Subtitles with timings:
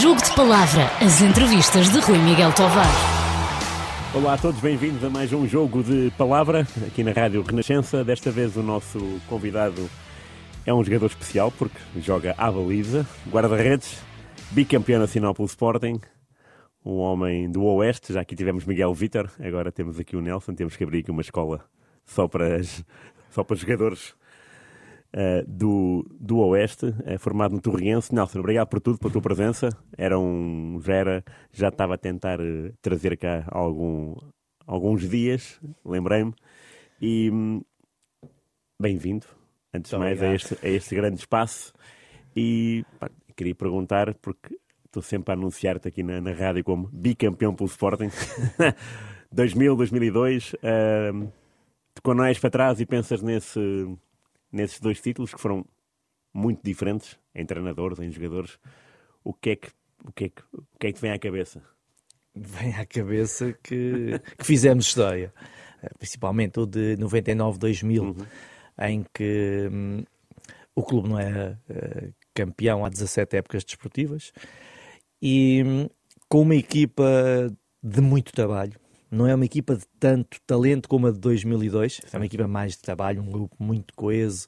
[0.00, 2.86] Jogo de Palavra, as entrevistas de Rui Miguel Tovar.
[4.14, 8.02] Olá a todos, bem-vindos a mais um Jogo de Palavra aqui na Rádio Renascença.
[8.02, 9.90] Desta vez o nosso convidado
[10.64, 14.02] é um jogador especial porque joga à baliza, guarda-redes,
[14.52, 16.00] bicampeão nacional pelo Sporting,
[16.82, 18.14] um homem do Oeste.
[18.14, 20.54] Já aqui tivemos Miguel Vitor, agora temos aqui o Nelson.
[20.54, 21.62] Temos que abrir aqui uma escola
[22.06, 22.82] só para, as,
[23.28, 24.14] só para jogadores
[25.14, 28.14] uh, do, do Oeste, uh, formado no Torriense.
[28.14, 29.70] Nelson, obrigado por tudo, pela tua presença.
[29.96, 34.14] Era um, já, era, já estava a tentar uh, trazer cá algum,
[34.66, 36.34] alguns dias, lembrei-me.
[37.00, 37.62] E hum,
[38.80, 39.26] bem-vindo,
[39.72, 41.72] antes de mais, a este, a este grande espaço.
[42.36, 44.56] E pá, queria perguntar, porque
[44.86, 48.10] estou sempre a anunciar-te aqui na, na, rádio como bicampeão pelo Sporting.
[49.32, 50.54] 2000, 2002.
[50.54, 51.32] Uh,
[52.02, 53.60] quando olhas para trás e pensas nesse,
[54.52, 55.64] nesses dois títulos que foram
[56.32, 58.58] muito diferentes em treinadores, em jogadores,
[59.24, 59.68] o que é que,
[60.04, 61.62] o que, é que, o que, é que te vem à cabeça?
[62.34, 65.32] Vem à cabeça que, que fizemos história,
[65.98, 68.16] principalmente o de 99-2000, uhum.
[68.78, 70.04] em que hum,
[70.74, 74.32] o clube não era uh, campeão há 17 épocas desportivas
[75.20, 75.88] e hum,
[76.28, 77.04] com uma equipa
[77.82, 78.78] de muito trabalho,
[79.10, 82.72] não é uma equipa de tanto talento como a de 2002, é uma equipa mais
[82.72, 84.46] de trabalho, um grupo muito coeso,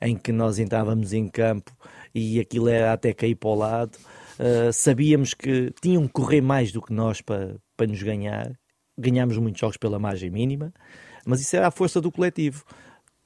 [0.00, 1.72] em que nós entrávamos em campo
[2.14, 3.98] e aquilo era até cair para o lado.
[4.38, 8.52] Uh, sabíamos que tinham que correr mais do que nós para, para nos ganhar.
[8.96, 10.72] Ganhámos muitos jogos pela margem mínima,
[11.26, 12.64] mas isso era a força do coletivo.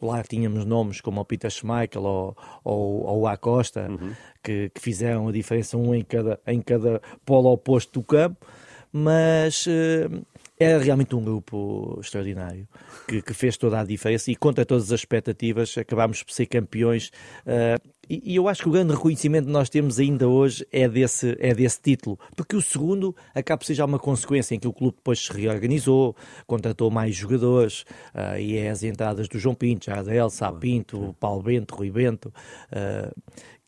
[0.00, 4.12] Lá tínhamos nomes como o Peter Schmeichel ou, ou, ou o Acosta, uhum.
[4.42, 8.47] que, que, fizeram a diferença um em cada, em cada polo oposto do campo,
[8.92, 10.25] mas uh,
[10.59, 12.67] era realmente um grupo extraordinário
[13.06, 17.09] que, que, fez toda a diferença e contra todas as expectativas acabámos por ser campeões.
[17.47, 20.89] Uh, e, e, eu acho que o grande reconhecimento que nós temos ainda hoje é
[20.89, 24.67] desse, é desse título, porque o segundo acaba por ser já uma consequência em que
[24.67, 27.83] o clube depois se reorganizou, contratou mais jogadores
[28.15, 32.33] uh, e é as entradas do João Pinto, Jardel, Sapinto, Paulo Bento, Rui Bento.
[32.72, 33.15] Uh,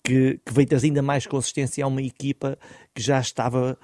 [0.02, 2.58] que, que veio trazer ainda mais consistência a uma equipa
[2.94, 3.78] que já estava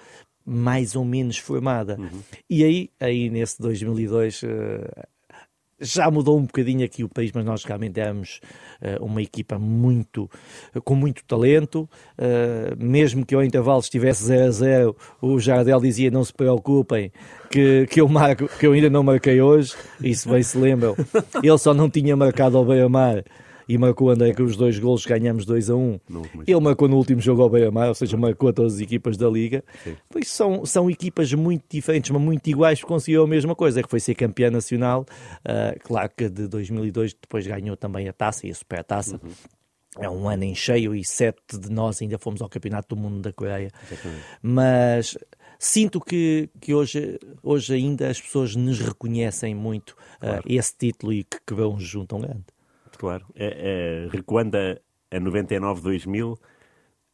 [0.47, 1.97] mais ou menos formada.
[1.99, 2.21] Uhum.
[2.49, 5.09] E aí, aí nesse 2002, uh, eh,
[5.81, 8.41] já mudou um bocadinho aqui o país, mas nós realmente éramos
[8.81, 10.31] uh, uma equipa muito,
[10.85, 11.89] com muito talento.
[12.17, 17.13] Uh, mesmo que ao intervalo estivesse 0 a 0, o Jardel dizia: Não se preocupem,
[17.51, 19.75] que, que, eu, marco, que eu ainda não marquei hoje.
[20.01, 20.95] Isso bem se lembram.
[21.43, 23.25] Ele só não tinha marcado ao Beira-Mar
[23.69, 25.79] e marcou André os dois golos, ganhamos 2 a 1.
[25.79, 25.99] Um.
[26.47, 29.29] Ele marcou no último jogo ao Beira-Mar, ou seja, marcou a todas as equipas da
[29.29, 29.65] Liga.
[30.09, 33.89] Por isso são, são equipas muito diferentes, mas muito iguais, conseguiu a mesma coisa, que
[33.89, 35.05] foi ser campeã nacional.
[35.41, 39.21] Uh, claro que de 2002 depois ganhou também a taça e a supertaça.
[39.23, 39.31] Uhum.
[39.99, 43.21] É um ano em cheio e sete de nós ainda fomos ao Campeonato do Mundo
[43.23, 43.71] da Coreia.
[43.91, 44.25] Exatamente.
[44.43, 45.19] Mas
[45.59, 50.43] sinto que, que hoje, hoje ainda as pessoas nos reconhecem muito uh, claro.
[50.47, 52.45] esse título e que quebrou um junto tão grande
[52.97, 53.27] claro.
[53.35, 54.79] É, é, recuando a,
[55.17, 56.39] a 99, 2000,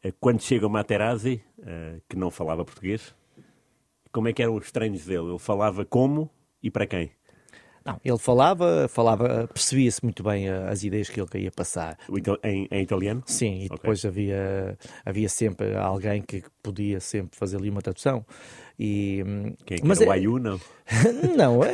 [0.03, 3.15] é, quando chega o Materazzi, é, que não falava português,
[4.11, 5.31] como é que eram os treinos dele?
[5.31, 6.31] Ele falava como
[6.63, 7.13] e para quem?
[7.85, 11.99] Não, ele falava, falava, percebia-se muito bem as ideias que ele queria passar.
[12.45, 13.23] Em, em italiano?
[13.27, 13.77] Sim, e okay.
[13.77, 18.25] depois havia, havia sempre alguém que podia sempre fazer ali uma tradução.
[18.79, 19.23] E,
[19.65, 20.61] Quem é mas era o Ayu, não?
[21.37, 21.73] não, é,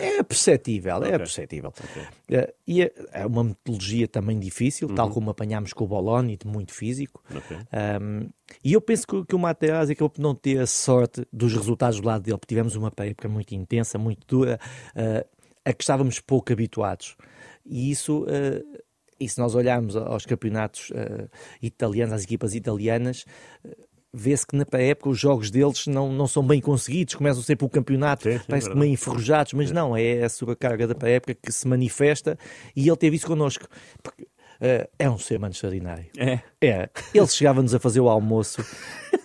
[0.00, 1.12] é perceptível, é okay.
[1.12, 1.72] é perceptível.
[1.72, 2.02] Okay.
[2.38, 4.94] Uh, e é, é, uma metodologia também difícil, uhum.
[4.94, 7.22] tal como apanhámos com o Bologna, muito físico.
[7.30, 7.56] Okay.
[8.02, 8.28] Um,
[8.64, 12.00] e eu penso que, que o Materazzi acabou por não ter a sorte dos resultados
[12.00, 14.58] do lado dele, porque tivemos uma época muito intensa, muito dura,
[14.96, 15.26] uh,
[15.64, 17.16] a que estávamos pouco habituados.
[17.64, 18.24] E isso...
[18.24, 18.88] Uh,
[19.20, 21.28] e se nós olharmos aos campeonatos uh,
[21.60, 23.24] italianos, às equipas italianas,
[23.64, 23.87] uh,
[24.18, 27.68] vê-se que na época os jogos deles não, não são bem conseguidos, começam sempre o
[27.68, 31.66] campeonato, sim, sim, parece meio enferrujados, mas não, é a sobrecarga da época que se
[31.66, 32.38] manifesta
[32.74, 33.66] e ele teve isso connosco.
[34.02, 36.06] Porque, uh, é um ser humano extraordinário.
[36.16, 36.40] É.
[36.60, 36.88] é.
[37.14, 38.64] Ele chegava-nos a fazer o almoço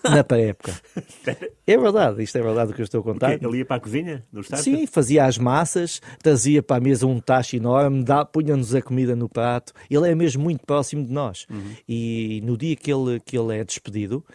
[0.04, 0.74] na época.
[1.66, 3.42] É verdade, isto é verdade o que eu estou a contar.
[3.42, 4.66] Ele ia para a cozinha no estádio?
[4.66, 8.04] Sim, fazia as massas, trazia para a mesa um tacho enorme,
[8.34, 9.72] punha-nos a comida no prato.
[9.90, 11.46] Ele é mesmo muito próximo de nós.
[11.50, 11.72] Uhum.
[11.88, 14.26] E no dia que ele, que ele é despedido,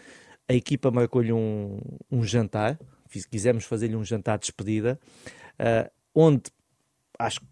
[0.48, 1.78] a equipa marcou-lhe um,
[2.10, 2.78] um jantar,
[3.30, 4.98] quisemos fazer-lhe um jantar de despedida,
[5.60, 6.44] uh, onde
[7.18, 7.46] acho que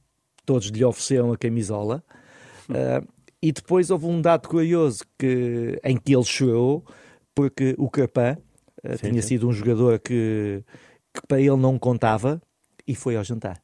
[0.44, 2.02] todos lhe ofereceram a camisola.
[2.68, 3.06] Uh,
[3.42, 6.84] e depois houve um dado curioso que, em que ele chorou,
[7.34, 8.36] porque o Carpã
[8.82, 9.28] uh, tinha sim.
[9.28, 10.64] sido um jogador que,
[11.12, 12.40] que para ele não contava
[12.86, 13.62] e foi ao jantar.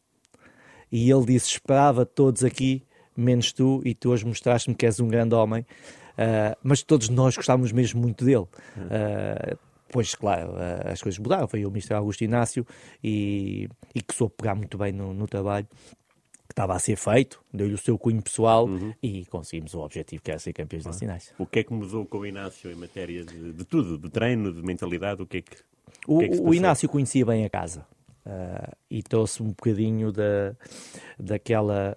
[0.90, 2.82] E ele disse: Esperava todos aqui,
[3.16, 5.64] menos tu, e tu hoje mostraste-me que és um grande homem.
[6.12, 8.46] Uh, mas todos nós gostávamos mesmo muito dele.
[8.76, 10.54] Uh, depois, claro,
[10.90, 11.46] as coisas mudaram.
[11.46, 11.92] Foi o Mr.
[11.92, 12.66] Augusto Inácio
[13.04, 15.68] e, e que soube pegar muito bem no, no trabalho
[16.52, 18.92] que estava a ser feito, deu-lhe o seu cunho pessoal uhum.
[19.02, 20.90] e conseguimos o objetivo que era ser campeões ah.
[20.90, 21.32] nacionais.
[21.38, 24.52] O que é que mudou com o Inácio em matéria de, de tudo, de treino,
[24.52, 25.22] de mentalidade?
[25.22, 25.56] O que é que.
[26.06, 27.86] O, que é que o Inácio conhecia bem a casa
[28.26, 30.54] uh, e trouxe um bocadinho da,
[31.18, 31.96] daquela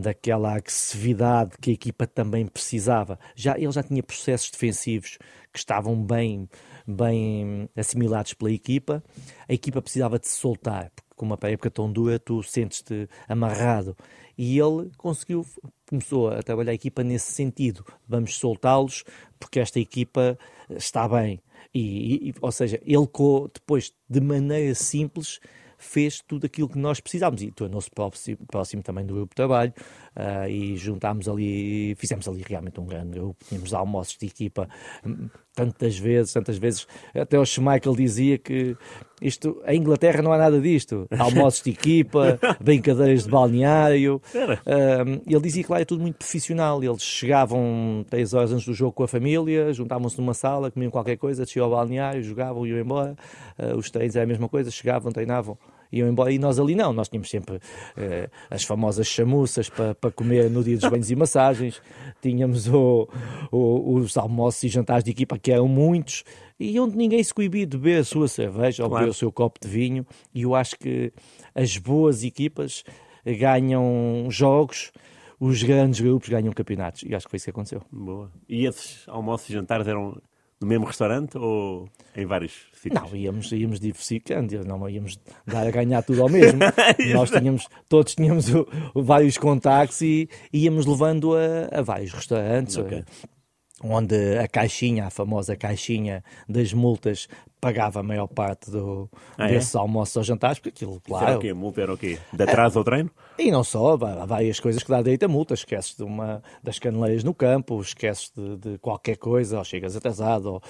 [0.00, 3.18] daquela agressividade que a equipa também precisava.
[3.34, 5.18] Já, ele já tinha processos defensivos
[5.52, 6.48] que estavam bem,
[6.86, 9.02] bem assimilados pela equipa.
[9.48, 13.96] A equipa precisava de se soltar, porque com uma época tão dura tu sentes-te amarrado.
[14.36, 15.46] E ele conseguiu,
[15.88, 17.84] começou a trabalhar a equipa nesse sentido.
[18.06, 19.04] Vamos soltá-los
[19.38, 20.38] porque esta equipa
[20.70, 21.40] está bem.
[21.72, 23.06] E, e, ou seja, ele
[23.52, 25.40] depois, de maneira simples,
[25.78, 27.42] fez tudo aquilo que nós precisávamos.
[27.42, 29.72] E tornou-se próximo, próximo, também do grupo de trabalho
[30.16, 34.68] uh, e juntámos ali, fizemos ali realmente um grande grupo, tínhamos almoços de equipa
[35.04, 38.76] hum, tantas vezes, tantas vezes, até o Schmeichel dizia que
[39.20, 45.40] isto, a Inglaterra não há nada disto, almoços de equipa, brincadeiras de balneário, uh, ele
[45.40, 49.04] dizia que lá é tudo muito profissional, eles chegavam três horas antes do jogo com
[49.04, 53.16] a família, juntavam-se numa sala, comiam qualquer coisa, desciam ao balneário, jogavam e iam embora,
[53.58, 55.58] uh, os treinos é a mesma coisa, chegavam, treinavam,
[55.92, 56.32] iam embora.
[56.32, 57.60] E nós ali não, nós tínhamos sempre
[57.96, 61.80] eh, as famosas chamuças para, para comer no dia dos banhos e massagens,
[62.20, 63.08] tínhamos o,
[63.50, 66.24] o, os almoços e jantares de equipa, que eram muitos,
[66.58, 69.60] e onde ninguém se coibia de beber a sua cerveja ou beber o seu copo
[69.60, 70.06] de vinho.
[70.34, 71.12] E eu acho que
[71.54, 72.82] as boas equipas
[73.24, 74.92] ganham jogos
[75.38, 77.02] os grandes grupos ganham campeonatos.
[77.02, 77.82] E acho que foi isso que aconteceu.
[77.92, 78.30] Boa.
[78.48, 80.20] E esses almoços e jantares eram
[80.60, 83.02] no mesmo restaurante ou em vários sítios?
[83.02, 86.60] Não, íamos, íamos diversificando, não íamos dar a ganhar tudo ao mesmo.
[87.12, 92.76] Nós tínhamos, todos tínhamos o, o, vários contactos e íamos levando a, a vários restaurantes.
[92.76, 93.04] Okay.
[93.82, 97.28] Onde a caixinha, a famosa caixinha das multas,
[97.60, 99.52] pagava a maior parte do, ah, é?
[99.52, 99.78] desses é?
[99.78, 101.26] almoços ou jantares, porque aquilo, claro.
[101.26, 101.52] Era o quê?
[101.52, 102.18] Multa era o quê?
[102.32, 103.10] De atraso é, ao treino?
[103.38, 105.52] E não só, há várias coisas que dá direito a multa.
[105.52, 110.54] Esqueces de uma, das caneleiras no campo, esqueces de, de qualquer coisa, ou chegas atrasado,
[110.54, 110.62] ou,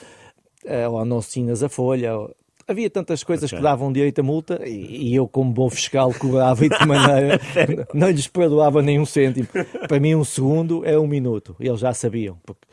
[0.65, 2.17] eh, ou não assinas a folha.
[2.17, 2.35] Ou,
[2.67, 3.59] havia tantas coisas okay.
[3.59, 7.41] que davam direito a multa e, e, eu, como bom fiscal, cobrava e de maneira
[7.95, 9.49] não lhes perdoava nem um cêntimo.
[9.89, 11.57] Para mim, um segundo é um minuto.
[11.61, 12.67] Eles já sabiam, porque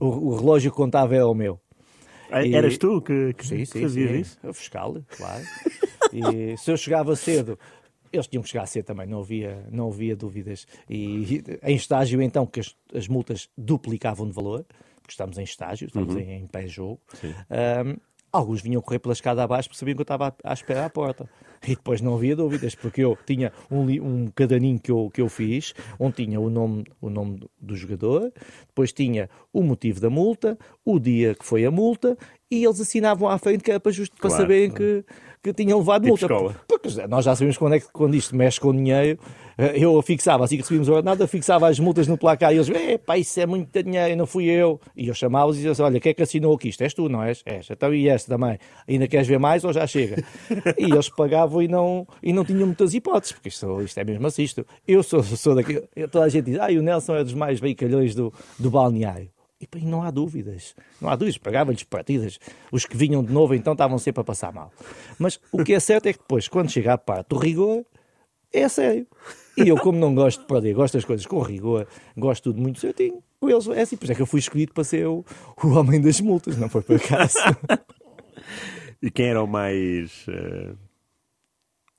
[0.00, 1.60] o, o relógio que contava era o meu.
[2.30, 2.54] E...
[2.54, 4.18] Eras tu que, que sim, sim, fazias sim.
[4.18, 4.38] isso?
[4.44, 5.44] O fiscal, claro.
[6.12, 7.58] e se eu chegava cedo,
[8.12, 10.66] eles tinham que chegar cedo também, não havia, não havia dúvidas.
[10.88, 14.64] E em estágio, então, que as, as multas duplicavam de valor,
[15.00, 16.20] porque estamos em estágio, estamos uhum.
[16.20, 17.00] em, em pé-jogo.
[17.24, 17.96] Um,
[18.32, 20.90] alguns vinham correr pela escada abaixo porque sabiam que eu estava à, à espera à
[20.90, 21.28] porta.
[21.66, 25.28] E depois não havia dúvidas, porque eu tinha um, um caderninho que eu, que eu
[25.28, 28.32] fiz, onde tinha o nome, o nome do jogador,
[28.66, 32.16] depois tinha o motivo da multa, o dia que foi a multa,
[32.50, 35.04] e eles assinavam à frente que era para, just, para claro, saberem que,
[35.42, 36.24] que tinham levado tipo multa.
[36.24, 36.56] Escola.
[36.66, 39.18] Porque nós já sabemos quando, é que, quando isto mexe com dinheiro,
[39.58, 42.56] eh, eu fixava, assim que recebíamos o ordenado, eu fixava as multas no placar e
[42.56, 42.70] eles,
[43.04, 44.80] pá, isso é muito dinheiro, não fui eu.
[44.96, 46.80] E eu chamava-os e dizia assim, olha, quem é que assinou aqui isto?
[46.80, 47.42] És tu, não és?
[47.44, 47.68] És.
[47.70, 48.58] Então e este também?
[48.88, 50.24] Ainda queres ver mais ou já chega?
[50.78, 54.26] e eles pagavam e não, e não tinham muitas hipóteses, porque isto, isto é mesmo
[54.26, 54.42] assim.
[54.42, 54.66] Isto.
[54.86, 58.14] Eu sou, sou daqui, toda a gente diz, ah, o Nelson é dos mais veicalhões
[58.14, 59.30] do, do balneário.
[59.60, 60.74] E não há dúvidas.
[61.00, 61.36] Não há dúvidas.
[61.38, 62.38] Pagava-lhes partidas.
[62.70, 64.72] Os que vinham de novo então estavam sempre a passar mal.
[65.18, 67.84] Mas o que é certo é que depois, quando chega a parte do rigor,
[68.52, 69.06] é sério.
[69.56, 72.78] E eu, como não gosto de perder, gosto das coisas com rigor, gosto tudo muito
[72.78, 73.96] certinho, com eles é assim.
[73.96, 75.24] Por isso é que eu fui escolhido para ser o,
[75.62, 77.38] o homem das multas, não foi por acaso.
[79.02, 80.26] e quem era o mais.
[80.28, 80.76] Uh,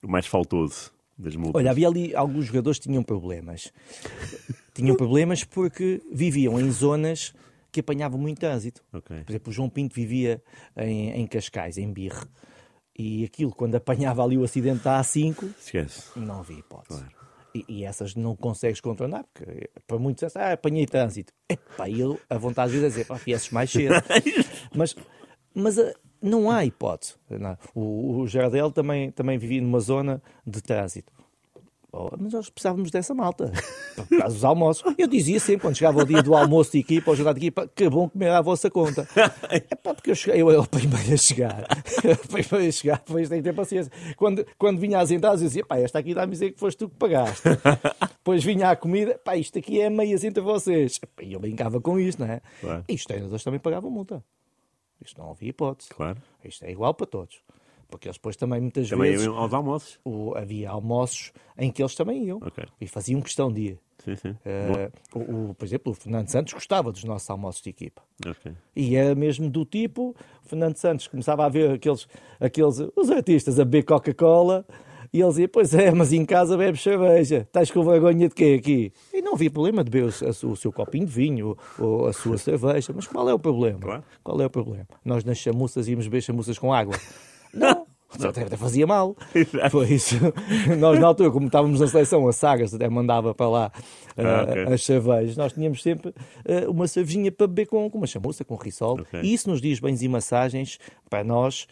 [0.04, 1.60] o mais faltoso das multas?
[1.60, 3.72] Olha, havia ali alguns jogadores que tinham problemas.
[4.74, 7.34] tinham problemas porque viviam em zonas
[7.72, 8.84] que apanhavam muito trânsito.
[8.92, 9.24] Okay.
[9.24, 10.42] Por exemplo, o João Pinto vivia
[10.76, 12.26] em, em Cascais, em Birre.
[12.98, 16.20] E aquilo, quando apanhava ali o acidente da A5, Esquece.
[16.20, 17.00] não havia hipótese.
[17.00, 17.20] Claro.
[17.56, 21.34] E, e, essas não consegues contornar, porque para muitos ah, apanhei trânsito.
[21.50, 23.96] Epá, eu, a vontade de dizer, pá, viesses mais cedo.
[24.76, 24.96] mas
[25.54, 27.16] mas ah, não há hipótese.
[27.30, 27.58] Não.
[27.74, 31.12] O, o Jardel também, também vivia numa zona de trânsito.
[31.92, 33.52] Oh, mas nós precisávamos dessa malta,
[33.96, 34.84] por causa dos almoços.
[34.96, 37.68] Eu dizia sempre, quando chegava o dia do almoço de equipa, ou jantar de equipa,
[37.68, 39.08] que bom comer à vossa conta.
[39.50, 41.66] É pá, porque eu, cheguei, eu era o primeiro a chegar.
[42.04, 43.92] o primeiro a chegar, depois tem que ter paciência.
[44.16, 46.90] Quando, quando vinha às entradas, eu dizia, pá, esta aqui dá-me dizer que foste tu
[46.90, 47.42] que pagaste.
[48.20, 51.00] depois vinha a comida, pá, isto aqui é meias entre vocês.
[51.22, 52.42] E eu brincava com isto, não é?
[52.88, 54.24] E os treinadores também pagavam multa.
[55.04, 55.90] Isto não havia hipótese.
[55.90, 56.22] Claro.
[56.44, 57.42] Isto é igual para todos.
[57.92, 60.00] porque eles depois também muitas Também vezes iam aos almoços.
[60.06, 62.64] o- havia almoços em que eles também iam Ok.
[62.80, 63.80] e faziam questão de ir.
[64.06, 64.38] Sim, sim.
[64.46, 68.04] Eh, o, o- por exemplo, o Fernando Santos gostava dos nossos almoços de equipa.
[68.28, 68.52] Ok.
[68.76, 70.16] E era mesmo do tipo,
[70.46, 72.08] o Fernando Santos começava a ver aqueles,
[72.40, 74.64] aqueles os artistas a beber Coca-Cola
[75.14, 78.58] e ele dizia, pois é, mas em casa bebes cerveja, estás com vergonha de quê
[78.60, 78.94] aqui?
[79.14, 82.94] E não havia problema de beber o, seu copinho de vinho ou a sua cerveja,
[82.96, 83.80] mas qual é o problema?
[83.80, 84.04] Claro.
[84.24, 84.88] Qual é o problema?
[85.04, 86.96] Nós nas chamuças íamos beber chamuças com água.
[87.54, 87.88] Não.
[88.12, 89.16] Até fazia mal.
[89.36, 89.70] Exato.
[89.70, 90.16] Foi isso.
[90.80, 93.72] Nós, na altura, como estávamos na seleção, a Sagas até mandava para lá
[94.18, 94.74] eh, Ah, ok.
[94.74, 95.38] as cervejas.
[95.38, 96.12] Nós tínhamos sempre
[96.44, 99.00] eh, uma cervejinha para beber com, com uma chamuça, com risol.
[99.02, 99.22] Ok.
[99.22, 101.68] E isso nos dias bens e massagens, para nós,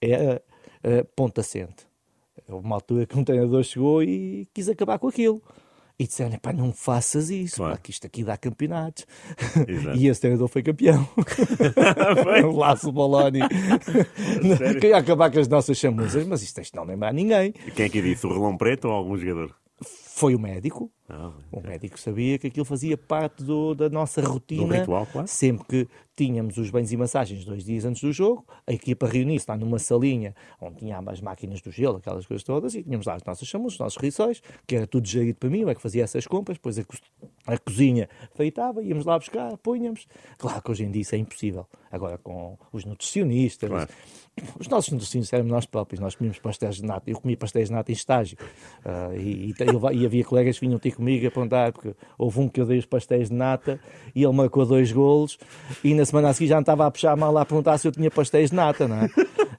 [0.00, 0.42] era
[0.82, 1.86] eh, ponto assente.
[2.48, 5.42] Houve uma altura que um treinador chegou e quis acabar com aquilo.
[5.98, 7.74] E disseram, pá, não faças isso, Claro.
[7.74, 9.06] pá, que isto aqui dá campeonatos.
[9.68, 9.96] Exato.
[9.98, 11.06] E esse treinador foi campeão.
[12.50, 13.40] o Laço Boloni.
[14.80, 17.54] Queria acabar com as nossas chamusas, mas isto, isto não lembra ninguém.
[17.66, 18.26] E quem é que disse?
[18.26, 19.54] O relão preto ou algum jogador?
[20.14, 20.90] Foi o médico.
[21.08, 24.78] Ah, O médico sabia que aquilo fazia parte do- da nossa rotina.
[24.80, 25.26] ritual, claro.
[25.26, 29.46] Sempre que tínhamos os bens e massagens dois dias antes do jogo, a equipa reunia-se
[29.48, 33.14] lá numa salinha onde tinha as máquinas do gelo, aquelas coisas todas, e tínhamos lá
[33.14, 35.80] as nossas chamas, os nossos riçóis, que era tudo gerido para mim, eu é que
[35.82, 36.96] fazia essas compras, depois a, co-
[37.46, 40.06] a cozinha feitava, íamos lá buscar, punhamos.
[40.38, 41.66] Claro que hoje em dia isso é impossível.
[41.90, 43.90] Agora com os nutricionistas, Claro.
[44.58, 47.10] Os nossos nutricionistas éramos nós próprios, nós comíamos pastéis de nata.
[47.10, 48.36] Eu comia pastéis de nata em estágio.
[48.84, 52.48] Ah, e, e, e havia colegas que vinham ter comigo a apontar, porque houve um
[52.48, 53.78] que eu dei os pastéis de nata
[54.14, 55.38] e ele marcou dois golos
[55.84, 57.92] e na semana a seguir já me estava a puxar lá a perguntar se eu
[57.92, 59.08] tinha pastéis de nata, não é?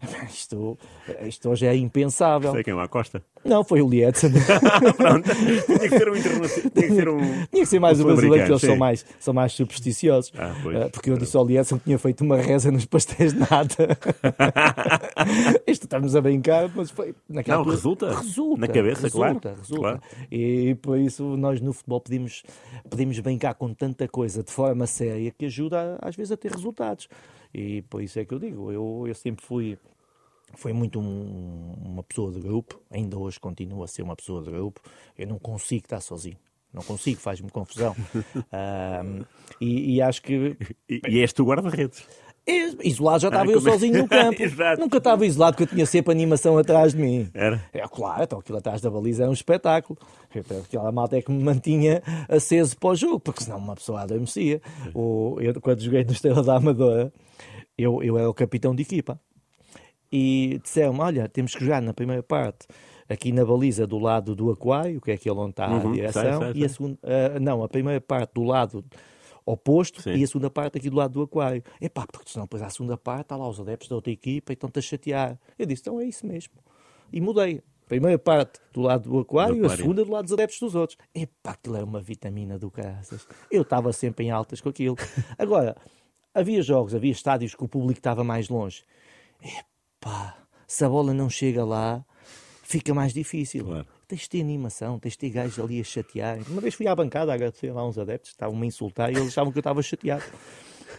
[0.30, 0.78] Isto,
[1.26, 2.52] isto hoje é impensável.
[2.52, 3.24] Sei quem lá Costa.
[3.44, 4.32] Não, foi o Lietzen.
[4.96, 5.30] Pronto.
[5.66, 6.72] Tinha que ser um internacional.
[6.72, 7.20] Tinha que ser um.
[7.20, 10.32] Tinha que ser mais um o brasileiro, que eles são mais, são mais supersticiosos.
[10.38, 10.78] Ah, pois.
[10.78, 13.98] Ah, porque eu disse ao Lietzen que tinha feito uma reza nos pastéis de nata.
[15.68, 18.16] Isto estamos a brincar, mas foi naquela Não, resulta.
[18.16, 18.62] Resulta.
[18.62, 19.58] Na cabeça, resulta, claro.
[19.60, 19.82] Resulta.
[19.82, 20.02] Claro.
[20.32, 22.44] E por isso nós no futebol podemos,
[22.90, 27.08] podemos brincar com tanta coisa de forma séria que ajuda às vezes a ter resultados.
[27.54, 29.78] E por isso é que eu digo, eu, eu sempre fui
[30.56, 34.52] foi muito um- uma pessoa de grupo, ainda hoje continuo a ser uma pessoa de
[34.52, 34.82] grupo.
[35.18, 36.38] Eu não consigo estar sozinho.
[36.74, 37.96] Não consigo, faz-me confusão.
[39.62, 40.58] E, e acho que
[40.90, 42.06] E, e és tu guarda-redes.
[42.46, 43.72] eu, isolado já estava eu como é?
[43.72, 44.38] sozinho no campo.
[44.80, 47.30] Nunca estava isolado porque eu tinha sempre animação atrás de mim.
[47.34, 47.64] Era?
[47.72, 49.98] É claro, então aquilo atrás da baliza era um espetáculo.
[50.36, 54.02] Então, Aquela malta é que me mantinha aceso para o jogo, porque senão uma pessoa
[54.02, 54.62] adormecia.
[54.94, 57.14] O, eu, quando joguei no Estrela da Amadora,
[57.78, 59.20] eu, eu era o capitão de equipa.
[60.16, 62.68] E disseram-me: Olha, temos que jogar na primeira parte
[63.10, 66.22] aqui na baliza do lado do aquário, que é aquele onde está Uhum, a direção,
[66.22, 66.70] sei, sei, e a sei.
[66.70, 68.86] segunda, ah, não, a primeira parte do lado
[69.44, 70.14] oposto Sim.
[70.14, 71.64] e a segunda parte aqui do lado do aquário.
[71.82, 74.54] Epá, porque senão depois à segunda parte está lá os adeptos da outra equipa e
[74.54, 75.40] estão-te a chatear.
[75.58, 76.54] Eu disse, então é isso mesmo.
[77.12, 77.62] E mudei.
[77.88, 80.98] Primeira parte do lado do aquário, Do a segunda do lado dos adeptos dos outros.
[81.14, 83.28] Epá, aquilo era uma vitamina do caraças.
[83.52, 84.96] Eu estava sempre em altas com aquilo.
[85.38, 85.76] Agora,
[86.34, 88.84] havia jogos, havia estádios que o público estava mais longe.
[89.42, 89.66] Epá,
[90.68, 92.04] se a bola não chega lá,
[92.64, 93.66] fica mais difícil.
[93.66, 93.88] Claro.
[94.08, 96.40] Tens de ter animação, tens de ter gajos ali a chatear.
[96.50, 99.30] Uma vez fui à bancada a agradecer lá uns adeptos, estavam-me a insultar e eles
[99.30, 100.24] achavam que eu estava chateado.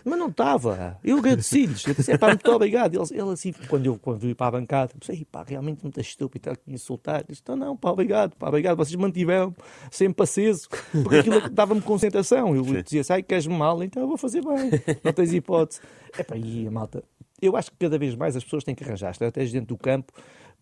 [0.04, 0.98] Mas não estava.
[1.02, 1.86] Eu agradeci-lhes.
[1.86, 2.94] Eu disse, pá, muito obrigado.
[2.94, 6.00] Eles, ele assim, quando eu quando eu ia para a bancada, pensei, pá, realmente muito
[6.00, 7.24] estúpido estar aqui a insultar.
[7.26, 8.76] Disse, então não, pá, obrigado, pá, obrigado.
[8.76, 9.54] Vocês mantiveram
[9.90, 10.68] sempre aceso,
[11.02, 12.54] porque aquilo dava-me concentração.
[12.54, 14.70] Eu dizia, sai, queres-me mal, então eu vou fazer bem.
[15.02, 15.80] Não tens hipótese.
[16.18, 17.02] Epá, e a malta,
[17.46, 20.12] eu acho que cada vez mais as pessoas têm que arranjar estratégias dentro do campo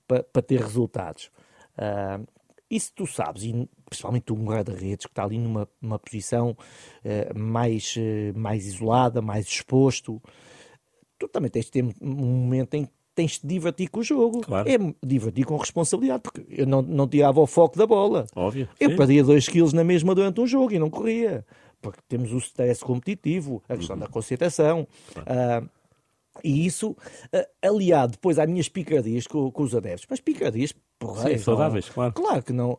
[0.07, 1.31] para, para ter resultados.
[1.77, 2.21] Ah,
[2.71, 6.57] isso tu sabes, e principalmente um guarda-redes que está ali numa, numa posição
[7.05, 10.23] eh, mais, eh, mais isolada, mais exposto,
[11.19, 14.41] tu também tens de ter um momento em que tens de divertir com o jogo.
[14.41, 14.67] Claro.
[14.67, 18.27] É divertir com responsabilidade, porque eu não, não tirava o foco da bola.
[18.35, 18.67] Óbvio.
[18.81, 18.97] Eu Sim.
[18.97, 21.45] perdia 2 quilos na mesma durante um jogo e não corria.
[21.83, 23.79] Porque temos o stress competitivo, a Uhum.
[23.81, 24.89] questão da concentração.
[25.27, 25.63] Ah,
[26.43, 26.97] e isso,
[27.33, 30.07] ah, aliado depois às minhas picadias com, com os adeptos.
[30.09, 32.13] Mas picadias, porra, Sim, saudáveis, claro.
[32.13, 32.79] Claro que não.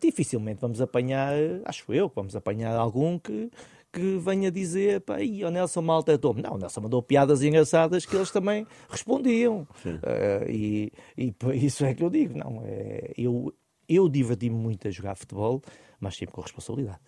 [0.00, 3.50] Dificilmente vamos apanhar, acho eu, vamos apanhar algum que,
[3.92, 6.42] que venha dizer, pá, aí, o Nelson maltratou-me.
[6.42, 9.66] Não, o Nelson mandou piadas engraçadas que eles também respondiam.
[10.02, 13.52] Ah, e, e isso é que eu digo, não, é, eu,
[13.88, 15.62] eu diverti-me muito a jogar futebol,
[16.00, 17.00] mas sempre com responsabilidade.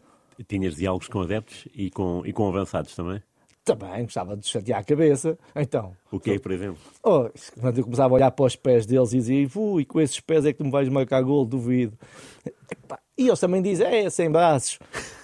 [0.49, 3.23] Tinhas diálogos com adeptos e com, e com avançados também?
[3.65, 5.39] Também gostava de chatear a cabeça.
[5.55, 6.79] Então, O que é, por exemplo?
[7.05, 7.29] oh,
[7.61, 10.45] quando eu começava a olhar para os pés deles e dizia, ui, com esses pés
[10.47, 11.97] é que tu me vais marcar gol, duvido.
[12.71, 14.79] Epá, E eles também dizem, é, sem braços.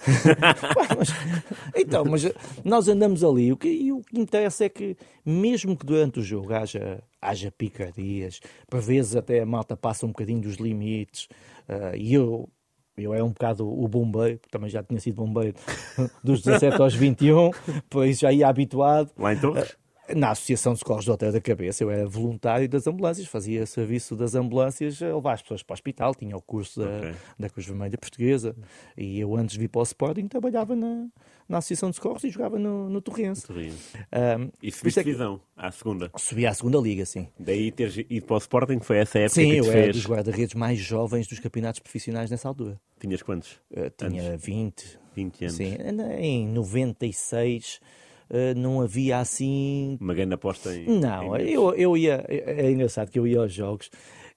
[0.97, 1.09] mas,
[1.75, 2.31] então, mas
[2.63, 3.51] nós andamos ali.
[3.51, 7.51] O que, e o que interessa é que, mesmo que durante o jogo haja, haja
[7.51, 8.39] picardias,
[8.69, 11.27] por vezes até a malta passa um bocadinho dos limites,
[11.67, 12.47] uh, e eu.
[12.97, 15.55] Eu era um bocado o bombeiro, também já tinha sido bombeiro
[16.23, 17.51] dos 17 aos 21,
[17.87, 19.11] pois já ia habituado.
[19.15, 19.77] Lá em Torres?
[20.15, 24.15] Na Associação de Socorros do Hotel da Cabeça, eu era voluntário das ambulâncias, fazia serviço
[24.15, 27.13] das ambulâncias a levar as pessoas para o hospital, tinha o curso da, okay.
[27.37, 28.55] da Cruz Vermelha Portuguesa.
[28.95, 31.07] E eu, antes de vir para o Sporting, trabalhava na,
[31.47, 33.51] na Associação de Socorros e jogava no, no Torrense.
[33.51, 36.09] Um, e subiste é divisão à segunda?
[36.15, 37.27] Subi à segunda liga, sim.
[37.37, 39.75] Daí teres ido para o Sporting, foi essa época sim, que te eu fez...
[39.75, 42.79] era dos guarda-redes mais jovens dos campeonatos profissionais nessa altura.
[42.99, 43.59] Tinhas quantos?
[43.71, 44.43] Uh, tinha anos?
[44.43, 44.99] 20.
[45.15, 45.55] 20 anos.
[45.55, 45.75] Sim,
[46.19, 48.06] em 96 Uh,
[48.55, 49.97] não havia assim.
[49.99, 50.99] Uma grande aposta em.
[50.99, 52.25] Não, em eu, eu ia.
[52.27, 53.89] É engraçado que eu ia aos jogos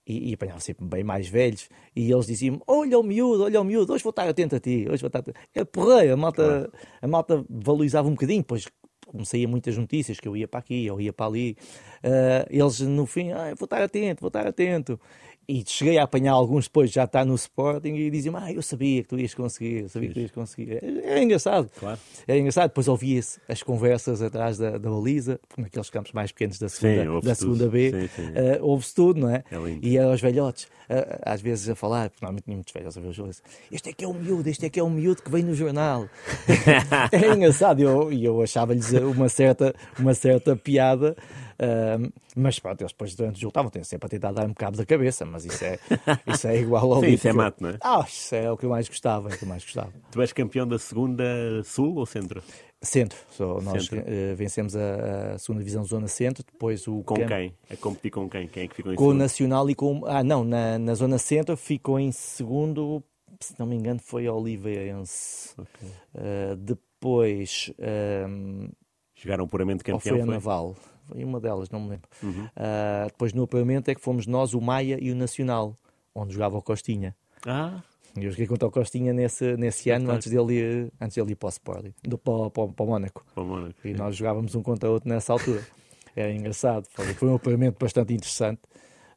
[0.07, 3.65] e, e apanhava sempre bem mais velhos e eles diziam olha o miúdo, olha o
[3.65, 5.23] miúdo, hoje vou estar atento a ti, hoje vou estar
[5.55, 6.71] É porreiro, a malta,
[7.01, 8.67] a malta valorizava um bocadinho, pois
[9.07, 11.57] como saía muitas notícias que eu ia para aqui, eu ia para ali,
[12.05, 15.01] uh, eles no fim, ah, vou estar atento, vou estar atento
[15.51, 19.03] e cheguei a apanhar alguns depois, já está no Sporting, e diziam ah, eu sabia
[19.03, 20.79] que tu ias conseguir, eu sabia que tu ias conseguir.
[20.81, 21.69] É, é engraçado.
[21.77, 21.99] Claro.
[22.29, 22.69] É engraçado.
[22.69, 27.27] Depois ouvia as conversas atrás da, da baliza, naqueles campos mais pequenos da segunda, sim,
[27.27, 28.29] da segunda B, sim, sim.
[28.29, 29.43] Uh, ouve-se tudo, não é?
[29.51, 33.01] é e aos velhotes, uh, às vezes a falar, porque normalmente tinha muitos velhos a
[33.01, 33.43] ver os jogos,
[33.73, 35.55] este é que é o miúdo, este é que é o miúdo que vem no
[35.55, 36.09] jornal.
[37.11, 41.17] é engraçado, e eu, eu achava-lhes uma certa, uma certa piada.
[41.61, 44.87] Uh, mas pronto, eles depois durante o jogo estavam sempre a tentar dar-me cabo da
[44.87, 45.79] cabeça, mas isso é,
[46.27, 47.79] isso é igual ao Sim, isso é mato, não é?
[47.83, 49.93] Ah, isso é o que eu mais gostava, é o que eu mais gostava.
[50.11, 51.23] Tu és campeão da segunda
[51.65, 52.43] Sul ou Centro?
[52.81, 54.01] Centro, so, nós centro.
[54.01, 57.55] Uh, vencemos a, a, segunda divisão Zona Centro, depois o Com quem?
[57.71, 58.49] A competir com quem?
[58.49, 60.03] Quem é que ficou em Com o Nacional e com...
[60.07, 63.05] Ah, não, na, na Zona Centro ficou em segundo,
[63.39, 65.51] se não me engano foi Oliveirense.
[65.59, 65.89] Okay.
[66.15, 67.71] Uh, depois...
[67.79, 68.71] Um,
[69.15, 70.75] Chegaram puramente campeão, ou foi a Naval?
[70.75, 72.09] Foi uma delas, não me lembro.
[72.23, 72.45] Uhum.
[72.45, 75.77] Uh, depois no apuramento é que fomos nós, o Maia e o Nacional,
[76.15, 77.15] onde jogava o Costinha.
[77.47, 77.83] Ah.
[78.17, 81.47] Eu joguei contra o Costinha nesse, nesse ano, antes dele, ir, antes dele ir para
[81.47, 83.25] o Sporting, do, para, para, para o Mónaco.
[83.35, 83.75] Para o Mónaco.
[83.85, 85.65] E nós jogávamos um contra o outro nessa altura.
[86.17, 88.61] Era engraçado, foi, um apuramento bastante interessante.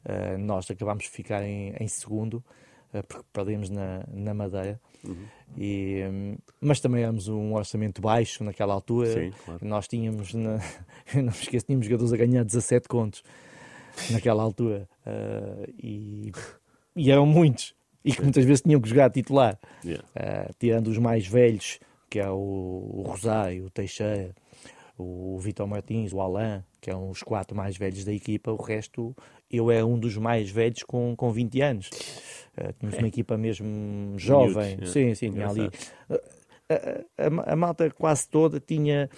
[0.06, 2.44] Uh, nós acabámos de ficar em, em segundo,
[3.02, 4.80] porque perdemos na, na Madeira.
[5.04, 5.26] Uhum.
[5.58, 9.14] E, hum, mas também éramos um orçamento baixo naquela altura.
[9.14, 9.60] Sim, claro.
[9.66, 10.60] Nós tínhamos, na,
[11.16, 13.24] não me esqueço, tínhamos jogadores a ganhar 17 contos
[14.12, 14.88] naquela altura.
[15.06, 16.32] Uh, e,
[16.96, 17.74] e, eram muitos.
[18.06, 19.58] E que muitas vezes tinham que jogar titular.
[19.84, 20.04] Yeah.
[20.16, 21.80] Uh, tirando os mais velhos,
[22.10, 24.36] que é o, o Rosário, o Teixeira,
[24.98, 28.52] o Vitor Martins, o Alain, que são os quatro mais velhos da equipa.
[28.52, 29.16] O resto,
[29.50, 31.90] eu era um dos mais velhos com, com 20 anos.
[32.58, 33.00] Uh, tínhamos é.
[33.00, 34.76] uma equipa mesmo jovem.
[34.76, 35.68] Miúdos, sim, sim, tinha ali.
[35.68, 36.20] Uh,
[36.70, 39.10] a, a, a, malta quase toda tinha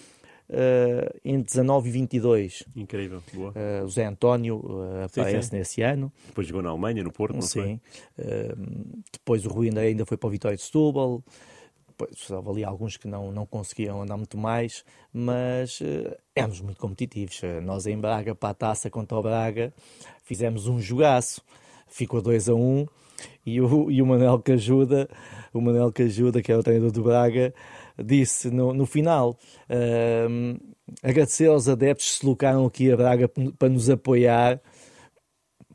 [0.50, 2.64] uh, entre 19 e 22.
[2.76, 3.54] Incrível, boa.
[3.84, 4.64] o Zé António
[5.04, 5.58] aparece sim, sim.
[5.58, 6.12] nesse ano.
[6.28, 7.80] Depois jogou na Alemanha, no Porto, não sim.
[9.12, 11.22] depois o Rui ainda, ainda foi para o Vitória de Setúbal.
[12.30, 17.42] Houve ali alguns que não, não conseguiam andar muito mais, mas uh, éramos muito competitivos.
[17.64, 19.74] Nós em Braga, para a taça contra o Braga,
[20.24, 21.42] fizemos um jogaço.
[21.88, 22.86] Ficou 2 a 1 um,
[23.46, 25.08] e o, e o Manel Cajuda,
[25.54, 27.54] o Manel Cajuda, que é o treinador do Braga,
[27.98, 29.38] disse no, no final:
[29.70, 30.60] uh,
[31.02, 34.60] agradecer aos adeptos que se locaram aqui a Braga para nos apoiar.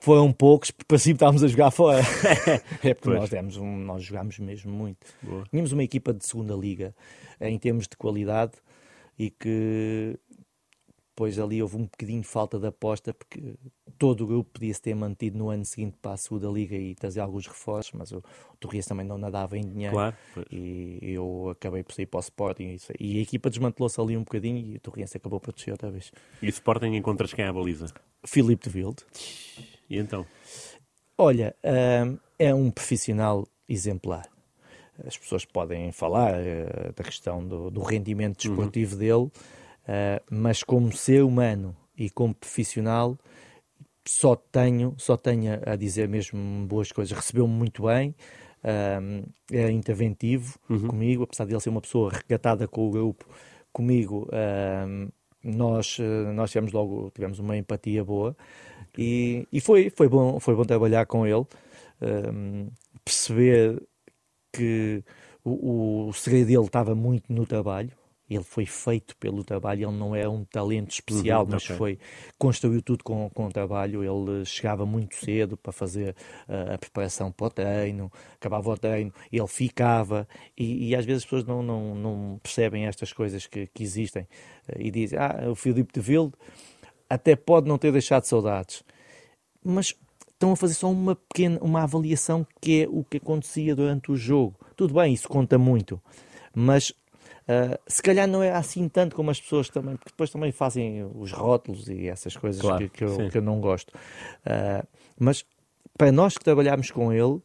[0.01, 2.01] Foram poucos, para cima estávamos a jogar fora.
[2.83, 5.07] é porque nós, demos um, nós jogámos mesmo muito.
[5.23, 5.45] Boa.
[5.51, 6.95] Tínhamos uma equipa de segunda liga
[7.41, 8.53] em termos de qualidade
[9.19, 10.19] e que
[11.21, 13.55] depois ali houve um bocadinho de falta de aposta, porque
[13.99, 17.21] todo o grupo podia-se ter mantido no ano seguinte para a segunda liga e trazer
[17.21, 20.17] alguns reforços, mas o, o Torres também não nadava em dinheiro claro,
[20.51, 24.67] e eu acabei por sair para o Sporting e, a equipa desmantelou-se ali um bocadinho
[24.67, 26.11] e o Torres acabou por descer outra vez.
[26.41, 27.93] E o Sporting encontras quem é a baliza?
[28.25, 29.05] Filipe de Wilde.
[29.91, 30.25] E então?
[31.19, 31.55] Olha,
[32.07, 34.27] hum, é um profissional exemplar.
[35.05, 38.55] As pessoas podem falar uh, da questão do, do rendimento uhum.
[38.55, 38.99] desportivo uhum.
[38.99, 39.33] dele,
[39.81, 43.19] Uh, mas como ser humano e como profissional
[44.07, 47.17] só tenho, só tenho a dizer mesmo boas coisas.
[47.17, 48.15] Recebeu-me muito bem,
[49.51, 50.87] é interventivo uhum.
[50.87, 53.27] comigo, apesar de ele ser uma pessoa recatada com o grupo,
[53.73, 54.29] comigo
[55.43, 55.99] nós,
[56.35, 58.37] nós tivemos logo tivemos uma empatia boa
[58.97, 61.47] e, e foi, foi, bom, foi bom trabalhar com ele,
[63.05, 63.83] perceber
[64.53, 65.03] que
[65.45, 67.93] o, o segredo dele estava muito no trabalho,
[68.31, 71.77] ele foi feito pelo trabalho, ele não é um talento especial, Uhum, mas ok.
[71.77, 71.99] foi,
[72.39, 76.15] construiu tudo com, com o trabalho, ele chegava muito cedo para fazer
[76.49, 81.23] uh, a preparação para o treino, acabava o treino, ele ficava, e, e às vezes
[81.23, 85.51] as pessoas não, não, não percebem estas coisas que, que existem, uh, e dizem, ah,
[85.51, 86.35] o Filipe de Vilde
[87.11, 88.83] até pode não ter deixado saudades,
[89.63, 89.95] mas
[90.31, 94.17] estão a fazer só uma pequena uma avaliação que é o que acontecia durante o
[94.17, 94.55] jogo.
[94.77, 96.01] Tudo bem, isso conta muito,
[96.55, 100.51] mas uh, se calhar não é assim tanto como as pessoas também, porque depois também
[100.53, 103.91] fazem os rótulos e essas coisas Claro, que, que, eu, que eu não gosto.
[103.91, 104.87] Uh,
[105.19, 105.45] mas
[105.99, 107.41] para nós que trabalhamos com ele,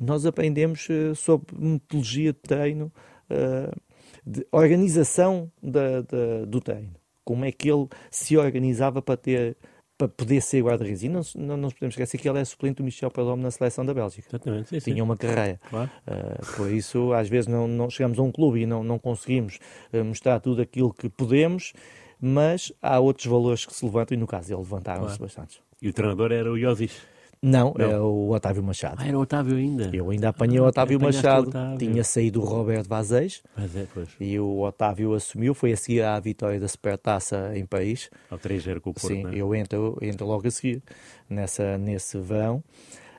[0.00, 2.90] nós aprendemos uh, sobre metodologia de treino,
[4.26, 6.94] de organização da, da- do treino.
[7.24, 9.56] Como é que ele se organizava para ter
[10.02, 11.04] para poder ser guarda-redes.
[11.04, 13.84] E não, não nos podemos esquecer que ele é suplente do Michel Pelome na seleção
[13.84, 14.26] da Bélgica.
[14.30, 14.92] Exatamente, sim, sim.
[14.92, 15.60] Tinha uma carreira.
[15.70, 15.90] Claro.
[16.04, 19.60] Uh, por isso, às vezes, não, não chegamos a um clube e não, não conseguimos
[19.92, 21.72] uh, mostrar tudo aquilo que podemos,
[22.20, 25.22] mas há outros valores que se levantam e, no caso, ele levantaram-se Claro.
[25.22, 25.62] bastante.
[25.80, 27.00] E o treinador era o Iosis.
[27.44, 27.90] Não, Não.
[27.90, 28.96] é o Otávio Machado.
[29.00, 29.90] Ah, era o Otávio ainda.
[29.92, 31.48] Eu ainda apanhei o Otávio apanhaste o Machado.
[31.48, 31.78] Otávio.
[31.78, 32.88] Tinha saído o Roberto
[33.56, 34.08] Mas é, pois.
[34.20, 35.52] e o Otávio assumiu.
[35.52, 38.08] Foi a seguir à vitória da Supertaça em Paris.
[38.30, 39.34] Ao 3-0 com o Porto, Sim, não é?
[39.36, 40.82] eu entro, entro logo a seguir
[41.28, 42.62] nessa, nesse verão.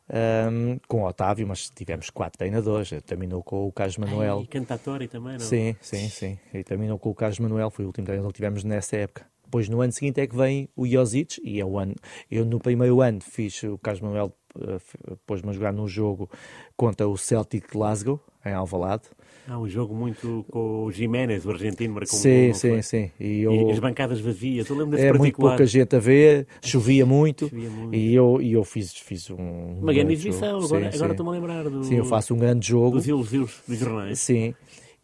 [0.10, 2.92] ahm, com o Otávio, mas tivemos quatro treinadores.
[3.06, 4.40] Terminou com o Carlos Manuel.
[4.44, 5.40] E Cantatori também, não?
[5.42, 6.40] Sim, sim, sim.
[6.54, 9.26] E terminou com o Carlos Manuel, foi o último treinador que tivemos nessa época.
[9.54, 11.94] Depois, no ano seguinte, é que vem o Josic, e é o ano.
[12.32, 14.80] Eu, no primeiro ano, fiz o Carlos Manuel, eh,
[15.28, 16.28] pôs-me a jogar num jogo
[16.76, 19.04] contra o Celtic Glasgow, em Alvalade.
[19.48, 22.82] Há um jogo muito com o Jiménez, o argentino, marcou um sim, não sim, foi?
[22.82, 23.12] sim.
[23.20, 26.48] E E eu, as bancadas vazias, eu lembro desse é muito pouca gente a ver,
[26.64, 27.94] chovia muito, Chovia muito.
[27.96, 29.36] e eu, e eu fiz, fiz um.
[29.84, 30.98] Uma grande exibição, Sim, agora, sim.
[30.98, 32.98] agora estou-me a lembrar do, Sim, eu faço um grande jogo.
[32.98, 34.18] dos elogios dos jornais.
[34.18, 34.56] Sim.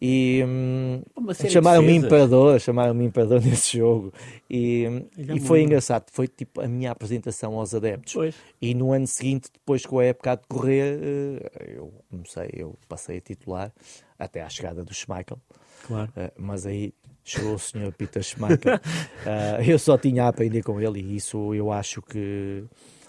[0.02, 4.12] E hum, de chamaram-me imperador, chamaram-me imperador nesse jogo.
[4.48, 4.84] E,
[5.18, 8.14] e foi engraçado, foi tipo a minha apresentação aos adeptos.
[8.14, 8.34] Pois.
[8.62, 13.18] E no ano seguinte, depois com a época a decorrer, eh, eu comecei, eu passei
[13.18, 13.72] a titular
[14.18, 15.38] até à chegada do Schmeichel.
[15.86, 16.10] Claro.
[16.16, 17.92] Eh, mas aí chegou o Sr.
[17.92, 18.80] Peter Schmeichel.
[19.26, 22.64] Eh, eu só tinha a aprender com ele e isso eu acho que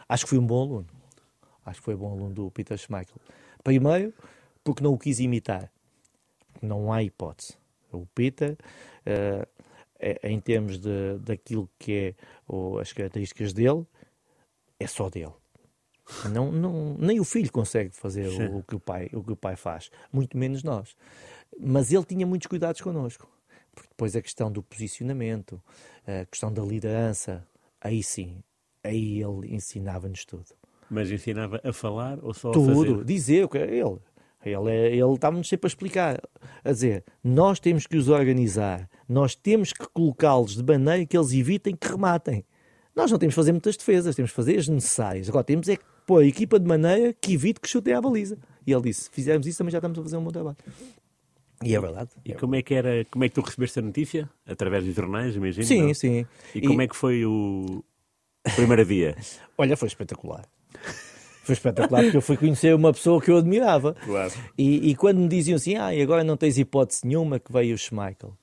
[0.09, 0.87] acho que fui um bom aluno.
[1.65, 3.15] Acho que foi um bom aluno do Peter Schmeichel.
[3.63, 4.13] Primeiro,
[4.61, 5.71] porque não o quis imitar.
[6.61, 7.57] Não há hipótese.
[7.91, 8.57] O Peter,
[9.05, 9.47] eh,
[9.99, 12.15] é- em termos de, daquilo que é
[12.79, 13.85] as características dele,
[14.79, 15.33] é só dele.
[16.33, 19.35] Não, não, nem o filho consegue fazer o, o que o, pai, o que o
[19.35, 20.95] pai faz, muito menos nós.
[21.59, 23.29] Mas ele tinha muitos cuidados connosco.
[23.73, 25.61] Porque depois a questão do posicionamento,
[26.05, 27.47] a questão da liderança,
[27.79, 28.43] aí sim,
[28.83, 30.47] aí ele ensinava-nos tudo.
[30.89, 33.05] Mas ensinava a falar ou só a Tudo, fazer?
[33.05, 33.97] dizer o que é ele.
[34.43, 36.21] Ele, é- estava-nos sempre a explicar,
[36.63, 41.31] a dizer, nós temos que os organizar, nós temos que colocá-los de maneira que eles
[41.31, 42.43] evitem que rematem.
[42.95, 45.29] Nós não temos que fazer muitas defesas, temos que fazer as necessárias.
[45.29, 48.37] Agora temos é que pôr a equipa de maneira que evite que chutem à baliza.
[48.65, 50.57] E ele disse, se fizermos isso também já estamos a fazer um bom trabalho.
[51.63, 52.09] E é verdade.
[52.25, 54.29] E como é que era, como é que tu recebeste a notícia?
[54.45, 55.65] Através dos jornais, imagino?
[55.65, 55.93] Sim, não?
[55.93, 56.25] sim.
[56.55, 57.83] E, como é que foi o
[58.55, 59.15] primeiro dia?
[59.57, 60.43] Olha, foi espetacular.
[61.43, 63.93] Foi espetacular porque eu fui conhecer uma pessoa que eu admirava.
[64.05, 64.31] Claro.
[64.57, 67.73] E, e quando me diziam assim, ah, e agora não tens hipótese nenhuma que veio
[67.73, 68.37] o Schmeichel.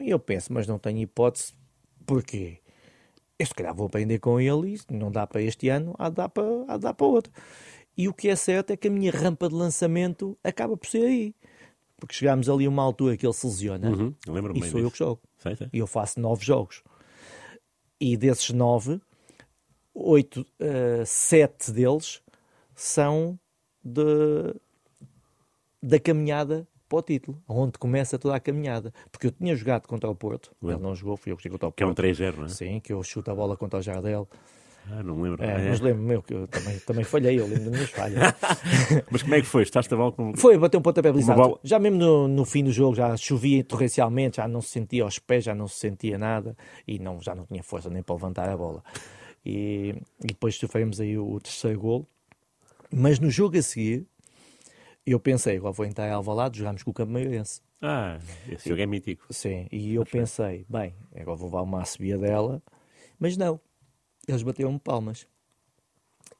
[0.00, 1.52] E eu penso, mas não tenho hipótese,
[2.04, 2.58] porquê?
[3.38, 6.16] Eu se calhar vou aprender com ele e não dá para este ano, há de
[6.16, 7.32] dar para, há de dar para outro.
[7.96, 11.04] E o que é certo é que a minha rampa de lançamento acaba por ser
[11.04, 11.34] aí.
[11.98, 14.84] Porque chegámos ali a uma altura que ele se lesiona Uhum, eu e sou eu
[14.86, 14.90] disso.
[14.90, 15.20] que jogo.
[15.38, 15.68] Sei, sei.
[15.72, 16.82] E eu faço nove jogos.
[18.00, 19.00] E desses nove,
[20.02, 22.22] oito, eh, sete deles
[22.74, 23.38] são
[23.84, 24.54] de,
[25.82, 28.92] da caminhada para o título, onde começa toda a caminhada.
[29.12, 30.88] Porque eu tinha jogado contra o Porto, ele Lembro.
[30.88, 32.02] não jogou, fui eu que joguei contra o Que é um Porto.
[32.06, 32.48] 3-0, não é?
[32.48, 34.28] Sim, que eu chuto a bola contra o Jardel.
[34.90, 35.44] Ah, não lembro.
[35.44, 35.68] É, é.
[35.68, 38.34] Mas lembro-me eu que eu também, também falhei, eu lembro das minhas falhas.
[39.10, 39.62] Mas como é que foi?
[39.62, 40.34] Estás a bola com...
[40.36, 41.40] Foi, bateu um pontapé balizado.
[41.40, 45.04] bola- Já mesmo no, no fim do jogo, já chovia torrencialmente, já não se sentia
[45.04, 46.56] aos pés, já não se sentia nada
[46.88, 48.82] e não, já não tinha força nem para levantar a bola.
[49.44, 52.06] E, e depois sofremos aí o, terceiro gol.
[52.92, 54.06] Mas no jogo a seguir,
[55.06, 57.62] eu pensei, agora vou entrar em Alvalade, jogámos com o Campo Maiorense.
[57.80, 59.24] Ah, esse jogo é mítico.
[59.32, 62.62] Sim, e eu pensei, bem, agora vou levar uma subida dela,
[63.18, 63.58] mas não,
[64.28, 65.26] eles bateram-me palmas.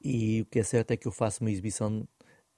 [0.03, 2.07] E o que é certo é que eu faço uma exibição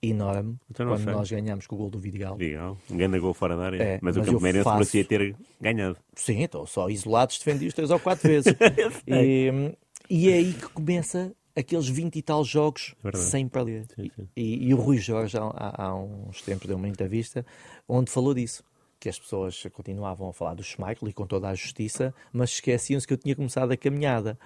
[0.02, 1.12] enorme Então quando sei.
[1.12, 2.36] nós ganhamos com o gol do Vidigal.
[2.36, 2.76] Legal.
[2.90, 3.82] Um grande gol fora da área.
[3.82, 5.96] É, mas, mas o Meirense faço- merecia ter ganhado.
[6.16, 8.52] Sim, então só isolados defendi-os três ou quatro vezes.
[9.06, 9.74] e,
[10.14, 13.24] e é aí que começa aqueles 20 e tal jogos Verdade.
[13.24, 13.86] sem perder.
[13.94, 14.28] Sim, sim.
[14.36, 17.44] E, e o Rui Jorge, há, há- uns tempos, deu uma entrevista
[17.88, 18.62] onde falou disso.
[19.00, 23.06] que as pessoas continuavam a falar do Schmeichel e com toda a justiça, mas esqueciam-se
[23.06, 24.38] que eu tinha começado a caminhada.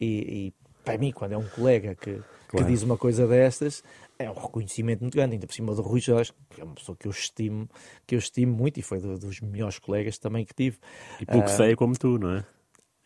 [0.00, 2.66] E, e para mim, quando é um colega que, claro.
[2.66, 3.82] que diz uma coisa destas,
[4.18, 6.96] é um reconhecimento muito grande, ainda por cima do Rui Jorge, que é uma pessoa
[6.98, 7.68] que eu estimo,
[8.06, 10.78] que eu estimo muito e foi do, dos melhores colegas também que tive.
[11.20, 12.44] E pelo uh, sei é como tu, não é?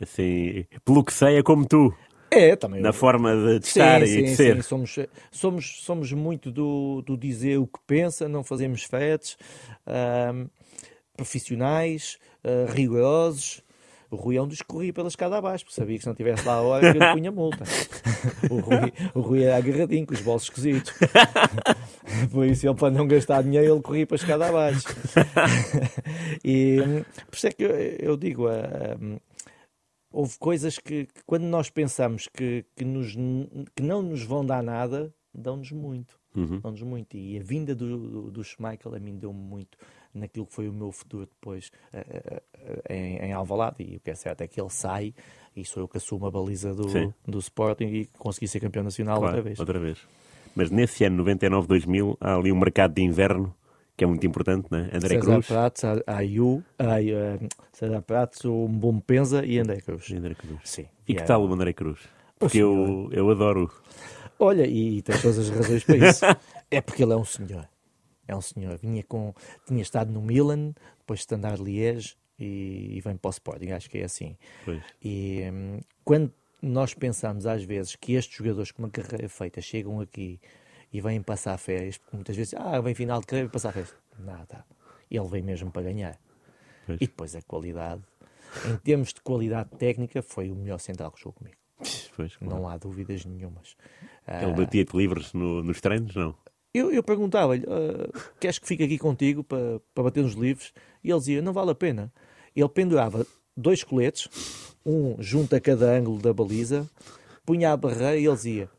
[0.01, 1.95] Assim, pelo que sei é como tu.
[2.31, 2.81] É, também.
[2.81, 4.57] Na forma de, estar sim, e de ser.
[4.57, 4.97] Sim, somos,
[5.31, 9.37] somos, somos muito do, do dizer o que pensa, não fazemos fetes,
[9.87, 10.49] uh,
[11.17, 13.63] profissionais, uh, rigorosos.
[14.11, 16.15] O Rui é um dos que corria pela escada abaixo, porque sabia que se não
[16.15, 17.65] tivesse lá a hora, ele punha multa.
[18.49, 20.93] o, Rui, o Rui era agarradinho, com os bolsos esquisitos.
[22.31, 24.87] Por isso, ele, para não gastar dinheiro, ele corria para a escada abaixo.
[26.45, 26.79] e
[27.29, 29.21] por isso é que eu, eu digo, uh,
[30.17, 33.15] houve coisas que, que, quando nós pensamos que, que, nos,
[33.75, 36.19] que não nos vão dar nada, dão-nos muito.
[36.35, 36.59] Uhum.
[36.61, 37.17] Dão-nos muito.
[37.19, 39.77] E a vinda do, do, do Schmeichel a mim deu-me muito
[40.15, 43.85] naquilo que foi o meu futuro depois uh, uh, em, em Alvalade.
[43.85, 45.15] E o que é certo é que ele sai
[45.55, 46.87] e sou eu que assumo a baliza do,
[47.27, 49.61] do Sporting e consegui ser campeão nacional claro, outra vez.
[49.61, 49.99] Outra vez.
[50.55, 53.55] Mas nesse ano 99-2000 há ali um mercado de inverno
[53.97, 54.91] que é muito importante, né?
[54.93, 55.47] André César Cruz.
[55.47, 58.69] Pratos, Ayu, uh, César Pratos, o
[59.07, 60.11] Penza e André Cruz.
[60.13, 60.61] André Cruz.
[60.65, 60.87] Sim.
[61.09, 62.01] E que tal o André Cruz?
[62.39, 63.73] Porque eu, eu adoro.
[64.39, 66.25] Olha, e, e tens todas as razões para isso.
[66.71, 67.67] é porque ele é um senhor.
[68.29, 68.77] É um senhor.
[68.77, 69.33] Vinha com,
[69.67, 73.71] tinha estado no Milan, depois Standard Liège e, e vem para o Sporting.
[73.71, 74.37] Acho que é assim.
[74.65, 74.83] Pois.
[75.03, 76.31] E um, quando
[76.61, 80.39] nós pensamos às vezes que estes jogadores com uma carreira feita chegam aqui
[80.97, 83.95] e vêm passar férias, porque muitas vezes, ah, vem final de carreira passar férias.
[84.19, 84.65] Nada.
[85.11, 86.19] Ele vem mesmo para ganhar.
[86.87, 86.97] Pois.
[87.03, 88.03] E depois a qualidade.
[88.67, 91.57] Em termos de qualidade técnica, foi o melhor central que jogou comigo.
[92.17, 92.55] Pois, claro.
[92.55, 93.77] Não há dúvidas nenhumas.
[94.27, 96.35] Ele batia-te livres no, nos treinos, não?
[96.73, 100.73] Eu, eu perguntava-lhe, uh, queres que fique aqui contigo para, para bater nos livros?
[101.05, 102.11] E ele dizia, não vale a pena.
[102.55, 104.31] Ele pendurava dois coletes,
[104.85, 106.89] um junto a cada ângulo da baliza,
[107.45, 108.71] punha a barreira e ele dizia,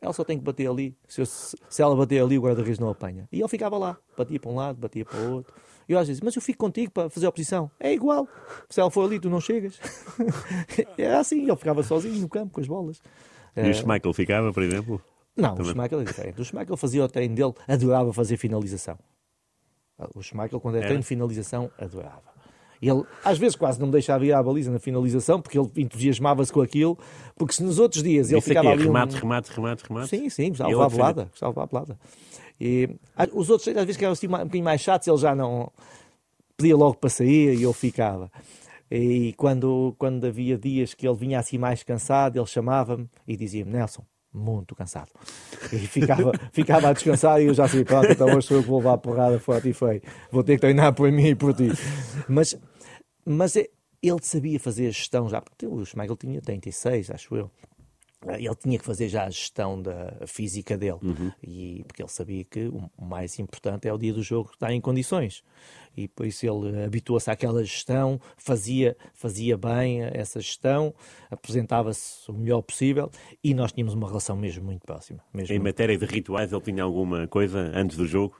[0.00, 0.96] ela só tem que bater ali.
[1.08, 3.28] Se, eu, se ela bater ali, o guarda-redes não apanha.
[3.32, 5.54] E ele ficava lá, batia para um lado, batia para o outro.
[5.88, 7.70] E eu às vezes, mas eu fico contigo para fazer a oposição.
[7.78, 8.28] É igual.
[8.68, 9.78] Se ela for ali, tu não chegas.
[10.98, 13.00] Era assim, ele ficava sozinho no campo com as bolas.
[13.56, 15.00] E o Schmeichel ficava, por exemplo?
[15.36, 15.70] Não, Também.
[15.70, 16.40] o Schmeichel é diferente.
[16.40, 18.98] O Schmeichel fazia o treino dele, adorava fazer finalização.
[20.14, 22.35] O Schmeichel, quando é treino de finalização, adorava.
[22.80, 26.52] Ele, às vezes, quase não me deixava ir à baliza na finalização, porque ele entusiasmava-se
[26.52, 26.98] com aquilo,
[27.36, 28.86] porque se nos outros dias ele ficava aqui, ali...
[28.86, 29.20] Remate, um...
[29.20, 30.08] remate, remate, remate.
[30.08, 31.30] Sim, sim, levava a pelada.
[31.40, 31.98] Levava a pelada.
[32.60, 32.90] E
[33.32, 35.70] os outros, às vezes, que eram assim, um bocadinho mais chatos, ele já não...
[36.56, 38.30] Pedia logo para sair e eu ficava.
[38.90, 43.72] E quando, quando havia dias que ele vinha assim mais cansado, ele chamava-me e dizia-me,
[43.72, 44.02] Nelson,
[44.36, 45.10] muito cansado.
[45.72, 48.68] E ficava, ficava a descansar e eu já sei, pronto, então hoje sou eu que
[48.68, 50.02] vou levar a porrada forte e feio.
[50.30, 51.70] Vou ter que treinar por mim e por ti.
[52.28, 52.58] Mas,
[53.24, 53.68] mas é,
[54.02, 57.50] ele sabia fazer a gestão já, porque o Schmeichel tinha 36, acho eu.
[58.26, 61.30] Ele tinha que fazer já a gestão da física dele, uhum.
[61.42, 64.80] e, porque ele sabia que o mais importante é o dia do jogo estar em
[64.80, 65.44] condições
[65.96, 70.94] e por isso ele habituou-se àquela gestão, fazia, fazia bem essa gestão,
[71.30, 73.10] apresentava-se o melhor possível
[73.42, 75.20] e nós tínhamos uma relação mesmo muito próxima.
[75.32, 78.36] Mesmo em matéria de rituais, ele tinha alguma coisa antes do jogo?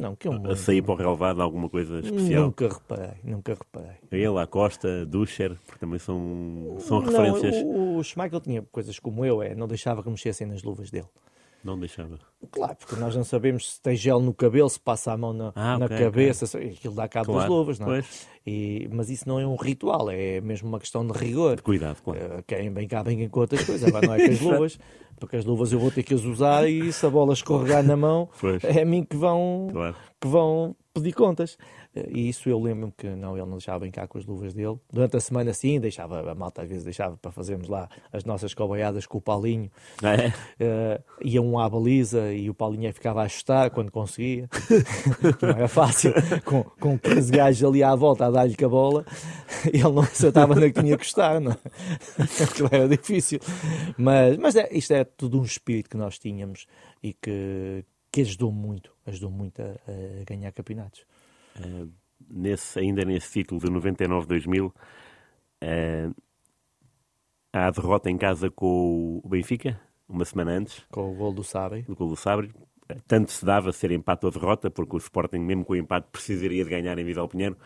[0.00, 2.44] Não, que eu A sair para o relevado, alguma coisa especial?
[2.44, 3.96] Nunca reparei, nunca reparei.
[4.10, 7.56] Ele, a Costa, Duscher, porque também são, são não, referências.
[7.64, 11.08] O, o Schmeichel tinha coisas como eu, é, não deixava que mexessem nas luvas dele.
[11.64, 12.18] Não deixava.
[12.52, 15.50] Claro, porque nós não sabemos se tem gel no cabelo, se passa a mão na,
[15.54, 16.72] ah, na okay, cabeça, okay.
[16.72, 18.04] aquilo dá cabo claro, das luvas, não é?
[18.46, 21.56] E, mas isso não é um ritual, é mesmo uma questão de rigor.
[21.56, 22.20] De cuidado, claro.
[22.20, 23.88] Uh, querem bem cá, bem com outras coisas.
[23.88, 24.78] Agora não é com as luvas,
[25.18, 27.96] porque as luvas eu vou ter que as usar e se a bola escorregar na
[27.96, 28.62] mão, pois.
[28.64, 29.96] é a mim que vão, claro.
[30.20, 31.56] que vão pedir contas.
[32.08, 34.76] E isso eu lembro-me que não, ele não deixava brincar com as luvas dele.
[34.92, 38.52] Durante a semana, sim, deixava, a malta às vezes deixava para fazermos lá as nossas
[38.52, 39.70] cobaiadas com o Paulinho.
[40.02, 40.28] É?
[40.28, 44.48] Uh, ia um à baliza e o Paulinho ficava a ajustar quando conseguia.
[45.40, 46.12] não era fácil.
[46.44, 49.06] Com, com 15 gajos ali à volta a dar-lhe com a bola,
[49.72, 51.56] ele não acertava na que tinha que estar, não é?
[52.74, 53.38] Era difícil.
[53.96, 56.66] Mas, mas é, isto é tudo um espírito que nós tínhamos
[57.02, 61.04] e que, que ajudou muito, ajudou muito a, a ganhar campeonatos.
[61.58, 61.90] Uh,
[62.28, 66.14] nesse, ainda nesse título de 99-2000, uh,
[67.52, 70.84] há a derrota em casa com o Benfica, uma semana antes.
[70.90, 71.84] Com o gol do Sabre.
[71.88, 72.52] O gol do Sabre.
[73.06, 76.62] Tanto se dava ser empate ou derrota, porque o Sporting, mesmo com o empate, precisaria
[76.62, 77.56] de ganhar em Vidal Pinheiro.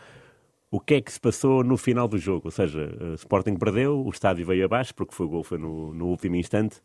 [0.71, 2.43] O que é que se passou no final do jogo?
[2.45, 5.93] Ou seja, o Sporting perdeu, o estádio veio abaixo, porque foi o gol foi no,
[5.93, 6.77] no último instante.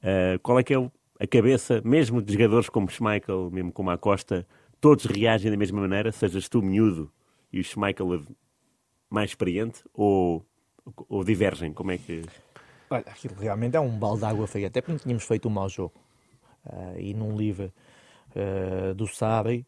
[0.00, 3.98] Uh, qual é que é a cabeça, mesmo de jogadores como Schmeichel, mesmo como a
[3.98, 4.46] Costa,
[4.86, 7.12] todos reagem da mesma maneira, sejas tu miúdo
[7.52, 8.24] e o Schmeichel
[9.10, 10.46] mais experiente, ou,
[11.08, 11.72] ou divergem?
[11.72, 12.22] Como é que...
[12.88, 15.50] Olha, aquilo realmente é um balde de água fria, até porque não tínhamos feito um
[15.50, 15.92] mau jogo.
[16.64, 17.72] Uh, e num livre
[18.30, 19.66] uh, do Sarri,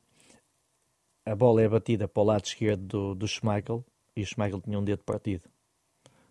[1.27, 4.79] a bola é batida para o lado esquerdo do, do Schmeichel e o Schmeichel tinha
[4.79, 5.43] um dedo partido.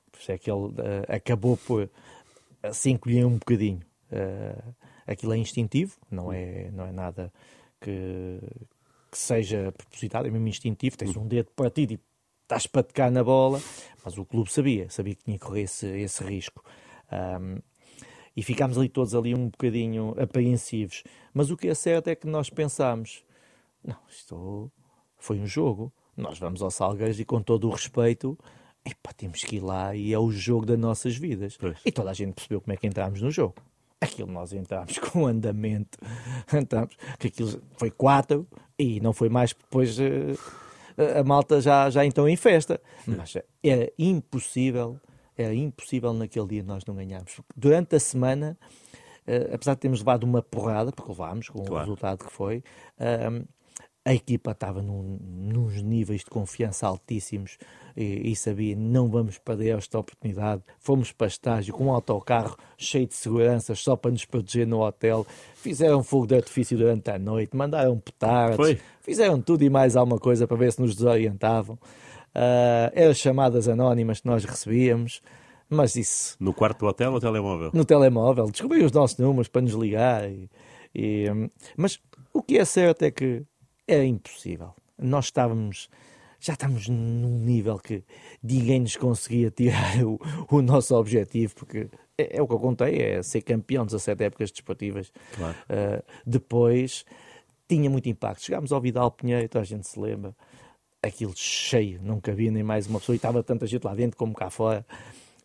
[0.10, 1.89] Por isso é que ele uh, acabou por
[2.71, 3.82] se encolher um bocadinho.
[5.06, 7.34] aquilo é instintivo, não é, não é nada
[7.82, 8.39] que,
[9.18, 10.96] que seja propositado, é mesmo instintivo.
[10.96, 12.00] Tens um dedo partido e
[12.44, 13.60] estás para tocar na bola,
[14.06, 16.64] mas o clube sabia, sabia que tinha que correr esse, esse risco.
[17.12, 17.58] Um,
[18.36, 21.04] e ficámos ali todos ali um bocadinho apreensivos.
[21.34, 23.26] Mas o que é certo é que nós pensámos,
[23.84, 24.72] não, isto
[25.18, 28.38] foi um jogo, nós vamos ao Salgueiros e com todo o respeito,
[28.86, 31.58] epá, temos que ir lá e é o jogo das nossas vidas.
[31.58, 31.80] Pois.
[31.84, 33.56] E toda a gente percebeu como é que entramos no jogo.
[34.00, 35.98] Aquilo nós entramos com andamento,
[36.54, 39.98] entramos, que aquilo foi quatro e não foi mais depois...
[40.00, 40.38] Uh,
[41.20, 42.82] a malta já, já então em festa.
[43.06, 45.00] Mas era impossível,
[45.38, 47.40] era impossível naquele dia nós não ganharmos.
[47.56, 48.58] Durante a semana,
[49.28, 51.76] uh, apesar de termos levado uma porrada, porque levámos com claro.
[51.76, 52.64] o resultado que foi,
[53.00, 53.48] uh,
[54.08, 57.58] a equipa estava num, nos níveis de confiança altíssimos
[57.96, 60.63] e, e, sabia não vamos perder esta oportunidade.
[60.80, 65.28] Fomos para estágio com um autocarro cheio de seguranças só para nos proteger no hotel.
[65.56, 68.80] Fizeram fogo de artifício durante a noite, mandaram petardos, Foi.
[69.02, 71.76] fizeram tudo e mais alguma coisa para ver se nos desorientavam.
[72.34, 75.22] Uh, eram chamadas anónimas que nós recebíamos.
[75.70, 76.38] Mas isso.
[76.39, 77.72] No quarto do hotel ou telemóvel?
[77.74, 78.50] No telemóvel.
[78.50, 80.30] Descobri os nossos números para nos ligar.
[80.32, 80.50] E,
[80.96, 81.26] e,
[81.76, 82.00] mas
[82.32, 83.43] o que é certo é que
[83.88, 84.73] era impossível.
[84.97, 85.89] Nós estávamos,
[86.39, 88.04] já estamos num nível que
[88.43, 90.19] ninguém nos conseguia tirar o,
[90.52, 94.52] o nosso objetivo, porque é, é, o que eu contei, é ser campeão 17 épocas
[94.52, 95.12] desportivas.
[95.36, 95.58] Claro.
[95.63, 97.06] Uh, depois
[97.67, 98.43] tinha muito impacto.
[98.43, 100.36] Chegámos ao Vidal Pinheiro, toda a gente se lembra,
[101.02, 104.34] aquilo cheio, não cabia nem mais uma pessoa, e estava tanta gente lá dentro como
[104.34, 104.86] cá fora.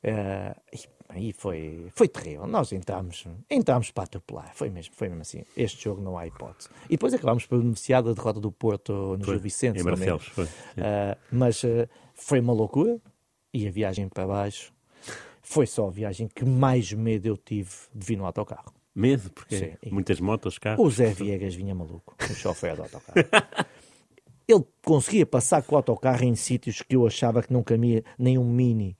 [0.02, 0.78] Uh,
[1.14, 2.46] Aí foi, foi terrível.
[2.46, 4.50] Nós entramos, entramos para atropelar.
[4.54, 5.44] Foi mesmo, foi mesmo assim.
[5.54, 6.70] Este jogo não há hipótese.
[6.86, 9.78] E depois acabámos por beneficiar da derrota do Porto no foi, Gil Vicente.
[9.78, 10.44] Em Barcelos, foi.
[10.44, 10.48] Uh,
[11.30, 12.98] mas uh, foi uma loucura.
[13.52, 14.72] E a viagem para baixo
[15.42, 18.72] foi só a viagem que mais medo eu tive de vir no autocarro.
[18.94, 19.30] Medo?
[19.30, 19.90] Porque Sim.
[19.90, 20.84] muitas motos, carros.
[20.84, 23.18] O Zé Viegas vinha maluco, o chofer do autocarro.
[24.48, 28.38] Ele conseguia passar com o autocarro em sítios que eu achava que não caminha nem
[28.38, 28.96] um mini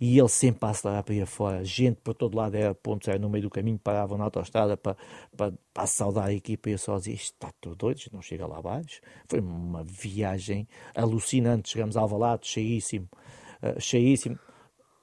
[0.00, 1.64] e ele sempre a acelerar para ir fora.
[1.64, 4.96] Gente por todo lado era pontos, era no meio do caminho, paravam na autostrada para,
[5.36, 8.58] para, para saudar a equipa e eu só dizia: está tudo doido, não chega lá
[8.58, 9.00] abaixo.
[9.28, 11.70] Foi uma viagem alucinante.
[11.70, 13.08] Chegamos ao Alvalade, cheíssimo,
[13.62, 14.38] uh, cheíssimo.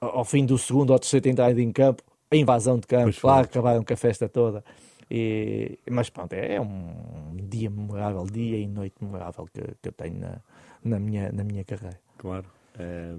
[0.00, 3.82] Ao fim do segundo ou terceiro entrada em campo, a invasão de campo, lá acabaram
[3.84, 4.64] com a festa toda.
[5.10, 10.18] E, mas pronto, é um dia memorável, dia e noite memorável que, que eu tenho
[10.18, 10.40] na,
[10.82, 11.98] na, minha, na minha carreira.
[12.18, 12.46] Claro.
[12.78, 13.14] É...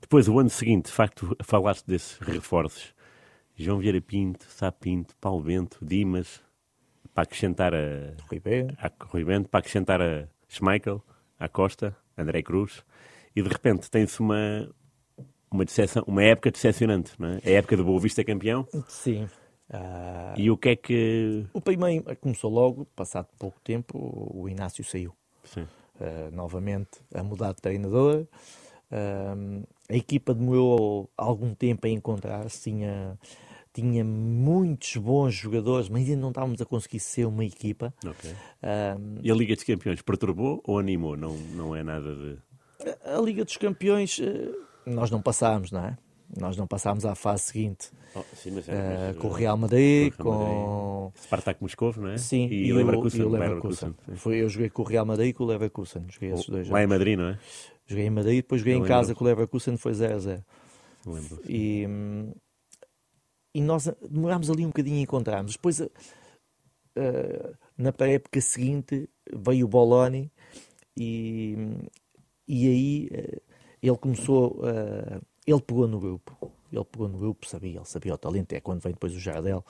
[0.00, 2.94] Depois, o ano seguinte, de facto, falaste desses reforços.
[3.54, 6.42] João Vieira Pinto, Sá Pinto, Paulo Bento, Dimas,
[7.14, 11.02] para acrescentar a Rui Bento, a, Rui Bento para acrescentar a Schmeichel,
[11.38, 12.84] a Costa, André Cruz,
[13.34, 14.68] e de repente tem-se uma,
[15.50, 17.40] uma, decepção, uma época decepcionante, não é?
[17.44, 18.66] A época do Boa Vista campeão.
[18.88, 19.24] Sim.
[19.70, 20.34] Uh...
[20.36, 21.46] E o que é que.
[21.52, 25.14] O primeiro começou logo, passado pouco tempo, o Inácio saiu.
[25.44, 25.66] Sim.
[25.98, 28.26] Uh, novamente a mudar de treinador
[29.88, 33.18] a equipa demorou algum tempo a encontrar-se, tinha,
[33.72, 37.94] tinha muitos bons jogadores, mas ainda não estávamos a conseguir ser uma equipa.
[38.04, 38.32] Okay.
[38.32, 41.16] Um, e a Liga dos Campeões perturbou ou animou?
[41.16, 42.38] Não, não é nada de.
[43.04, 44.52] A, Liga dos Campeões eh,
[44.84, 45.96] nós não passámos, não é?
[46.38, 47.90] Nós não passámos à fase seguinte.
[48.14, 51.12] Oh, sim, mas é, uh, com o Real Madrid, com, com...
[51.20, 52.18] Spartak Moscou, não é?
[52.18, 53.20] Sim, e, e o Leverkusen.
[53.20, 53.88] E o Leverkusen.
[53.88, 54.16] Leverkusen.
[54.16, 56.06] Foi, eu joguei com o Real Madrid e com o Leverkusen.
[56.08, 57.38] Joguei esses dois Lá em Madrid, não é?
[57.86, 58.96] Joguei em Madrid, depois joguei eu em lembro.
[58.96, 60.44] casa com o Leverkusen, foi 0 a 0.
[61.48, 61.86] E,
[63.54, 65.52] e nós demorámos ali um bocadinho a encontrarmos.
[65.52, 65.90] Depois, uh,
[67.78, 70.30] na época seguinte, veio o Boloni
[70.96, 71.56] e,
[72.48, 73.42] e aí uh,
[73.82, 76.52] ele começou, uh, ele pegou no grupo.
[76.72, 78.52] Ele pegou no grupo, sabia, ele sabia o talento.
[78.52, 79.64] É quando vem depois o Jardel.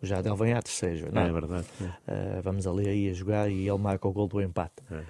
[0.00, 1.28] O Jardel vem à terceira, não é?
[1.28, 1.66] é verdade.
[2.06, 2.40] É.
[2.40, 4.76] vamos ali aí a jogar e ele marca o gol do empate.
[4.90, 5.02] É.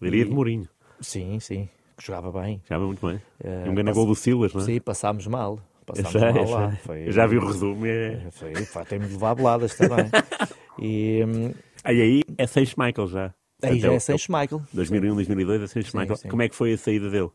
[0.00, 0.68] Liria de Mourinho.
[1.00, 1.68] Sim, sim
[2.00, 2.60] que jogava bem.
[2.64, 3.16] Jogava muito bem.
[3.44, 3.94] Uh, um grande pass...
[3.94, 4.64] gol do Silas, não é?
[4.64, 5.60] Sim, passámos mal.
[5.86, 6.72] Passámos sei, mal lá.
[6.84, 7.86] Foi, eu já vi o resumo.
[7.86, 8.12] É...
[8.12, 10.06] Eh, foi, pá, temos de levar boladas também.
[10.78, 11.54] e, um...
[11.84, 13.34] aí, aí é sem Schmeichel já.
[13.62, 14.62] Aí já é sem Schmeichel.
[14.72, 16.16] 2001, 2002 é Schmeichel.
[16.16, 16.28] Sim, sim.
[16.28, 17.30] Como é que foi a saída dele?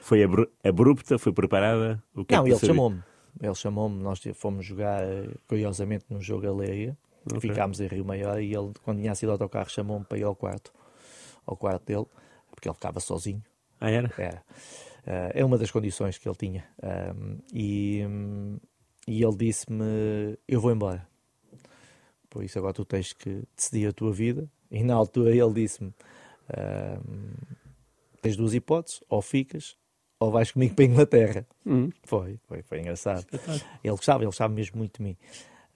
[0.00, 0.20] Foi
[0.64, 1.18] abrupta?
[1.18, 2.02] Foi preparada?
[2.14, 3.02] O que é não, é ele chamou-me.
[3.40, 5.02] Ele chamou-me, nós fomos jogar,
[5.46, 6.96] curiosamente, num jogo alheio.
[7.26, 7.50] Okay.
[7.50, 10.72] Ficámos em Rio Maior e ele, quando tinha sido autocarro, chamou-me para ir ao quarto
[11.46, 12.06] ao quarto dele,
[12.50, 13.42] porque ele ficava sozinho.
[13.80, 14.12] Ah, era?
[14.16, 14.42] Era.
[15.00, 16.68] Uh, é uma das condições que ele tinha.
[16.82, 18.58] Um, e, um,
[19.08, 21.08] e ele disse-me: Eu vou embora.
[22.28, 24.48] Por isso agora tu tens que decidir a tua vida.
[24.70, 25.92] E na altura ele disse-me:
[27.08, 27.32] um,
[28.20, 29.76] Tens duas hipóteses, ou ficas,
[30.20, 31.46] ou vais comigo para a Inglaterra.
[31.66, 31.90] Hum.
[32.04, 33.26] Foi, foi, foi engraçado.
[33.82, 35.16] Ele gostava, ele gostava mesmo muito de mim.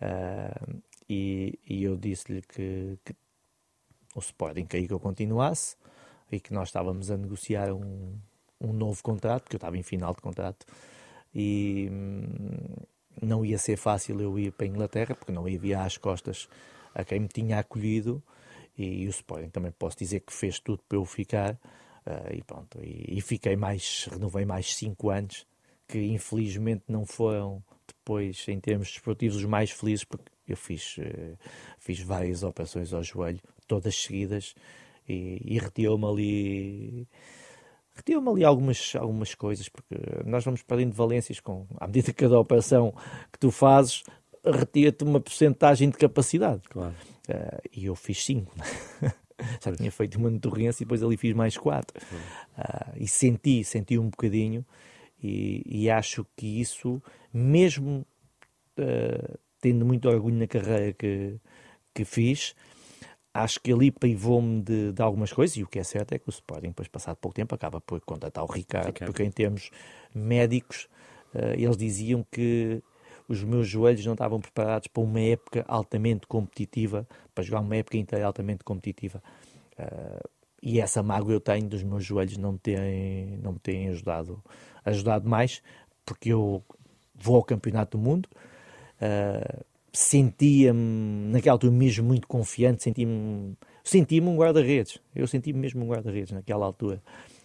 [0.00, 3.16] Uh, e, e, eu disse-lhe que, que,
[4.14, 5.76] o Sporting queria que eu continuasse
[6.30, 8.18] e que nós estávamos a negociar um,
[8.60, 10.66] um novo contrato, porque eu estava em final de contrato.
[11.34, 12.76] E hum,
[13.20, 16.48] não ia ser fácil eu ir para a Inglaterra, porque não havia às costas
[16.94, 18.22] a quem me tinha acolhido.
[18.76, 21.58] E, e o Sporting também posso dizer que fez tudo para eu ficar.
[22.06, 25.46] Uh, e pronto, e, e, fiquei mais, renovei mais cinco anos,
[25.88, 31.38] que infelizmente não foram depois, em termos desportivos, os mais felizes, porque eu fiz, uh,
[31.78, 34.54] fiz várias operações ao joelho, todas seguidas,
[35.08, 37.08] e, e retirou-me ali.
[37.94, 39.94] Retirou-me ali algumas, algumas coisas, porque
[40.26, 42.92] nós vamos perdendo valências com, à medida que cada operação
[43.32, 44.02] que tu fazes
[44.44, 46.62] retira-te uma porcentagem de capacidade.
[46.68, 46.94] Claro.
[47.28, 48.54] Uh, e eu fiz cinco.
[49.60, 51.98] Já tinha feito uma notorrência e depois ali fiz mais quatro.
[52.58, 54.64] Uh, e senti, senti um bocadinho
[55.24, 58.06] e, e acho que isso, mesmo
[58.78, 61.36] uh, tendo muito orgulho na carreira que,
[61.94, 62.54] que fiz,
[63.32, 66.28] acho que ali privou-me de, de, algumas coisas, e o que é certo é que
[66.28, 69.10] o Sporting, depois passado pouco tempo, acaba por contratar o Ricardo, Ricardo.
[69.10, 69.70] porque em termos
[70.14, 70.88] médicos,
[71.34, 72.82] uh, eles diziam que
[73.28, 77.96] os meus joelhos não estavam preparados para uma época altamente competitiva, para jogar uma época
[77.96, 79.22] inteira altamente competitiva.
[79.78, 80.28] Uh,
[80.62, 84.42] e essa mágoa eu tenho dos meus joelhos não me terem, não me terem ajudado,
[84.84, 85.62] ajudado mais,
[86.06, 86.62] porque eu
[87.14, 88.28] vou ao Campeonato do Mundo,
[89.00, 95.88] uh, sentia-me, naquela altura mesmo muito confiante, sentia-me senti um guarda-redes, eu senti-me mesmo um
[95.88, 97.02] guarda-redes naquela altura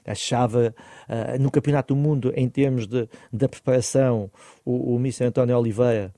[0.10, 0.74] achava
[1.08, 4.30] uh, no Campeonato do Mundo, em termos de, da preparação,
[4.66, 5.26] o, o Mr.
[5.26, 6.14] António Oliveira,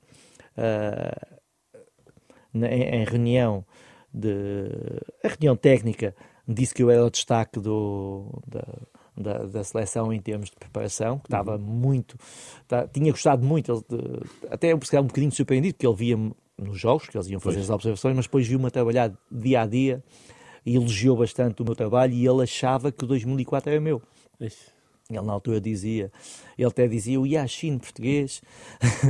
[0.56, 1.36] uh,
[2.52, 3.64] na, em, em, reunião
[4.12, 4.66] de
[5.24, 6.14] a reunião técnica,
[6.46, 8.64] disse que eu era o destaque do, da,
[9.16, 11.62] da, da, seleção em termos de preparação, que estava uhum.
[11.62, 12.16] muito,
[12.66, 16.16] tá, tinha gostado muito, de, até eu um bocadinho surpreendido, porque ele via
[16.58, 17.70] nos jogos, que eles iam fazer pois.
[17.70, 20.02] as observações, mas depois viu-me a trabalhar dia a dia
[20.64, 24.00] elogiou bastante o meu trabalho e ele achava que o 2004 era meu.
[24.40, 24.72] Ixi.
[25.10, 26.10] Ele na altura dizia,
[26.56, 28.40] ele até dizia o Yashin português.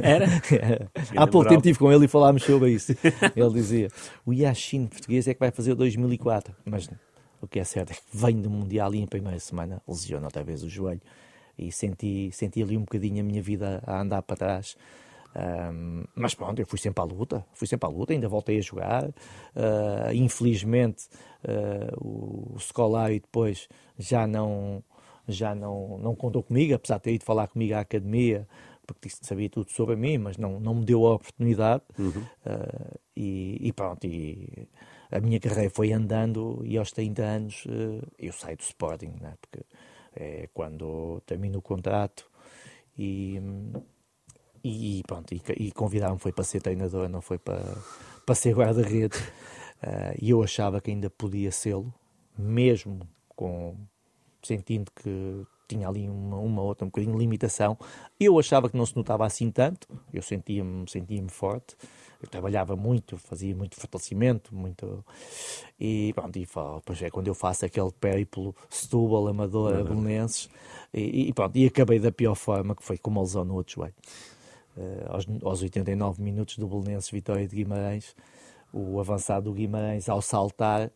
[0.02, 0.26] Era?
[1.16, 2.92] Há pouco tempo estive com ele e falámos sobre isso.
[3.36, 3.88] Ele dizia,
[4.26, 6.54] o Yashin português é que vai fazer o 2004.
[6.64, 6.88] Mas
[7.40, 10.42] o que é certo é que vem do Mundial e em primeira semana lesiona outra
[10.42, 11.00] vez o joelho.
[11.56, 14.76] E senti, senti ali um bocadinho a minha vida a andar para trás.
[15.34, 18.60] Um, mas pronto, eu fui sempre à luta, fui sempre à luta, ainda voltei a
[18.60, 19.04] jogar.
[19.08, 21.08] Uh, infelizmente,
[21.44, 23.68] uh, o, o depois
[23.98, 24.82] já não,
[25.26, 28.46] já não, não contou comigo, apesar de ter ido falar comigo à academia,
[28.86, 31.82] porque sabia tudo sobre mim, mas não, não me deu a oportunidade.
[31.98, 32.22] Uhum.
[32.44, 34.68] Uh, e, e, pronto, e
[35.10, 37.64] a minha carreira foi andando e aos 30 anos
[38.18, 39.34] eu saio do Sporting, né?
[39.40, 39.64] porque
[40.14, 42.26] é quando termino o contrato
[42.96, 43.38] e
[44.64, 47.62] e pronto, e, e convidaram-me foi para ser treinador, não foi para,
[48.24, 49.20] para ser guarda-redes.
[49.20, 51.92] Uh, e eu achava que ainda podia sê-lo,
[52.38, 53.76] mesmo com
[54.42, 57.78] sentindo que tinha ali uma, uma outra um bocadinho de limitação.
[58.18, 61.76] Eu achava que não se notava assim tanto, eu sentia-me sentia forte,
[62.22, 65.04] eu trabalhava muito, fazia muito fortalecimento, muito.
[65.78, 69.84] E pronto, e depois é quando eu faço aquele périplo Setúbal, Amadora, uhum.
[69.84, 70.48] Belenenses,
[70.94, 73.74] e, e, pronto, e acabei da pior forma, que foi com uma lesão no outro
[73.74, 73.94] joelho.
[74.76, 78.16] Uh, aos, aos 89 minutos do Belenenses Vitória de Guimarães,
[78.72, 80.90] o avançado do Guimarães, ao saltar,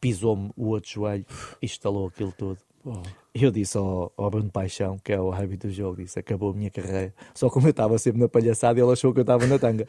[0.00, 1.26] pisou-me o outro joelho
[1.60, 2.58] e instalou aquilo tudo.
[2.84, 3.02] Oh.
[3.34, 6.54] Eu disse ao, ao Bruno Paixão, que é o árbitro do jogo, disse: acabou a
[6.54, 7.12] minha carreira.
[7.34, 9.86] Só como eu estava sempre na palhaçada, ele achou que eu estava na tanga.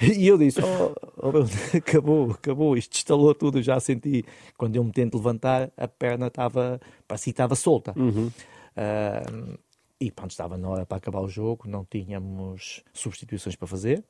[0.00, 3.60] e, e, eu disse: oh, oh, Bruno, acabou, acabou, isto instalou tudo.
[3.60, 4.24] Já senti,
[4.56, 7.92] quando eu me tento levantar, a perna estava, parecia que estava solta.
[7.96, 8.28] Uhum.
[8.28, 9.58] Uh,
[9.98, 14.04] e pronto, estava na hora para acabar o jogo, não tínhamos substituições para fazer.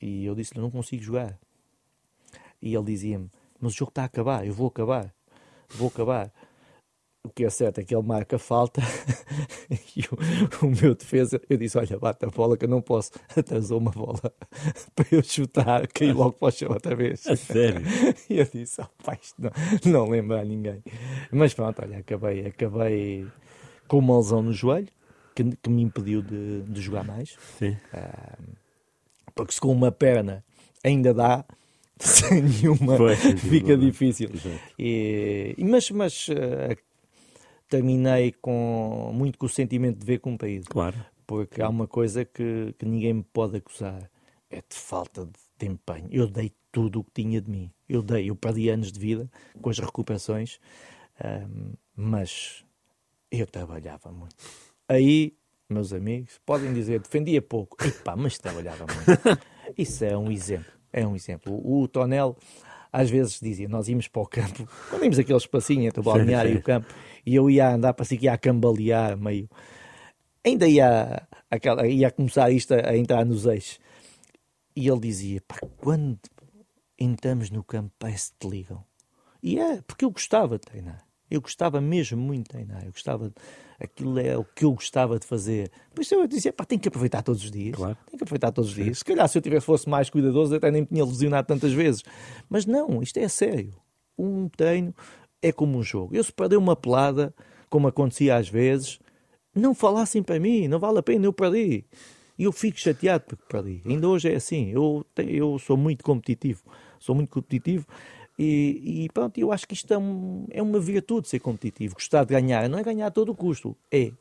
[0.00, 1.38] E eu disse-lhe: Não consigo jogar.
[2.62, 5.14] E ele dizia-me: Mas o jogo está a acabar, eu vou acabar,
[5.68, 6.32] vou acabar.
[7.22, 8.80] O que é certo é que ele marca falta
[9.94, 13.10] e o, o, meu defesa, eu disse: Olha, bate a bola que eu não posso.
[13.36, 14.32] Atrasou uma bola
[14.96, 17.26] para eu chutar, caí logo para o chão outra vez.
[17.26, 17.82] A sério?
[18.30, 19.50] E eu disse: Oh, pai, não,
[19.84, 20.82] não lembro a ninguém.
[21.30, 23.26] Mas pronto, olha, acabei, acabei
[23.90, 24.86] com uma lesão no joelho
[25.34, 27.36] que, que me impediu de, de, jogar mais.
[27.58, 27.76] Sim.
[27.92, 28.54] Uh,
[29.34, 30.44] porque se com uma perna
[30.84, 31.44] ainda dá,
[31.98, 34.30] sem nenhuma, Pois, fica difícil.
[34.78, 36.76] E, mas mas eh,
[37.68, 40.66] terminei com muito com o sentimento de ver cumprido.
[40.70, 40.96] Claro.
[41.26, 44.08] Porque há uma coisa que, que ninguém me pode acusar:
[44.48, 45.28] é de falta
[45.58, 46.08] de empenho.
[46.12, 47.72] Eu dei tudo o que tinha de mim.
[47.88, 49.28] Eu dei, eu perdi anos de vida
[49.60, 50.60] com as recuperações,
[51.22, 52.64] ahm, mas
[53.30, 54.34] eu trabalhava muito.
[54.88, 55.36] Aí,
[55.68, 57.76] meus amigos, podem dizer, defendia pouco.
[57.84, 59.40] Epá, mas trabalhava muito.
[59.78, 60.72] Isso é um exemplo.
[60.92, 61.60] É um exemplo.
[61.64, 62.36] O Tonel
[62.92, 66.52] às vezes dizia, nós íamos para o campo, quando íamos aquele espacinho entre o balneário
[66.52, 66.92] e o campo,
[67.24, 69.48] e eu ia andar, parecia que ia a cambalear meio.
[70.44, 73.78] Ainda ia, aquela, ia começar isto a, a entrar nos eixos.
[74.74, 76.18] E ele dizia, pá, quando
[76.98, 78.84] entramos no campo, parece que te ligam.
[79.42, 81.04] E é, porque eu gostava de treinar.
[81.30, 82.84] Eu gostava mesmo muito de treinar.
[82.84, 83.32] Eu gostava,
[83.78, 85.70] aquilo é o que eu gostava de fazer.
[85.94, 87.76] Por isso eu dizia, pá, tenho que aproveitar todos os dias.
[87.76, 87.96] Claro.
[88.06, 88.98] Tenho que aproveitar todos os dias.
[88.98, 92.02] Se calhar se eu tivesse fosse mais cuidadoso, até nem me tinha lesionado tantas vezes.
[92.48, 93.74] Mas não, isto é sério.
[94.18, 94.94] Um treino
[95.40, 96.14] é como um jogo.
[96.14, 97.34] Eu se perder uma pelada,
[97.68, 98.98] como acontecia às vezes,
[99.54, 101.84] não falassem para mim, não vale a pena, eu perdi.
[102.38, 103.82] E eu fico chateado porque perdi.
[103.84, 104.70] Ainda hoje é assim.
[104.70, 106.62] Eu, eu sou muito competitivo.
[106.98, 107.86] Sou muito competitivo.
[108.42, 111.94] E, e pronto, eu acho que isto é, um- é uma virtude ser competitivo.
[111.94, 112.68] Gostar de ganhar.
[112.70, 113.76] Não é ganhar a todo o custo.
[113.92, 114.12] É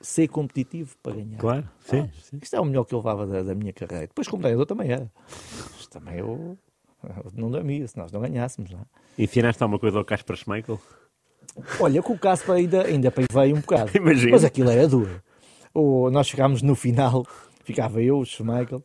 [0.00, 1.38] ser competitivo para ganhar.
[1.38, 2.38] Claro, sim, sim.
[2.42, 4.06] Isto é o melhor que eu levava da, da minha carreira.
[4.08, 5.08] Depois, como treinador, também era.
[5.76, 6.58] Mas também eu
[7.34, 8.70] não dormia se nós não ganhássemos.
[8.72, 9.22] Não é?
[9.22, 10.80] Ensinaste alguma coisa ao Casper Schmeichel?
[11.80, 13.90] Olha, com o Casper ainda, ainda veio um bocado.
[13.96, 14.32] Imagino.
[14.32, 15.22] Mas aquilo era duro.
[15.74, 17.24] O, nós chegámos no final,
[17.62, 18.82] ficava eu, o Schmeichel,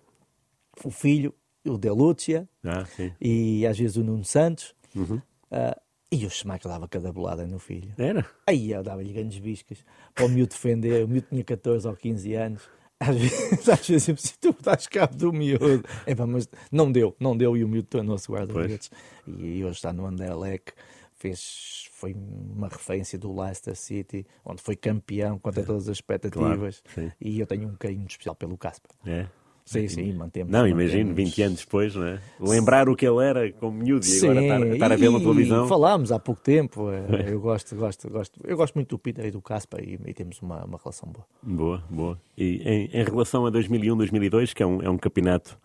[0.84, 1.34] o filho,
[1.66, 2.86] o De Lucia Ah,
[3.20, 4.76] e às vezes o Nuno Santos.
[4.96, 5.22] Uhum.
[5.52, 5.80] Ah,
[6.12, 7.92] e o Schmeichel dava cada bolada no filho.
[7.98, 8.24] Era?
[8.46, 9.84] Aí eu dava-lhe grandes biscas
[10.14, 11.04] para o miúdo defender.
[11.04, 12.70] O miúdo tinha 14 ou 15 anos.
[13.00, 15.84] Às vezes, às vezes eu preciso, tu estás cabo do miúdo.
[16.06, 18.92] Epá, mas não deu, não deu e o miúdo tornou-se guarda-redes.
[19.28, 20.74] E hoje está no Anderlecht.
[21.16, 26.84] Fez, foi uma referência do Leicester City, onde foi campeão contra todas as expectativas.
[26.94, 28.92] Claro, e eu tenho um carinho especial pelo Casper.
[29.06, 29.26] É.
[29.66, 30.52] Sim, sim, mantemos.
[30.52, 31.30] Não, imagino, mantemos.
[31.36, 32.20] 20 anos depois, não é?
[32.40, 35.22] Lembrar o que ele era como miúdo e agora estar, estar a vê-lo na e
[35.24, 35.68] televisão.
[35.68, 36.90] Falámos há pouco tempo.
[36.92, 38.40] eh, Eu gosto, gosto, gosto.
[38.44, 41.26] Eu gosto muito do Peter e do Casper e, e temos uma, uma relação boa.
[41.42, 42.22] Boa, boa.
[42.38, 45.58] E em, em relação a 2001, 2002, que é um, é um campeonato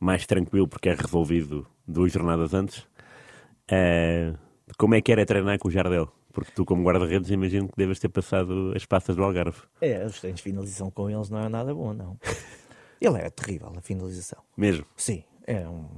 [0.00, 2.84] mais tranquilo porque é resolvido duas jornadas antes,
[3.70, 4.34] eh,
[4.76, 6.08] como é que era treinar com o Jardel?
[6.32, 9.58] Porque tu, como guarda-redes, imagino que deves ter passado as passas do Algarve.
[9.80, 12.18] É, os treinos de finalização com eles não é nada bom, não.
[13.00, 14.42] Ele era terrível, a finalização.
[14.56, 14.86] Mesmo.
[14.96, 15.88] Sim, é um.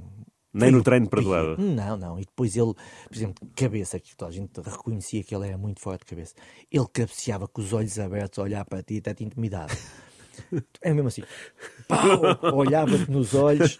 [0.53, 1.55] Nem no treino perdoava.
[1.57, 2.19] Não, não.
[2.19, 5.79] E depois ele, por exemplo, cabeça, que toda a gente reconhecia que ele era muito
[5.79, 6.33] forte de cabeça.
[6.71, 9.73] Ele cabeceava com os olhos abertos a olhar para ti até te intimidava.
[10.83, 11.23] É mesmo assim.
[11.87, 12.55] Pau!
[12.55, 13.75] Olhava-te nos olhos.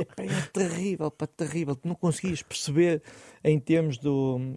[0.00, 1.74] Epá, é terrível, pá, terrível.
[1.74, 3.02] Tu não conseguias perceber
[3.42, 4.56] em termos do,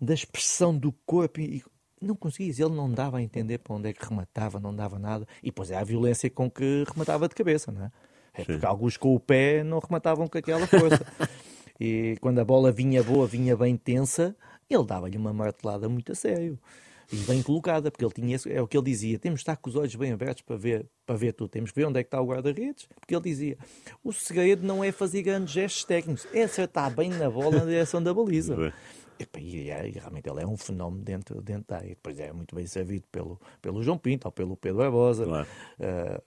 [0.00, 1.64] da expressão do corpo e
[2.00, 2.58] não conseguias.
[2.58, 5.26] Ele não dava a entender para onde é que rematava, não dava nada.
[5.42, 7.92] E depois é a violência com que rematava de cabeça, não é?
[8.34, 11.04] É porque alguns com o pé não rematavam com aquela força.
[11.80, 14.36] e quando a bola vinha boa, vinha bem tensa,
[14.68, 16.58] ele dava-lhe uma martelada muito a sério.
[17.12, 19.70] E bem colocada, porque ele tinha é o que ele dizia: temos de estar com
[19.70, 22.08] os olhos bem abertos para ver, para ver tudo, temos que ver onde é que
[22.08, 23.56] está o guarda-redes, porque ele dizia:
[24.02, 28.02] o segredo não é fazer grandes gestos técnicos, é acertar bem na bola na direção
[28.02, 28.56] da baliza.
[29.18, 31.88] Epá, E, é- realmente ele é um fenómeno dentro, dentro da área.
[31.88, 35.46] Depois é muito bem servido pelo, pelo João Pinto ou pelo Pedro Barbosa, Claro.
[35.80, 36.20] eh,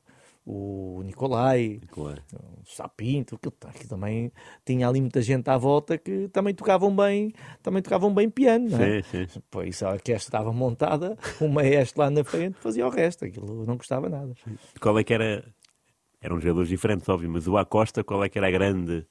[0.46, 2.24] o Nicolai, Claro.
[2.34, 4.32] o Sapinto, que, que também
[4.66, 7.32] tinha ali muita gente à volta que também tocavam bem,
[7.62, 9.04] também tocavam bem piano, não é?
[9.04, 9.42] Sim, sim.
[9.52, 13.64] Por isso a orquestra estava montada, o maestro lá na frente fazia o resto, aquilo
[13.66, 14.34] não gostava nada.
[14.82, 15.44] Qual é que era.
[16.22, 19.06] Eram jogadores diferentes, óbvio, mas o Acosta, qual é que era a grande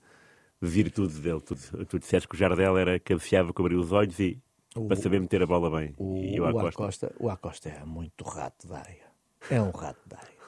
[0.61, 1.41] virtude dele?
[1.41, 1.55] Tu,
[1.87, 4.41] tu disseste que o Jardel era cabeceava, cobria os olhos e
[4.87, 5.95] para saber meter a bola bem.
[5.97, 6.69] O, e o o Acosta.
[6.69, 9.09] Acosta, o Acosta é muito rato da área.
[9.51, 10.39] É um rato da área.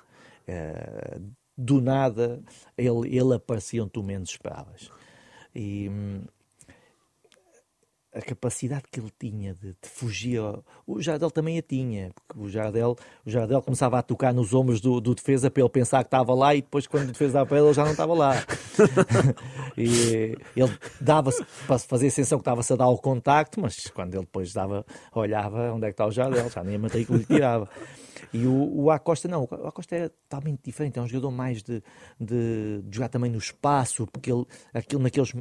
[0.46, 1.20] É,
[1.56, 2.42] do nada,
[2.76, 4.90] ele, ele aparecia onde tu menos esperavas.
[5.54, 6.22] E hum,
[8.12, 10.40] a capacidade que ele tinha de, de fugir.
[10.86, 14.80] O Jardel também a tinha, porque o Jardel, o Jardel começava a tocar nos ombros
[14.80, 17.46] do, do defesa para ele pensar que estava lá e depois, quando o defesa dava
[17.46, 18.34] para ele, ele já não estava lá.
[19.78, 24.14] e ele dava-se para fazer a sensação que estava-se a dar o contacto, mas quando
[24.14, 24.84] ele depois dava,
[25.14, 27.68] olhava onde é que está o Jardel, já nem a matrícula lhe tirava.
[28.32, 31.82] E o, o Acosta não, o Acosta é totalmente diferente, é um jogador mais de,
[32.20, 34.44] de, de jogar também no espaço, porque ele,
[34.74, 35.32] aquilo naqueles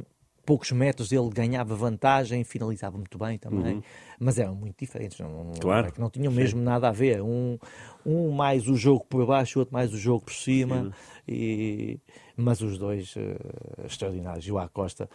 [0.50, 3.82] poucos metros ele ganhava vantagem, finalizava muito bem também, uhum.
[4.18, 5.92] mas eram muito diferentes, não, claro.
[5.96, 7.22] não, não tinham mesmo nada a ver.
[7.22, 7.56] Um,
[8.04, 10.92] um mais o jogo por baixo, o outro mais o jogo por cima,
[11.28, 12.00] e,
[12.36, 14.44] mas os dois uh, extraordinários.
[14.44, 15.08] E o Acosta,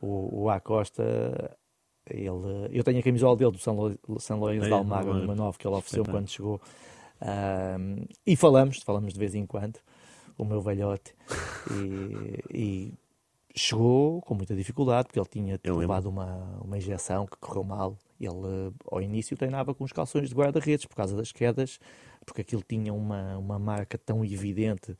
[0.00, 1.56] o, o Acosta,
[2.10, 5.56] ele, eu tenho a camisola dele do São, São Lourenço é, de Almagro, numa nova
[5.56, 6.60] que ele ofereceu quando chegou.
[7.22, 9.78] Um, e falamos, falamos de vez em quando,
[10.36, 11.14] o meu velhote,
[11.70, 12.94] e, e
[13.54, 17.98] chegou com muita dificuldade, porque ele tinha levado uma, uma injeção que correu mal.
[18.20, 21.78] Ele, ao início, treinava com os calções de guarda-redes por causa das quedas,
[22.24, 24.94] porque aquilo tinha uma, uma marca tão evidente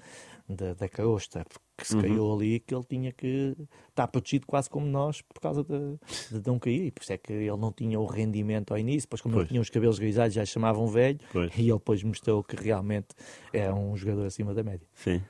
[0.48, 1.44] da, da carosta
[1.76, 2.03] que se uhum.
[2.03, 3.57] caiu ali que ele tinha que
[3.88, 5.98] estar protegido quase como nós por causa de,
[6.38, 6.86] de não cair.
[6.86, 9.44] E por isso é que ele não tinha o rendimento ao início, depois como pois.
[9.44, 11.53] ele tinha os cabelos grisalhos já chamavam velho pois.
[11.57, 13.09] e ele depois mostrou que realmente
[13.53, 14.86] é um jogador acima da média.
[14.94, 15.22] Sim.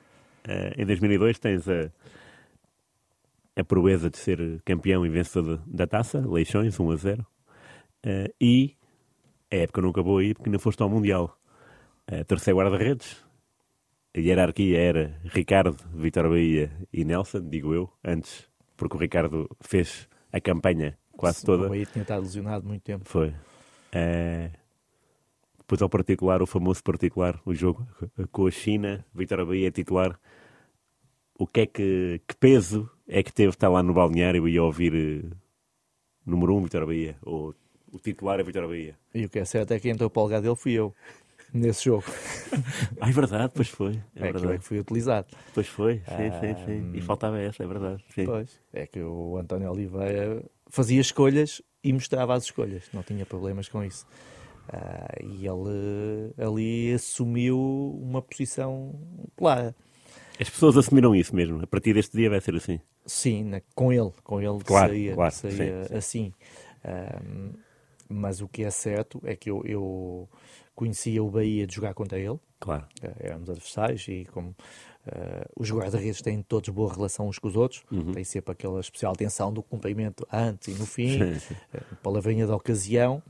[0.47, 1.91] Uh, em 2002 tens a,
[3.55, 7.21] a proeza de ser campeão e vencedor da taça, Leixões, 1 a 0.
[7.21, 7.25] Uh,
[8.03, 8.77] eh, e
[9.51, 11.37] a época não acabou aí porque não foste ao Mundial.
[12.09, 13.23] Uh, terceiro guarda-redes,
[14.15, 18.47] a hierarquia era Ricardo, Vitor Bahia e Nelson, digo eu, antes,
[18.77, 21.65] porque o Ricardo fez a campanha quase Sim, toda.
[21.65, 23.03] O Bahia tinha estado lesionado muito tempo.
[23.05, 23.29] Foi.
[23.29, 24.51] Uh,
[25.59, 27.87] depois ao particular, o famoso particular, o jogo
[28.31, 30.19] com a China, Vitor Bahia é titular.
[31.37, 34.93] O que é que, que peso é que teve estar lá no balneário e ouvir
[34.93, 35.29] uh,
[36.25, 37.53] número 1 um, Vitor Bahia, ou
[37.91, 38.97] o titular é Vitor Bahia?
[39.13, 40.95] E o que é certo é que entrou para o lugar dele fui eu
[41.53, 42.05] nesse jogo.
[43.01, 43.99] ah, é verdade, pois foi.
[44.15, 44.59] É, é verdade.
[44.59, 45.27] que fui utilizado.
[45.53, 46.91] Pois foi, sim, ah, sim, sim.
[46.93, 48.01] E faltava essa, é verdade.
[48.15, 48.25] Sim.
[48.25, 53.67] Pois, é que o António Oliveira fazia escolhas e mostrava as escolhas, não tinha problemas
[53.67, 54.07] com isso.
[54.69, 57.59] Ah, e ele ali assumiu
[58.01, 58.95] uma posição
[59.35, 59.75] clara.
[60.41, 61.61] As pessoas assumiram isso mesmo.
[61.61, 62.79] A partir deste dia vai ser assim.
[63.05, 66.33] Sim, na, com ele, com ele claro, saía, claro, saía sim, assim.
[66.83, 67.53] Um,
[68.09, 70.27] mas o que é certo é que eu, eu,
[70.73, 72.39] conhecia o Bahia de jogar contra ele.
[72.59, 72.85] Claro.
[73.03, 74.55] Uh, éramos adversários e como uh,
[75.55, 78.11] os guarda-redes têm todos boa relação uns com os outros, uhum.
[78.11, 81.53] tem sempre aquela especial atenção do cumprimento antes e no fim, sim, sim.
[81.53, 83.21] Uh, palavrinha da ocasião,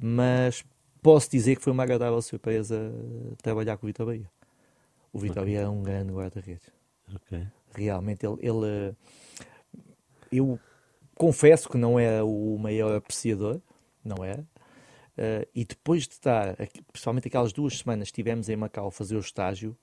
[0.00, 0.64] mas
[1.02, 2.92] posso dizer que foi uma agradável surpresa
[3.42, 4.30] trabalhar com o Vitor Bahia.
[5.12, 5.44] O Vitor.
[5.44, 6.70] Bahia é um grande guarda-redes.
[7.14, 7.46] Okay.
[7.74, 8.96] Realmente, ele, ele,
[10.30, 10.58] eu
[11.14, 13.60] confesso que não é o maior apreciador,
[14.04, 14.34] não é?
[14.34, 16.56] Uh, e depois de estar,
[16.92, 19.76] principalmente aquelas duas semanas que estivemos em Macau a fazer o estágio,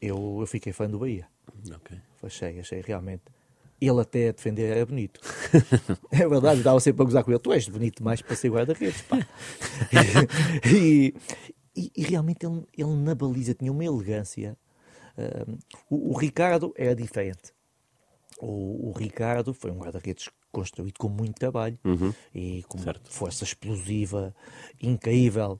[0.00, 1.28] eu, eu fiquei fã do Bahia.
[1.76, 1.98] Okay.
[2.22, 3.22] Achei, achei realmente.
[3.80, 5.20] Ele até a defender era bonito.
[6.10, 7.40] é verdade, estava sempre a gozar com ele.
[7.40, 9.18] Tu és bonito demais para ser guarda-redes, pá.
[10.66, 11.14] e,
[11.74, 14.56] e, e, realmente ele, ele na baliza tinha uma elegância.
[15.16, 15.58] Uh,
[15.90, 17.52] o, o, Ricardo era diferente.
[18.38, 22.12] O, o Ricardo foi um guarda-redes construído com muito trabalho uhum.
[22.34, 23.10] e com certo.
[23.10, 24.34] força explosiva
[24.80, 25.58] incrível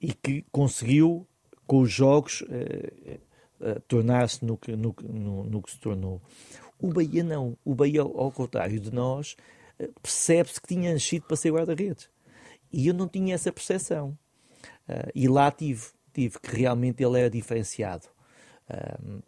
[0.00, 1.26] e que conseguiu
[1.66, 6.20] com os jogos uh, tornar-se no, no, no, no, que se tornou.
[6.80, 7.56] O Bahia não.
[7.64, 9.36] O Bahia, ao contrário de nós,
[10.02, 12.10] percebe-se que tinha nascido para ser guarda-redes.
[12.72, 14.18] E eu não tinha essa percepção.
[15.14, 18.06] E lá tive, tive que realmente ele era diferenciado.
[18.70, 19.20] Um,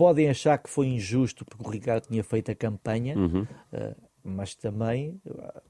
[0.00, 3.42] podem achar que foi injusto porque o Ricardo tinha feito a campanha, uhum.
[3.42, 5.62] uh, mas também uh,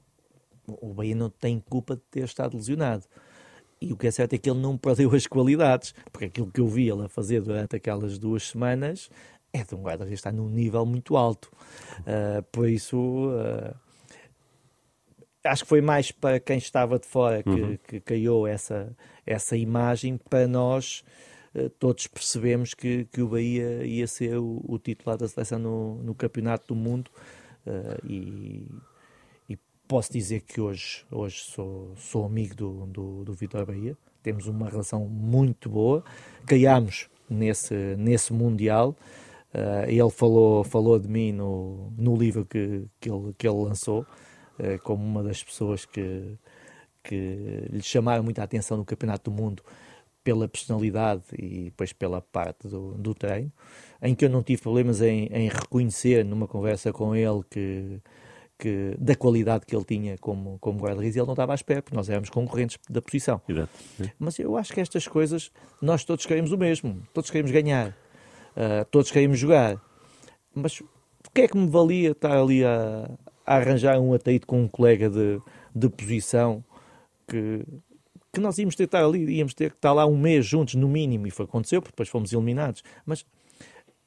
[0.79, 3.03] o Bahia não tem culpa de ter estado lesionado.
[3.81, 6.61] E o que é certo é que ele não perdeu as qualidades, porque aquilo que
[6.61, 9.09] eu vi ele a fazer durante aquelas duas semanas
[9.51, 11.51] é de um guarda que está num nível muito alto.
[11.99, 13.31] Uh, por isso,
[15.43, 17.77] acho que foi mais para quem estava de fora que, uhum.
[17.87, 21.03] que caiu essa, essa imagem, para nós
[21.53, 25.95] eh, todos percebemos que, que o Bahia ia ser o, o titular da seleção no,
[25.95, 27.11] no Campeonato do Mundo
[27.67, 28.67] uh, e,
[29.49, 34.47] e, posso dizer que hoje, hoje sou, sou amigo do, do, do Vitor Bahia, temos
[34.47, 36.03] uma relação muito boa,
[36.45, 38.95] criámos nesse, nesse Mundial.
[39.53, 44.05] Uh, ele falou, falou de mim no, no livro que, que, ele, que ele lançou,
[44.83, 46.37] como uma das pessoas que,
[47.03, 49.63] que lhe chamaram muita atenção no Campeonato do Mundo
[50.23, 53.51] pela personalidade e depois pela parte do, do treino,
[54.01, 57.99] em que eu não tive problemas em, em reconhecer numa conversa com ele que,
[58.57, 61.95] que da qualidade que ele tinha como, como guarda-redes, ele não estava à espera, porque
[61.95, 63.41] nós éramos concorrentes da posição.
[63.49, 63.71] Exato.
[64.19, 65.51] Mas eu acho que estas coisas,
[65.81, 69.81] nós todos queremos o mesmo, todos queremos ganhar, uh, todos queremos jogar.
[70.53, 74.61] Mas o que é que me valia estar ali a, a arranjar um atrito com
[74.61, 75.41] um colega de,
[75.75, 76.63] de posição
[77.27, 77.65] que
[78.33, 80.87] que nós íamos ter estar ali, íamos ter que estar lá um mês juntos, no
[80.87, 82.81] mínimo, e foi aconteceu, porque depois fomos eliminados.
[83.05, 83.25] Mas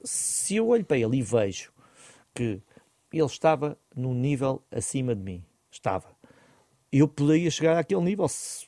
[0.03, 1.71] se eu olho para ele e vejo
[2.35, 2.63] que
[3.13, 5.45] ele estava num nível acima de mim.
[5.71, 6.07] Estava.
[6.91, 8.67] Eu poderia chegar àquele nível se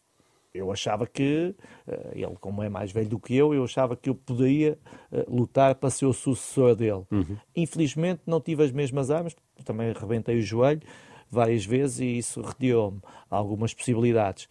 [0.54, 1.54] eu achava que,
[1.86, 4.78] uh, ele como é mais velho do que eu, eu achava que eu poderia
[5.12, 7.04] uh, lutar para ser o sucessor dele.
[7.10, 7.36] Uhum.
[7.54, 10.82] Infelizmente não tive as mesmas armas, também arrebentei o joelho
[11.30, 13.00] várias vezes e isso retirou-me
[13.30, 14.48] algumas possibilidades.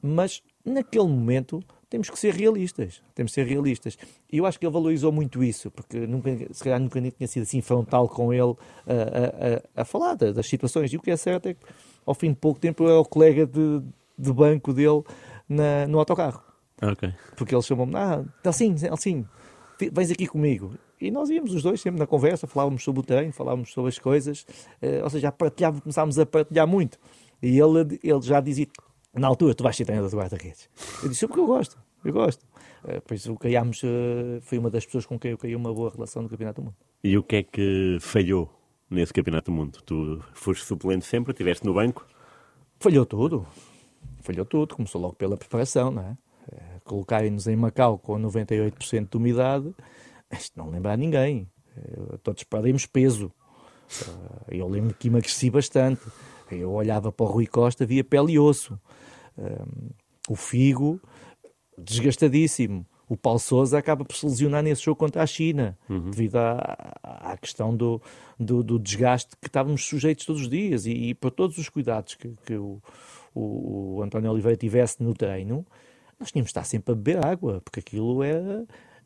[0.00, 3.00] Mas naquele momento temos que ser realistas.
[3.14, 3.96] Temos que ser realistas.
[4.30, 7.44] E eu acho que ele valorizou muito isso, porque nunca, se calhar nunca tinha sido
[7.44, 10.92] assim frontal com ele a, a, a falar das situações.
[10.92, 11.64] E o que é certo é que,
[12.04, 13.80] ao fim de pouco tempo, eu era o colega de,
[14.18, 15.04] de banco dele
[15.48, 16.42] na, no autocarro.
[16.82, 17.14] Okay.
[17.36, 19.24] Porque ele chamou-me, ah, assim, assim,
[19.92, 20.74] vens aqui comigo.
[21.00, 23.98] E nós íamos os dois sempre na conversa, falávamos sobre o treino, falávamos sobre as
[23.98, 24.46] coisas,
[24.82, 26.98] uh, ou seja, partilhava, começámos a partilhar muito.
[27.42, 28.66] E ele, ele já dizia,
[29.12, 30.68] na altura, tu vais ser treinador de guarda-redes.
[31.02, 32.44] Eu disse, porque eu gosto, eu gosto.
[32.84, 35.90] Uh, por isso, criámos, uh, foi uma das pessoas com quem eu criei uma boa
[35.90, 36.76] relação no Campeonato do Mundo.
[37.02, 38.50] E o que é que falhou
[38.88, 39.80] nesse Campeonato do Mundo?
[39.84, 42.06] Tu foste suplente sempre, estiveste no banco?
[42.78, 43.46] Falhou tudo.
[44.20, 44.74] Falhou tudo.
[44.74, 46.16] Começou logo pela preparação, não é?
[46.84, 49.74] Colocarem-nos em Macau com 98% de umidade,
[50.34, 51.48] isto não lembra a ninguém.
[51.76, 53.32] Uh, todos perdemos peso.
[54.48, 56.02] eu lembro que emagreci bastante.
[56.50, 58.78] Eu olhava para o Rui Costa, via pele e osso.
[59.36, 59.90] Um,
[60.28, 61.00] o Figo,
[61.76, 62.86] desgastadíssimo.
[63.08, 66.10] O Paulo Souza acaba por se lesionar nesse jogo contra a China, uhum.
[66.10, 68.00] devido à, à questão do,
[68.40, 72.14] do, do, desgaste que estávamos sujeitos todos os dias e, e por todos os cuidados
[72.14, 72.80] que, que o,
[73.34, 75.66] o, o, António Oliveira tivesse no treino,
[76.18, 78.64] nós tínhamos de estar sempre a beber água, porque aquilo é,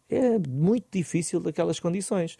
[0.09, 2.37] é muito difícil daquelas condições.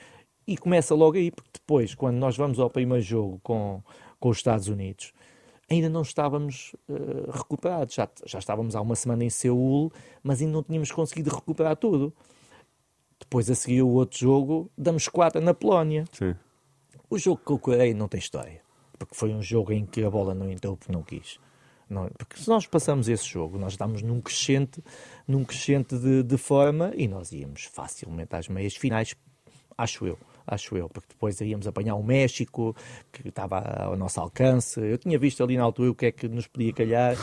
[0.47, 3.83] E começa logo aí, porque depois, quando nós vamos ao primeiro jogo com,
[4.19, 5.13] com os Estados Unidos,
[5.71, 7.95] ainda não estávamos uh, recuperados.
[7.95, 9.93] Já, já estávamos há uma semana em Seul,
[10.23, 12.15] mas ainda não tínhamos conseguido recuperar tudo.
[13.21, 16.05] Depois, a seguir, o outro jogo, damos quatro na Polónia.
[16.13, 16.35] Sim.
[17.11, 18.63] O jogo que eu Coreia não tem história,
[18.99, 21.39] porque foi um jogo em que a bola não entrou porque não quis.
[21.89, 24.83] Não, porque se nós passamos esse jogo, nós estamos num crescente,
[25.27, 29.15] num crescente de, de forma e nós íamos facilmente às meias finais,
[29.77, 30.19] acho eu
[30.49, 32.75] acho eu, porque depois íamos apanhar o México,
[33.13, 34.81] que estava ao nosso alcance.
[34.81, 37.17] Eu tinha visto ali na altura o que é que nos podia calhar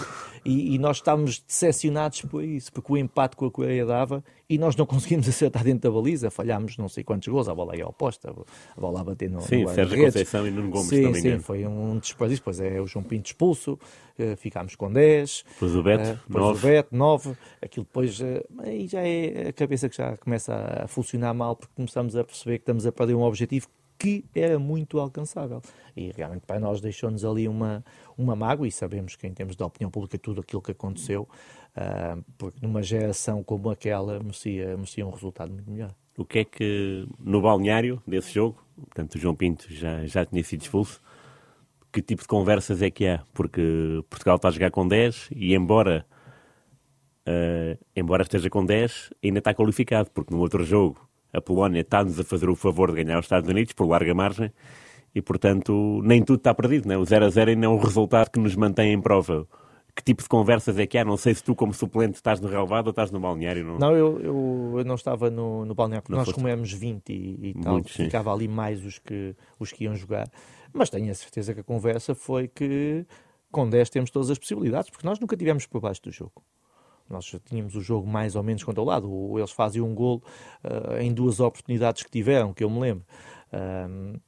[0.45, 4.57] e, e nós estávamos decepcionados por isso, porque o empate com a Coreia dava e
[4.57, 7.83] nós não conseguimos acertar dentro da baliza, falhámos não sei quantos gols, a bola aí
[7.83, 8.33] oposta,
[8.77, 11.21] a bola a bater no Sim, no Sérgio Conceição e Nuno Gomes sim, também.
[11.21, 13.79] Sim, foi um desperdício, depois é o João Pinto expulso,
[14.37, 15.45] ficámos com 10.
[15.53, 16.57] Depois o Beto, uh, depois 9.
[16.57, 17.37] o Beto, 9.
[17.61, 20.53] Aquilo depois, uh, aí já é a cabeça que já começa
[20.83, 24.59] a funcionar mal, porque começamos a perceber que estamos a perder um objetivo que era
[24.59, 25.61] muito alcançável.
[25.95, 27.83] E realmente para nós deixou-nos ali uma,
[28.17, 31.27] uma mágoa, e sabemos que em termos de opinião pública tudo aquilo que aconteceu,
[31.75, 35.93] uh, porque numa geração como aquela merecia, merecia um resultado muito melhor.
[36.17, 40.43] O que é que no balneário desse jogo, portanto o João Pinto já, já tinha
[40.43, 41.01] sido expulso,
[41.95, 43.23] que tipo de conversas é que há?
[43.33, 46.05] Porque Portugal está a jogar com 10 e embora,
[47.25, 50.99] uh, embora esteja com 10, ainda está qualificado, porque no outro jogo
[51.31, 54.51] a Polónia está-nos a fazer o favor de ganhar os Estados Unidos por larga margem
[55.13, 56.85] e, portanto, nem tudo está perdido.
[56.85, 56.97] Né?
[56.97, 59.47] O 0 a 0 ainda é um resultado que nos mantém em prova.
[59.95, 61.05] Que tipo de conversas é que há?
[61.05, 63.63] Não sei se tu, como suplente, estás no relevado ou estás no balneário.
[63.65, 66.41] Não, não eu, eu, eu não estava no, no balneário, porque não nós foste...
[66.41, 70.29] comemos 20 e, e tal, Muito, ficava ali mais os que, os que iam jogar.
[70.75, 73.05] Mas tenho a certeza que a conversa foi que
[73.49, 76.43] com 10 temos todas as possibilidades, porque nós nunca tivemos por baixo do jogo.
[77.09, 79.09] Nós já tínhamos o jogo mais ou menos controlado.
[79.37, 80.21] Eles faziam um gol
[80.65, 83.05] uh, em duas oportunidades que tiveram, que eu me lembro.
[83.89, 84.19] Um,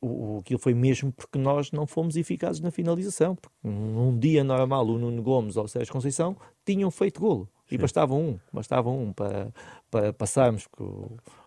[0.00, 3.34] o, aquilo foi mesmo porque nós não fomos eficazes na finalização.
[3.34, 7.48] Porque num dia normal, o Nuno Gomes ou o Sérgio Conceição tinham feito golo.
[7.70, 7.78] E Sim.
[7.78, 9.52] bastava um, bastava um para,
[9.90, 10.66] para passarmos,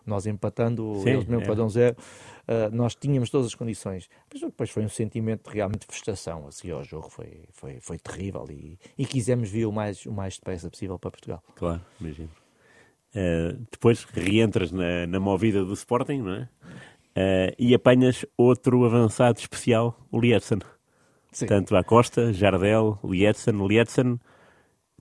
[0.06, 1.44] nós empatando, Sim, eles mesmo é.
[1.44, 4.08] para um zero, uh, nós tínhamos todas as condições.
[4.32, 7.98] Mas depois foi um sentimento realmente de frustração a seguir ao jogo, foi, foi, foi
[7.98, 11.42] terrível e, e quisemos vir o mais, o mais depressa possível para Portugal.
[11.56, 12.30] Claro, imagino.
[13.14, 16.48] Uh, depois reentras na, na movida do Sporting, não é?
[17.14, 20.60] Uh, e apanhas outro avançado especial, o Lietzen.
[21.46, 24.20] Tanto a Costa, Jardel, Lietzen, Lietzen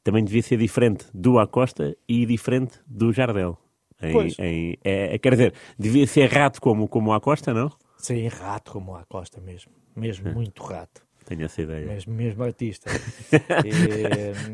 [0.03, 3.57] também devia ser diferente do Acosta e diferente do Jardel.
[4.01, 4.39] Em, pois.
[4.39, 7.71] Em, é, é, quer dizer, devia ser rato como, como o Acosta, não?
[7.97, 9.71] Sim, rato como o Acosta mesmo.
[9.95, 10.33] Mesmo hum.
[10.33, 11.01] muito rato.
[11.25, 11.85] Tenho essa ideia.
[11.85, 12.89] Mesmo, mesmo artista.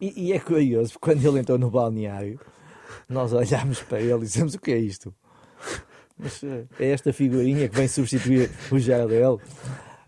[0.00, 2.40] e, e, é curioso, quando ele entrou no balneário,
[3.08, 5.14] nós olhámos para ele e dizemos o que é isto?
[6.18, 9.40] Mas eh, é esta figurinha que vem substituir o Jardel.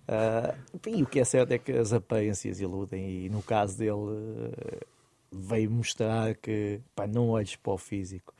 [0.08, 3.92] Uh, e o que é certo é que as aparências iludem, e no caso dele
[3.92, 4.86] uh,
[5.30, 8.34] veio mostrar que pá, não olhes para o físico,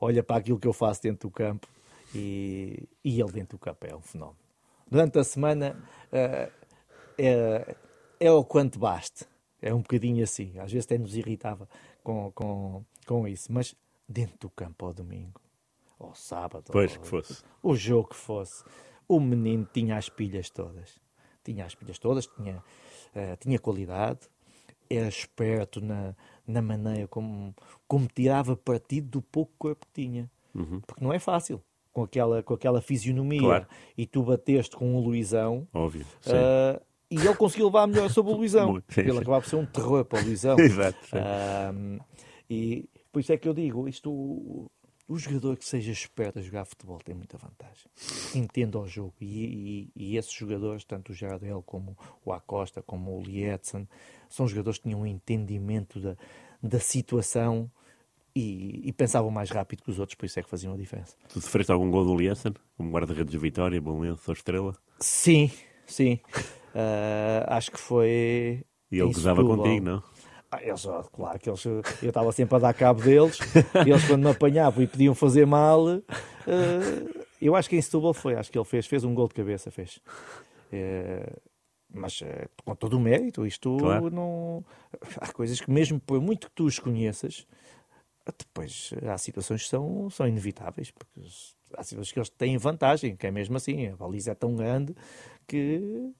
[0.00, 1.68] olha para aquilo que eu faço dentro do campo
[2.14, 4.38] e, e ele dentro do campo é um fenómeno.
[4.90, 6.50] durante a semana uh,
[7.18, 7.76] é,
[8.18, 9.26] é o quanto baste.
[9.60, 10.58] É um bocadinho assim.
[10.58, 11.68] Às vezes até nos irritava
[12.02, 13.52] com, com, com isso.
[13.52, 13.76] Mas
[14.08, 15.38] dentro do campo ao domingo,
[15.98, 17.44] ou sábado, pois que fosse.
[17.62, 18.64] o jogo que fosse,
[19.06, 20.98] o menino tinha as pilhas todas.
[21.44, 24.20] Tinha as pilhas todas, tinha, uh, tinha qualidade,
[24.88, 26.14] era esperto na,
[26.46, 27.54] na maneira como,
[27.86, 30.30] como tirava partido do pouco corpo que tinha.
[30.54, 30.80] Uhum.
[30.80, 31.62] Porque não é fácil.
[31.92, 33.66] Com aquela, com aquela fisionomia Claro.
[33.98, 36.06] e tu bateste com o Luizão Óbvio.
[36.26, 36.80] Ah,
[37.10, 38.76] e ele conseguiu levar melhor sobre o Luizão.
[38.88, 39.18] Sim, ele sim.
[39.18, 40.56] acabava por ser um terror para o Luizão.
[40.60, 40.98] Exato.
[41.14, 41.72] Ah,
[42.48, 44.70] e por isso é que eu digo, isto,
[45.14, 47.86] o, jogador que seja esperto a jogar futebol tem muita vantagem.
[48.34, 49.14] Entenda o jogo.
[49.20, 53.88] E, e- e esses jogadores, tanto o Jardel como o Acosta, como o Lietzen,
[54.28, 56.16] são jogadores que tinham um entendimento da,
[56.62, 57.70] da situação
[58.34, 61.16] e, e pensavam mais rápido que os outros, por isso é que faziam a diferença.
[61.28, 62.54] Tu sofreste algum gol do Liessen?
[62.76, 64.74] Como guarda-redes de Vitória, Bom Lenço ou Estrela?
[65.00, 65.50] Sim,
[65.86, 66.18] sim.
[66.72, 68.64] Ah, acho que foi.
[68.92, 70.02] E ele gozava contigo, não?
[70.52, 73.38] Ah, eles, claro que eles, eu estava sempre a dar cabo deles,
[73.86, 76.02] e eles quando me apanhavam e pediam fazer mal, eh,
[77.40, 79.70] eu acho que em Setúbal foi, acho que ele fez, fez um gol de cabeça,
[79.70, 80.00] fez.
[80.72, 81.32] Eh,
[81.92, 84.10] mas eh, com todo o mérito, isto Claro.
[84.10, 84.64] não...
[85.20, 87.46] Há coisas que mesmo por muito que tu os conheças,
[88.38, 91.20] depois há situações que são, são inevitáveis, porque
[91.76, 94.94] há situações que eles têm vantagem, que é mesmo assim, a baliza é tão grande
[95.46, 96.10] que,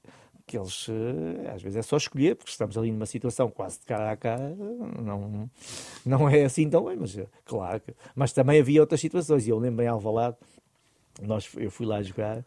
[0.50, 3.86] que eles, eh, às vezes é só escolher, porque estamos ali numa situação quase de
[3.86, 4.52] cara a cara,
[5.00, 5.48] não,
[6.04, 9.50] não é assim tão bem, mas eh, claro, que, mas também havia outras situações, e
[9.50, 10.36] eu lembro em Alvalade,
[11.22, 12.44] nós, eu fui lá jogar,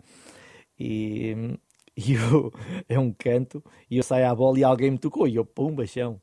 [0.78, 1.58] e,
[1.96, 2.52] e eu,
[2.90, 5.74] é um canto, e eu saio à bola e alguém me tocou, e eu, pum,
[5.88, 6.20] chão.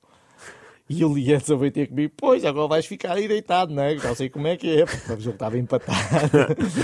[0.92, 3.96] E o Lienzo veio ter comigo, pois, agora vais ficar aí deitado, não é?
[3.96, 5.96] Já sei como é que é, porque o jogo estava empatado.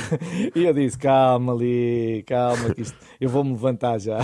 [0.54, 4.20] e eu disse, calma ali, calma, que isto, eu vou-me levantar já.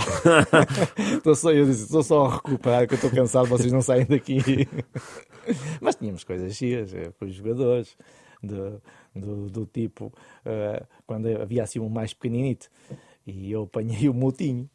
[1.17, 4.05] estou só, eu disse, estou só a recuperar, que eu estou cansado, vocês não saem
[4.05, 4.39] daqui.
[5.81, 7.97] Mas tínhamos coisas giras eh, com os jogadores,
[8.41, 8.81] do,
[9.13, 10.13] do, do tipo,
[10.45, 12.69] eh, quando havia assim um mais pequeninito,
[13.27, 14.69] e eu apanhei o Moutinho,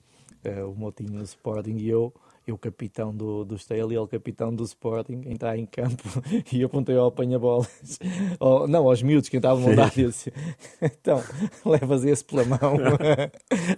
[0.44, 2.12] eh, o Moutinho no Sporting, e eu,
[2.50, 6.02] eu capitão do, do Estrela e ele capitão do Sporting, entrar em campo,
[6.52, 7.98] e eu apontei ao apanha-bolas,
[8.40, 10.32] ao- não, aos miúdos que estavam a dar, e eu disse,
[10.80, 11.22] então,
[11.64, 12.58] levas esse pela mão,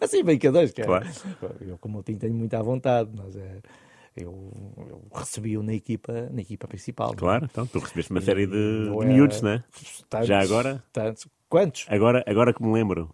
[0.00, 1.06] assim, brincadeiras, que é- Claro.
[1.60, 3.58] eu como Moutinho tenho muita vontade, mas é,
[4.16, 4.52] eu,
[4.88, 7.14] eu recebi-o na equipa, na equipa principal.
[7.14, 9.64] Claro, então tu recebeste uma série de, de é- miúdos, não é?
[10.08, 10.82] Tantos, Já agora?
[10.92, 11.26] Tantos.
[11.48, 11.84] Quantos?
[11.88, 13.12] Agora, agora que me lembro,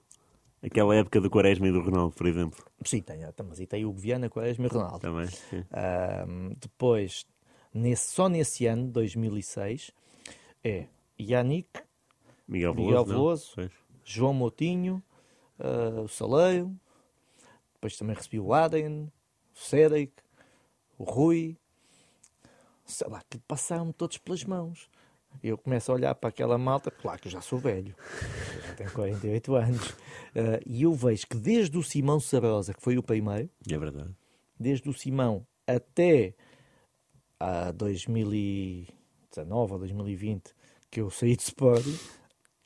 [0.67, 3.85] aquela época do Quaresma e do Ronaldo, por exemplo, Sim, tem, então, mas aí tem
[3.85, 4.99] o Viana, Quaresma e Ronaldo.
[5.01, 5.27] também.
[5.27, 5.65] sim.
[5.73, 7.27] Ahm, depois,
[7.73, 9.91] nesse, só nesse ano, 2006,
[10.63, 10.87] é
[11.21, 11.81] Yannick,
[12.47, 12.91] Miguel Veloso.
[12.91, 13.05] Miguel?
[13.05, 13.71] Veloso.
[14.05, 15.03] João Moutinho,
[15.59, 16.75] ah, o Saleiro,
[17.75, 19.11] depois também recebi o Aden,
[19.55, 20.13] o Cedric,
[20.99, 21.57] o Rui,
[22.85, 24.89] sei lá, que passaram-me todos pelas mãos.
[25.43, 27.95] Eu começo a olhar para aquela malta, claro que eu já sou velho,
[28.67, 29.95] já tenho 48 anos,
[30.35, 34.11] ah, e eu vejo que desde o Simão Sabrosa, que foi o primeiro, É verdade.
[34.59, 36.35] desde o Simão até
[37.39, 40.55] a 2019 ou 2020
[40.91, 41.99] que eu saí de Sporting,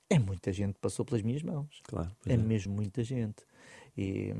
[0.09, 1.81] é muita gente que passou pelas minhas mãos.
[1.85, 2.11] Claro.
[2.27, 2.37] É é.
[2.37, 3.45] mesmo muita gente.
[3.97, 4.33] E,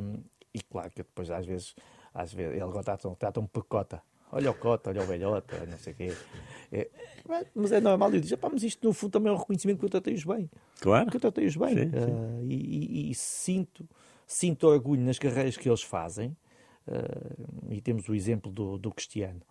[0.55, 1.75] e claro que depois às vezes,
[2.13, 4.03] às vezes ele agora trata-me trata por cota.
[4.33, 6.13] Olha o cota, olha o velhota, não sei o quê.
[6.73, 6.89] É,
[7.55, 9.85] mas é normal, eu digo, "Epá, mas isto no fundo também é um reconhecimento que
[9.85, 10.49] eu tratei-os bem
[10.81, 11.11] Claro.
[11.11, 11.75] que eu tratei-os bem.
[11.77, 12.13] Sim, sim.
[12.13, 13.89] Ah, e, e- e sinto,
[14.27, 16.37] sinto orgulho nas carreiras que eles fazem.
[16.87, 19.43] Ah, e temos o exemplo do, do Cristiano.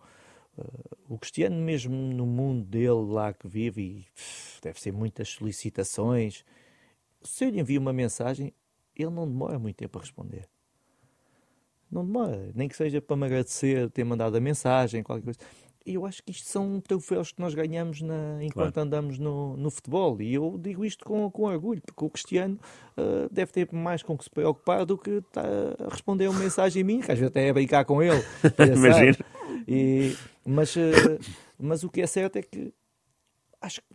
[0.58, 0.64] Ah,
[1.08, 6.44] o Cristiano, mesmo no mundo dele lá que vive, e pff, deve ser muitas solicitações,
[7.22, 8.52] se eu lhe envio uma mensagem,
[8.96, 10.48] ele não demora muito tempo a responder.
[11.90, 15.38] Não demora, nem que seja para me agradecer ter mandado a mensagem, qualquer coisa.
[15.84, 19.70] E eu acho que isto são troféus que nós ganhamos na- enquanto andamos no, no
[19.70, 20.20] futebol.
[20.20, 22.60] E eu digo isto com, com orgulho, porque o Cristiano
[22.96, 26.38] ah, deve ter mais com que se preocupar do que estar a responder a uma
[26.38, 28.20] mensagem minha, que às vezes até é brincar com ele.
[28.58, 29.16] já Imagino.
[29.66, 30.14] E,
[30.46, 31.18] mas, ah,
[31.58, 32.72] mas o que é certo é que
[33.60, 33.88] acho que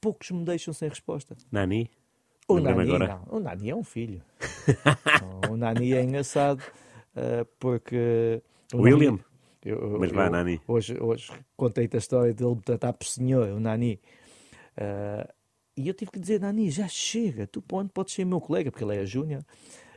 [0.00, 1.36] poucos me deixam sem resposta.
[1.52, 1.90] Nani?
[2.48, 3.20] O Nani, agora.
[3.28, 3.36] não.
[3.36, 4.22] O Nani é um filho.
[5.50, 6.62] o Nani é engraçado
[7.58, 8.42] porque...
[8.74, 9.18] o William?
[9.64, 10.60] Eu- Mas eu- vá, Nani.
[10.66, 14.00] Hoje, hoje contei-te a história dele me tratar por senhor, o Nani.
[14.76, 15.28] Ah,
[15.76, 18.70] e eu tive que dizer, Nani, já chega, tu para onde podes ser meu colega,
[18.70, 19.42] porque ele é júnior.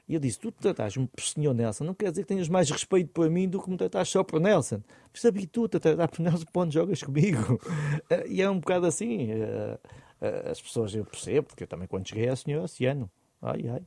[0.07, 2.69] E eu disse, tu te tratares-me por senhor Nelson, não quer dizer que tenhas mais
[2.69, 4.81] respeito por mim do que me tratares só por Nelson.
[5.13, 7.57] Mas habitua-te a tratar por Nelson para onde jogas comigo.
[8.09, 9.29] Ah, e é um bocado assim.
[9.31, 9.79] ah,
[10.21, 13.09] ah, as pessoas eu percebo, porque eu também quando cheguei a senhor esse ano,
[13.43, 13.81] Ai, ai.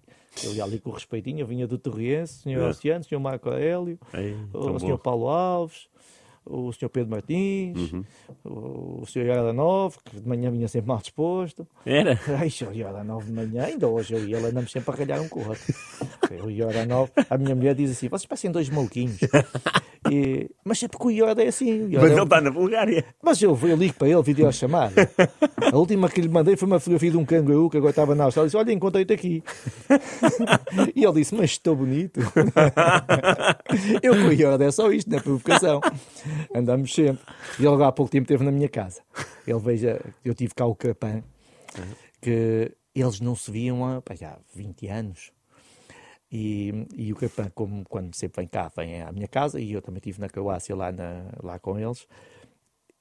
[0.44, 2.68] Eu ia ali com respeitinho, eu vinha do Torriense, senhor É.
[2.68, 3.98] Oceano, senhor Marco Aurélio,
[4.52, 4.98] o senhor.
[4.98, 5.88] Paulo Alves,
[6.46, 8.04] o senhor Pedro Martins, Uhum.
[8.44, 11.66] o, o senhor Iora Nove, que de manhã vinha sempre mal disposto.
[11.84, 12.18] Era?
[12.38, 15.20] Ai, senhor Iora Nove de manhã, ainda hoje eu e ele andamos sempre a ralhar
[15.20, 15.74] um com o outro.
[16.30, 19.18] Eu Iora Nove, a minha mulher diz assim: vocês parecem dois maluquinhos.
[20.08, 21.86] E, mas é porque o Iora é assim.
[21.86, 23.04] o Iora Mas é ele um- está na Bulgária.
[23.20, 25.10] mas eu, eu ligo para ele, videochamada.
[25.72, 28.22] A última que lhe mandei foi uma fotografia de um canguru que agora estava na
[28.22, 28.46] Austrália.
[28.46, 29.42] Disse: Olha, encontrei-te aqui.
[30.94, 32.20] E ele disse: Mas estou bonito.
[34.00, 35.80] Eu com o Iorda é só isto, não é provocação.
[36.54, 37.24] Andamos sempre.
[37.58, 39.02] E ele há pouco tempo esteve na minha casa.
[39.46, 41.22] Ele veja, eu tive cá o Capã,
[42.20, 45.32] que eles não se viam há pá, já 20 anos.
[46.30, 49.80] E, e o Capã, como quando sempre vem cá, vem à minha casa, e eu
[49.80, 52.06] também estive na Croácia lá, na, lá com eles.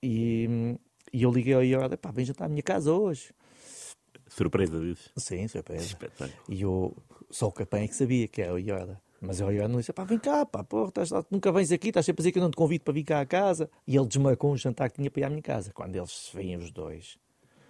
[0.01, 0.77] E,
[1.11, 3.33] e eu liguei ao Iorda: Pá, vem jantar à minha casa hoje.
[4.27, 5.11] Surpresa disso.
[5.17, 5.85] Sim, surpresa.
[5.85, 6.37] Espetáculo.
[6.49, 6.95] E eu,
[7.29, 9.01] só o Capã é que sabia que era o Iorda.
[9.21, 12.05] Mas o Iorda não disse, pá, vem cá, pá, porra, estás nunca vens aqui, estás
[12.05, 13.69] sempre a dizer que eu não te convido para vir cá à casa.
[13.87, 15.71] E ele desmarcou um jantar que tinha para ir à minha casa.
[15.73, 17.17] Quando eles vêm os dois,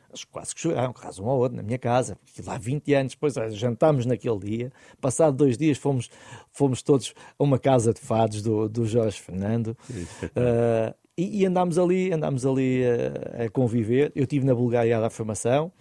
[0.09, 2.17] eles quase que choraram, quase um ao outro, na minha casa.
[2.23, 4.71] Porque lá 20 anos depois, jantámos naquele dia.
[4.99, 6.09] Passado dois dias fomos,
[6.51, 9.77] fomos todos a uma casa de fados do, do Jorge Fernando.
[10.35, 14.11] Ah, e, e andámos ali, andámos ali a, a conviver.
[14.15, 15.71] Eu estive na Bulgária a dar formação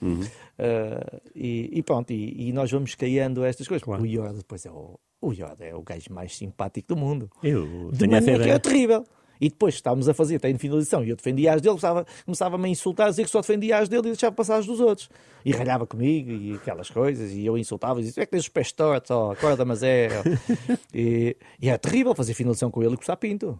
[0.58, 3.82] ah, e, e pronto, e, e nós vamos criando estas coisas.
[3.82, 4.02] Claro.
[4.02, 4.98] O Yoda depois é o,
[5.28, 7.30] o Yoda é o gajo mais simpático do mundo.
[7.42, 9.04] Eu De manhã que era terrível.
[9.40, 12.68] E depois estávamos a fazer, tem finalização, e eu defendia as dele, começava- começava-me a
[12.68, 15.10] insultar, a dizer que só defendia as dele e deixava passar as dos outros.
[15.44, 18.48] E ralhava comigo e aquelas coisas, e eu insultava e dizia: é que tens os
[18.48, 20.08] pés tortos, ó, acorda, mas é.
[20.20, 20.22] ó."
[20.94, 23.58] e, e era terrível fazer finalização com ele e com o Sapinto.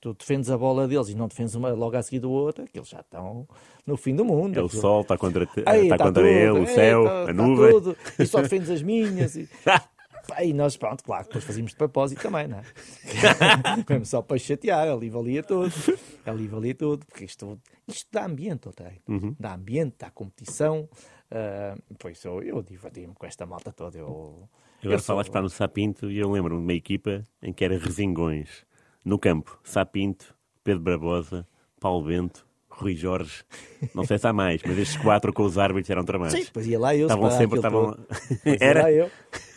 [0.00, 2.78] Tu defendes a bola deles e não defendes uma logo a seguir do outro, que
[2.78, 3.46] eles já estão
[3.86, 4.58] no fim do mundo.
[4.58, 5.72] É o sol, está contra, está tá
[6.04, 7.70] contra tudo, ele, o céu, tá- a tá nuvem.
[7.70, 9.36] tudo, e só defendes as minhas.
[9.36, 9.48] E,
[10.44, 12.62] e nós, pronto, claro, depois fazíamos de propósito também, não é?
[13.88, 15.72] Mesmo só para chatear, ali valia tudo.
[16.24, 19.00] Ali valia tudo, porque isto, isto dá ambiente treino.
[19.08, 19.36] Uhum.
[19.38, 20.88] Dá ambiente, dá competição.
[21.30, 23.98] ah, pois eu, eu diverti-me com esta malta toda.
[23.98, 24.48] Eu,
[24.80, 27.64] Agora eu sou- falaste para no Sapinto e eu lembro-me de uma equipa em que
[27.64, 28.64] era resingões.
[29.06, 30.34] No campo, Sapinto,
[30.64, 31.46] Pedro Barbosa,
[31.78, 33.44] Paulo Bento, Rui Jorge.
[33.94, 36.32] Não sei se há mais, mas estes quatro com os árbitros eram tramados.
[36.32, 37.06] Sim, depois ia lá eu.
[37.06, 37.96] Estavam sempre, estavam.
[38.60, 38.82] Era?
[38.82, 39.08] lá eu.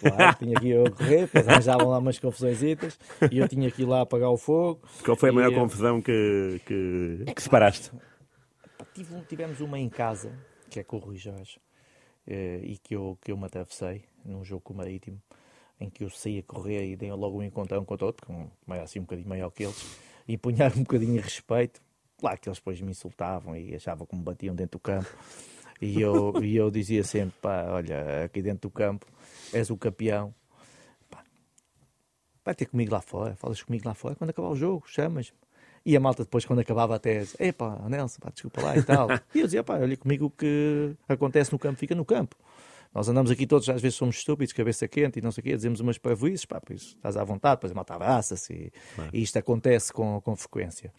[0.02, 3.00] Claro, tinha que ir eu a correr, depois arranjavam lá umas confusõezitas
[3.32, 4.82] e eu tinha que ir lá apagar o fogo.
[5.04, 7.92] Qual foi a E, maior confusão que, que, que separaste?
[9.28, 10.32] Tivemos uma em casa,
[10.70, 11.60] que é com o Rui Jorge,
[12.28, 15.20] eh, e que eu, que eu me atravessei num jogo com o Marítimo,
[15.80, 18.74] em que eu saí a correr e dei logo um encontrão contra outro, porque um,
[18.74, 21.82] era assim um bocadinho maior que eles, e punhar um bocadinho de respeito.
[22.18, 25.10] Claro que eles depois me insultavam e achavam que me batiam dentro do campo.
[25.82, 29.06] E eu, e eu dizia sempre, pá, olha, aqui dentro do campo
[29.54, 30.34] és o campeão.
[31.10, 31.24] Pá,
[32.44, 35.38] vai ter comigo lá fora, falas comigo lá fora, quando acabar o jogo, chamas-me.
[35.86, 39.08] E a malta depois, quando acabava até, epá, Nelson, pá, desculpa lá e tal.
[39.34, 42.36] E eu dizia, pá, olha comigo o que acontece no campo, fica no campo.
[42.94, 45.56] Nós andamos aqui todos, às vezes somos estúpidos, cabeça quente e não sei o quê,
[45.56, 48.72] dizemos umas parvoíces, pá, pois estás à vontade, depois a malta abraça-se e,
[49.14, 50.92] e isto acontece com, com frequência.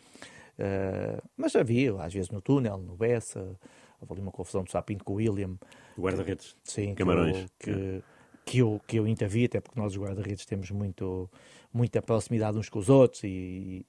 [0.60, 3.58] Ah, mas havia, às vezes no túnel, no Bessa,
[4.00, 5.58] houve ali uma confusão do Sapinto com o William,
[5.98, 6.56] Guarda-redes.
[6.62, 7.46] Sim, Camarões.
[7.58, 8.04] Que eu, que,
[8.44, 11.28] que eu, que eu intervi, até porque nós, os guarda-redes, temos muito,
[11.72, 13.86] muita proximidade uns com os outros e,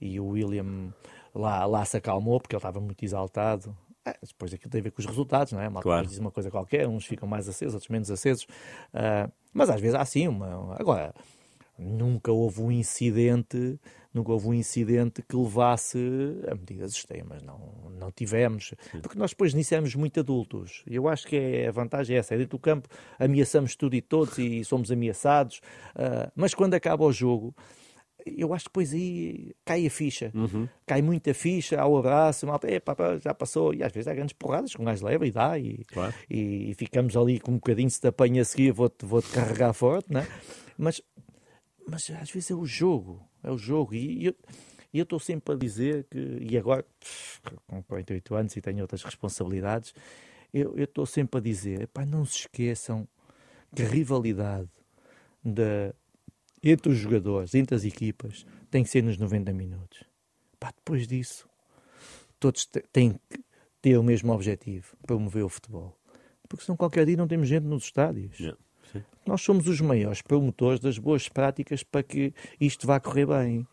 [0.00, 0.92] e o William
[1.34, 3.76] lá, lá se acalmou porque ele estava muito exaltado.
[4.06, 5.68] É, depois aquilo tem a ver com os resultados, não é?
[5.68, 6.06] Mal Claro.
[6.06, 8.46] diz uma coisa qualquer, uns ficam mais acesos, outros menos acesos.
[8.94, 10.76] Ah, mas às vezes há sim uma.
[10.78, 11.12] Agora,
[11.76, 13.80] nunca houve um incidente,
[14.14, 15.98] nunca houve um incidente que levasse
[16.48, 17.58] a medidas extremas, não,
[17.98, 21.72] não tivemos, porque nós depois nisso éramos muito adultos, e eu acho que é, a
[21.72, 22.88] vantagem é essa, é dentro do campo
[23.18, 25.60] ameaçamos tudo e todos e somos ameaçados,
[25.94, 27.54] ah, mas quando acaba o jogo,
[28.36, 30.32] eu acho que depois aí cai a ficha,
[30.86, 34.32] cai muita ficha, ao abraço, malta, "Epá, pá, já passou, e às vezes há grandes
[34.34, 36.14] porradas que um gajo leva e dá, e, Claro.
[36.28, 39.30] e, e ficamos ali com um bocadinho, se te apanha a seguir, vou-te vou -te
[39.30, 40.26] carregar forte, né?
[40.78, 41.00] mas
[41.88, 43.94] mas às vezes é o jogo, é o jogo.
[43.94, 44.34] E eu
[44.92, 46.84] e eu estou sempre a dizer que, e agora,
[47.66, 49.92] com 48 anos e tenho outras responsabilidades,
[50.54, 53.06] eu estou sempre a dizer, pá, não se esqueçam
[53.74, 54.68] que a rivalidade
[55.44, 55.94] da,
[56.70, 60.04] entre os jogadores, entre as equipas, tem que ser nos 90 minutos.
[60.58, 61.48] Pá, depois disso,
[62.40, 63.40] todos têm que
[63.82, 65.96] ter o mesmo objetivo, promover o futebol.
[66.48, 68.38] Porque senão qualquer dia não temos gente nos estádios.
[68.38, 68.58] Yeah.
[69.26, 73.66] Nós somos os maiores promotores das boas práticas para que isto vá correr bem.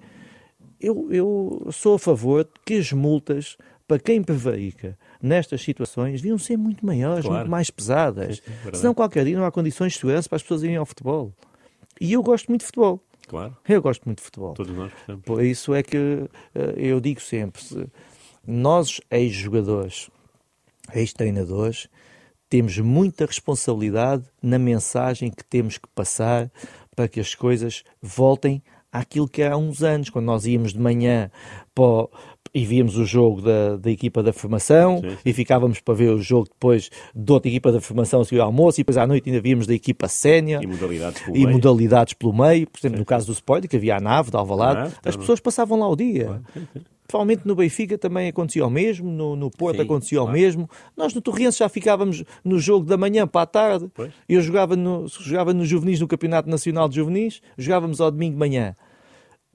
[0.79, 3.55] Eu, eu sou a favor de que as multas
[3.87, 7.39] para quem prevarica nestas situações deviam ser muito maiores, Claro.
[7.41, 8.37] muito mais pesadas.
[8.37, 8.73] Sim.
[8.73, 11.33] Senão qualquer dia não há condições de segurança para as pessoas irem ao futebol.
[11.99, 12.99] E eu gosto muito de futebol.
[13.27, 14.53] Claro, Eu gosto muito de futebol.
[14.53, 15.23] todos nós gostamos.
[15.23, 15.97] Por isso é que
[16.53, 17.87] eh, eu digo sempre, se
[18.45, 20.09] nós, ex-jogadores,
[20.93, 21.87] ex-treinadores,
[22.49, 26.51] temos muita responsabilidade na mensagem que temos que passar
[26.95, 31.31] para que as coisas voltem àquilo que há uns anos, quando nós íamos de manhã
[31.73, 32.07] para
[32.53, 35.17] e víamos o jogo da, da equipa da formação Sim, sim.
[35.25, 38.47] e ficávamos para ver o jogo depois de outra equipa da formação a seguir ao
[38.47, 41.51] almoço e depois à noite ainda víamos da equipa sénior E modalidades pelo e meio.
[41.51, 44.79] modalidades pelo meio, por exemplo, no caso do Sporting, que havia a nave de Alvalade,
[44.81, 46.41] Nave, as tá pessoas passavam lá o dia.
[47.07, 50.39] Provavelmente no Benfica também acontecia o mesmo, no, no Porto Sim, acontecia o claro.
[50.39, 50.69] mesmo.
[50.95, 53.91] Nós no Torrense já ficávamos no jogo da manhã para a tarde.
[53.93, 54.11] Pois.
[54.27, 58.39] Eu jogava no, jogava no Juvenis, no Campeonato Nacional de Juvenis, jogávamos ao domingo de
[58.39, 58.75] manhã.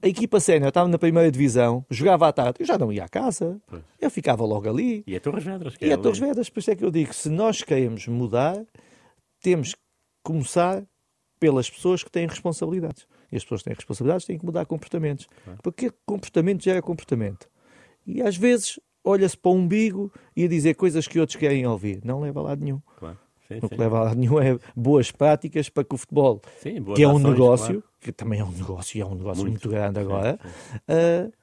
[0.01, 3.09] A equipa sénior estava na primeira divisão, jogava à tarde, eu já não ia à
[3.09, 3.59] casa.
[3.67, 3.83] Pois.
[3.99, 5.03] Eu ficava logo ali.
[5.05, 5.75] E a Torres Vedras.
[5.75, 6.03] que E é a ali.
[6.03, 8.57] Torres Vedras, por isso é que eu digo, se nós queremos mudar,
[9.41, 9.81] temos que
[10.23, 10.83] começar
[11.39, 13.07] pelas pessoas que têm responsabilidades.
[13.31, 15.27] E as pessoas que têm responsabilidades têm que mudar comportamentos.
[15.61, 17.49] Porque comportamento gera comportamento.
[18.05, 22.01] E às vezes olha-se para o umbigo e a dizer coisas que outros querem ouvir.
[22.03, 22.81] Não leva a lado nenhum.
[22.97, 23.17] Claro.
[23.49, 23.67] Sim, O sim.
[23.69, 27.07] que leva a lado nenhum é boas práticas para que o futebol, Sim, que é
[27.07, 27.83] um ações, negócio, claro.
[27.99, 29.69] que também é um negócio e é um negócio muito, Muito.
[29.69, 30.47] grande Sim, agora, sim.
[31.27, 31.33] uh,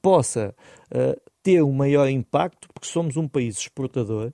[0.00, 0.54] possa
[0.92, 4.32] uh, ter um maior impacto, porque somos um país exportador,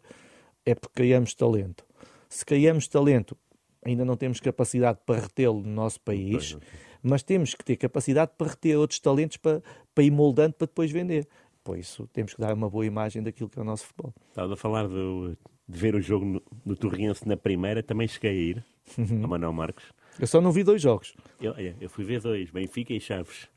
[0.65, 1.85] é porque criamos talento.
[2.29, 3.37] Se criamos talento,
[3.85, 6.57] ainda não temos capacidade para retê-lo no nosso país,
[7.03, 9.63] mas temos que ter capacidade para reter outros talentos para,
[9.95, 11.27] para ir moldando para depois vender.
[11.65, 14.13] Por isso, temos que dar uma boa imagem daquilo que é o nosso futebol.
[14.29, 15.37] Estava a falar do-
[15.69, 18.65] de ver o jogo no, no Torriense na primeira, também cheguei a ir,
[18.99, 19.25] Uhum.
[19.25, 19.85] a Manuel Marcos.
[20.21, 21.15] Eu só não vi dois jogos.
[21.41, 23.49] Eu, olha, eu fui ver dois, Benfica e Chaves.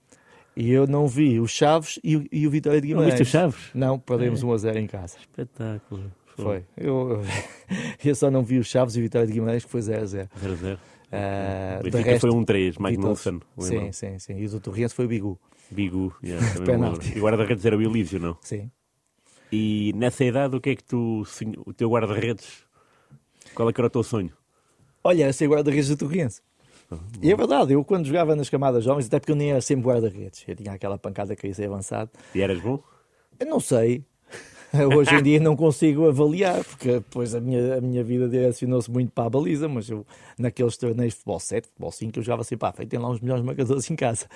[0.56, 3.20] E eu não vi o Chaves e o, e o Vitória de Não Guimarães.
[3.20, 3.60] viste o Chaves?
[3.74, 4.46] Não, perdemos É.
[4.46, 5.18] 1 a 0 em casa.
[5.20, 6.12] Espetáculo.
[6.38, 6.64] Foi.
[6.78, 7.22] Eu,
[8.06, 10.06] eu só não vi o Chaves e o Vitória de Guimarães, que foi 0 a
[10.06, 10.30] 0.
[10.40, 10.80] 0 a 0.
[11.12, 13.40] Ah, O de Benfica resto, foi um 3, vi Magnusson.
[13.40, 13.70] todos.
[13.70, 13.92] lembram?
[13.94, 14.38] Sim, sim, sim.
[14.40, 15.40] E o do Torriense foi o Bigu.
[15.72, 16.16] Bigu.
[16.24, 17.14] yeah, Penalti.
[17.16, 18.38] E o guarda-redes era o Elísio, não?
[18.42, 18.70] Sim.
[19.58, 21.24] E nessa idade, o que é que tu,
[21.66, 22.66] o teu guarda-redes,
[23.54, 24.34] qual é que era o teu sonho?
[25.02, 26.42] Olha, ser guarda-redes do Torriense.
[27.22, 29.86] E é verdade, eu quando jogava nas camadas jovens, até porque eu nem era sempre
[29.86, 32.12] guarda-redes, eu tinha aquela pancada que ia ser avançado.
[32.34, 32.84] E eras bom?
[33.40, 34.04] Eu não sei.
[34.94, 39.14] Hoje em dia não consigo avaliar, porque depois a minha, a minha vida direcionou-se muito
[39.14, 40.06] para a baliza, mas eu,
[40.38, 43.22] naqueles torneios de futebol 7, futebol 5, eu jogava sempre à frente, tem lá uns
[43.22, 44.28] melhores marcadores em casa.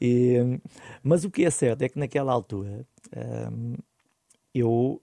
[0.00, 0.58] E, hum,
[1.02, 3.74] mas o que é certo é que naquela altura hum,
[4.54, 5.00] eu,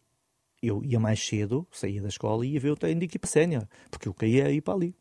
[0.62, 3.68] eu ia mais cedo, saía da escola e ia ver o treino de equipa sénior,
[3.90, 4.96] porque eu queria ir para ali.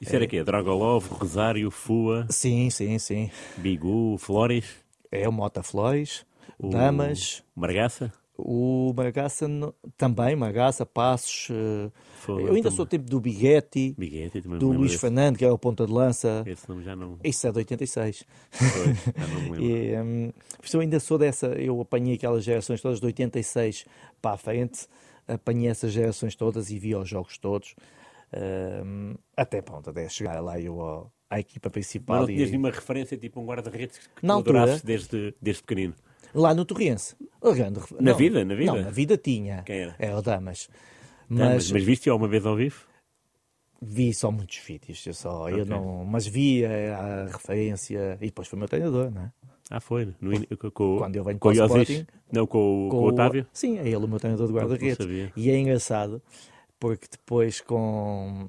[0.00, 0.42] Isso era o quê?
[0.44, 3.30] Dragolov, Rosário, Fua, Sim, sim, sim.
[3.56, 4.64] Bigu, Flores,
[5.10, 6.24] É o Mota Flores,
[6.58, 8.12] o Damas, Margaça?
[8.36, 11.48] O Margaça no- também, Margaça, Passos.
[11.50, 12.76] eh, Foi, eu ainda também.
[12.76, 13.94] sou do tempo do Biguetti,
[14.42, 15.00] também do Luís desse.
[15.00, 16.42] Fernando, que era o ponta de lança.
[16.46, 17.18] Esse nome já não.
[17.22, 18.24] Isso é de 86.
[18.50, 19.58] Pois, já não me.
[19.62, 20.32] E, hum,
[20.72, 21.46] eu ainda sou dessa.
[21.48, 23.84] Eu apanhei aquelas gerações todas de 86
[24.22, 24.86] para a frente,
[25.28, 27.74] apanhei essas gerações todas e vi os jogos todos.
[28.36, 32.20] Hum, até pronto, até chegar lá eu ao- à equipa Mas principal.
[32.20, 35.94] não tinhas E, nenhuma referência, tipo um guarda-redes que adorasses desde, desde pequenino?
[36.34, 36.64] Lá no
[37.54, 38.72] grande ref- Na não, vida, na vida?
[38.72, 39.62] Não, na vida tinha.
[39.62, 39.94] Quem era?
[39.98, 40.68] É o Damas.
[41.28, 42.86] Mas, Mas, mas viste-o alguma vez ao vivo?
[43.86, 45.64] vi só muitos vídeos, eu só, eu Ok.
[45.66, 49.32] não, mas vi a, a referência e depois foi o meu treinador, não é?
[49.70, 50.14] Ah, foi.
[50.20, 51.66] No, com, com, Quando eu venho com o para o?
[51.82, 52.06] Sporting.
[52.32, 53.46] Não, com, o- com o Otávio?
[53.52, 55.32] Sim, é ele o meu treinador de Não guarda-redes.
[55.36, 56.22] E é engraçado
[56.80, 58.48] porque depois com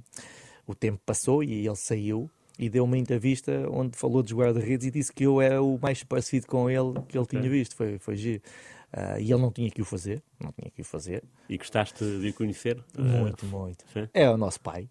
[0.65, 4.91] o tempo passou e ele saiu e deu uma entrevista onde falou dos guarda-redes e
[4.91, 7.76] disse que eu era o mais parecido com ele que ele tinha visto.
[7.76, 8.41] Foi, foi giro.
[8.93, 11.24] Ah, e ele não tinha que o fazer, não tinha que o fazer.
[11.49, 12.82] E gostaste de o conhecer?
[12.97, 13.84] Muito, muito.
[13.91, 14.08] sim.
[14.14, 14.89] É o nosso pai.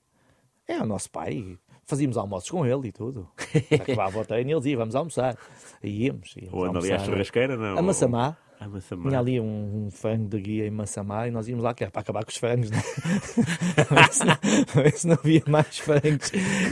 [0.69, 1.59] É o nosso pai.
[1.87, 3.29] Fazíamos almoços com ele e tudo.
[3.73, 5.37] Acabava o treino e ele dizia, vamos almoçar.
[5.83, 6.35] E íamos.
[6.37, 7.11] íamos Ou anda ali à almoçar.
[7.13, 7.57] churrasqueira?
[7.57, 7.79] Não?
[7.79, 8.37] A Massamá.
[8.61, 9.09] A Massamá.
[9.09, 11.91] Tinha ali um, um frango de guia em Massamá e nós íamos lá, que era
[11.91, 12.79] para acabar com os frangos, né?
[14.75, 16.31] Não- ver se não havia mais frangos.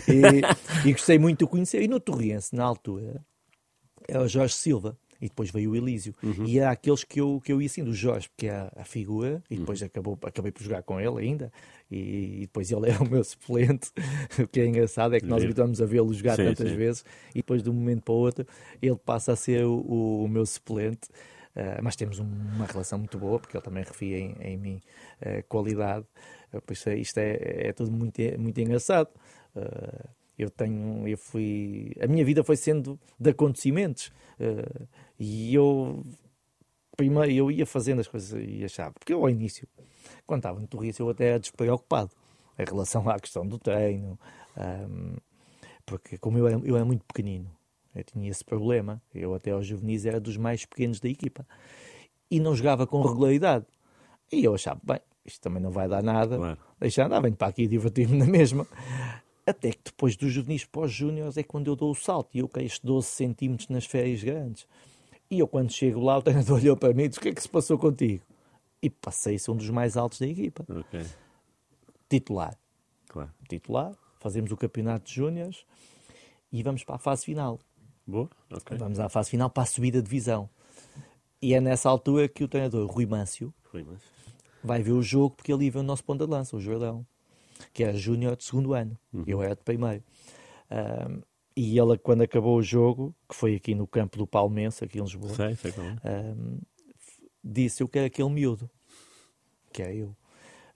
[0.08, 1.82] E, e gostei muito de conhecer.
[1.82, 3.24] E no Torriense, na altura,
[4.08, 4.96] era o Jorge Silva.
[5.20, 6.12] E depois veio o Elísio.
[6.44, 8.84] E era aqueles que eu, que eu ia assim, do Jorge, porque é a, a
[8.84, 11.52] figura, e depois acabou, acabei por jogar com ele ainda.
[11.88, 13.92] E, e depois ele era o meu suplente.
[14.42, 16.76] O que é engraçado é que nós habituamos a vê-lo jogar Sim, tantas sim.
[16.76, 18.44] vezes, e depois de um momento para o outro,
[18.80, 21.08] ele passa a ser o, o- o meu suplente.
[21.54, 22.24] Uh, mas temos um-
[22.56, 24.80] uma relação muito boa, porque ele também refia em, em mim
[25.20, 26.06] uh, qualidade.
[26.66, 29.08] Por isso é- isto é, é tudo muito, muito engraçado.
[30.38, 34.10] Eu tenho, eu fui, a minha vida foi sendo de acontecimentos
[35.18, 36.04] e eu
[36.96, 39.66] primeiro eu ia fazendo as coisas e achava, porque eu ao início,
[40.26, 42.10] quando estava no Torriense, eu até era despreocupado
[42.58, 44.18] em relação à questão do treino,
[44.88, 45.16] um,
[45.86, 47.50] porque como eu era, eu era muito pequenino,
[47.94, 51.46] eu tinha esse problema, eu até aos juvenis era dos mais pequenos da equipa
[52.30, 53.66] e não jogava com regularidade.
[54.32, 56.58] E eu achava, bem, isto também não vai dar nada, claro.
[56.80, 58.66] deixa andar, venho para aqui e divertir-me na mesma.
[59.46, 62.38] Até que depois dos juvenis para os júniores é quando eu dou o salto e
[62.38, 64.66] eu cresço 12 centímetros nas férias grandes.
[65.30, 67.34] E eu, quando chego lá, o treinador olhou para mim e disse: O que é
[67.34, 68.22] que se passou contigo?
[68.80, 70.64] E passei a ser um dos mais altos da equipa.
[70.68, 71.06] Okay.
[72.08, 72.56] Titular.
[73.08, 73.30] Claro.
[73.48, 73.92] Titular.
[74.20, 75.64] Fazemos o campeonato de júniores
[76.52, 77.58] e vamos para a fase final.
[78.12, 78.76] Boa, ok.
[78.76, 80.48] Vamos à fase final para a subida de divisão.
[81.40, 84.08] E é nessa altura que o treinador Rui Mâncio, Rui Mâncio.
[84.62, 87.04] vai ver o jogo porque ele ia ver o nosso ponta de lança, o Jordão
[87.72, 89.24] que era júnior de segundo ano, uhum.
[89.26, 90.02] eu era de primeiro.
[90.70, 91.20] Um,
[91.54, 95.02] e ele, quando acabou o jogo, que foi aqui no campo do Palmense, aqui em
[95.02, 95.72] Lisboa, sei, sei.
[96.04, 96.58] Um,
[97.44, 98.70] disse: Eu quero aquele miúdo,
[99.70, 100.08] que é eu.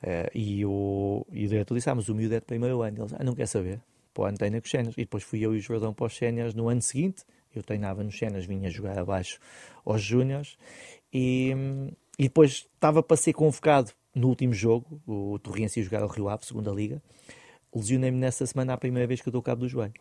[0.03, 2.99] Uh, e, o, e o diretor disse: Ah, mas o miúdo é de primeiro ano.
[2.99, 3.81] Ele disse: Ah, não quer saber.
[4.17, 4.95] Para o ano com os séniores.
[4.97, 7.23] E depois fui eu e o Jordão para os séniores no ano seguinte.
[7.55, 9.39] Eu treinava nos séniores, vinha jogar abaixo
[9.85, 10.57] aos júniores.
[11.13, 11.55] E,
[12.19, 16.29] e depois estava para ser convocado no último jogo, o Torriense ia jogar ao Rio
[16.29, 17.03] Ave, segunda liga,
[17.75, 19.93] lesionei-me nessa semana a primeira vez que eu dou cabo do joelho.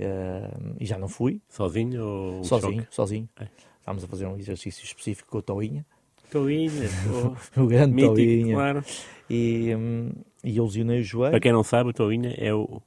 [0.00, 1.40] Uh, e já não fui.
[1.48, 2.94] Sozinho ou Sozinho, choque?
[2.94, 3.28] sozinho.
[3.38, 3.46] É.
[3.78, 5.86] Estávamos a fazer um exercício específico com o Toinha.
[6.30, 6.88] Toinha,
[7.56, 8.54] o grande Mítico, Toinha.
[8.54, 8.84] Claro.
[9.28, 10.10] E, um,
[10.42, 11.30] e eu lesionei o joelho.
[11.30, 12.82] Para quem não sabe, o Toinha é o.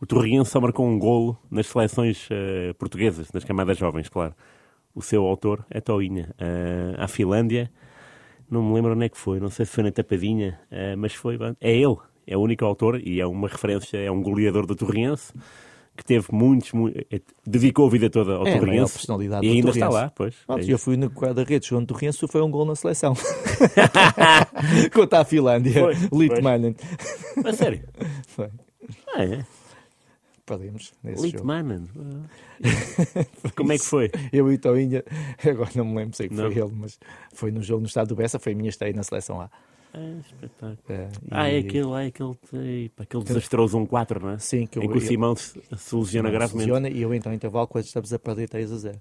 [0.00, 4.34] O Torriense só marcou um golo nas seleções uh, portuguesas, nas camadas jovens, claro.
[4.94, 6.34] O seu autor é Toinha.
[6.40, 7.70] Uh, a Finlândia
[8.50, 11.12] não me lembro onde é que foi, não sei se foi na Tapadinha, uh, mas
[11.14, 11.38] foi.
[11.60, 11.96] É ele,
[12.26, 15.34] é o único autor e é uma referência, é um goleador do Torriense
[15.94, 17.02] que teve muitos, muitos
[17.46, 20.34] dedicou a vida toda ao é, Torriense personalidade e ainda está lá, pois.
[20.46, 23.12] Pronto, é eu fui no guarda-redes jogando Torriense, foi um gol na seleção
[24.94, 26.74] contra a Finlândia, Litmanen.
[27.44, 27.82] A sério?
[28.28, 28.48] Foi.
[29.14, 29.44] Ah, é?
[30.50, 31.88] Perdemos nesse Litmanen.
[33.54, 34.10] Como é que foi?
[34.32, 35.04] Eu e Toinha,
[35.48, 36.50] agora não me lembro sei que não.
[36.50, 36.98] foi ele, mas
[37.32, 39.50] foi no jogo no estado do Bessa, foi a minha estreia na seleção lá.
[39.94, 40.78] É, espetáculo.
[40.88, 44.38] É, ah, é aquele, é aquele, aquele desastroso 1-4, não é?
[44.38, 46.58] Sim, que, eu, em que o Simão se, se lesiona gravemente.
[46.58, 49.00] Lesiona e eu então, intervalo, quando estamos a perder 3 a 0.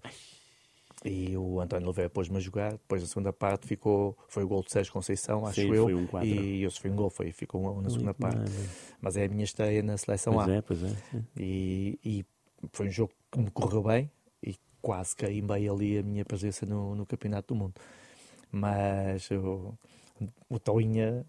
[1.06, 2.72] E o António Oliveira pôs-me a jogar.
[2.74, 5.84] Depois, na segunda parte, ficou, foi o gol de Sérgio Conceição, acho Sim, eu.
[5.84, 8.52] Foi um e eu sofri um gol, foi, ficou um na segunda parte.
[9.00, 10.52] Mas é a minha estreia na seleção pois A.
[10.52, 10.96] É, pois é.
[11.38, 12.26] E, e,
[12.74, 14.12] foi um jogo que me correu bem
[14.44, 17.76] e quase caimbei ali a minha presença no, no Campeonato do Mundo.
[18.52, 19.74] Mas o,
[20.50, 21.26] o Toinha,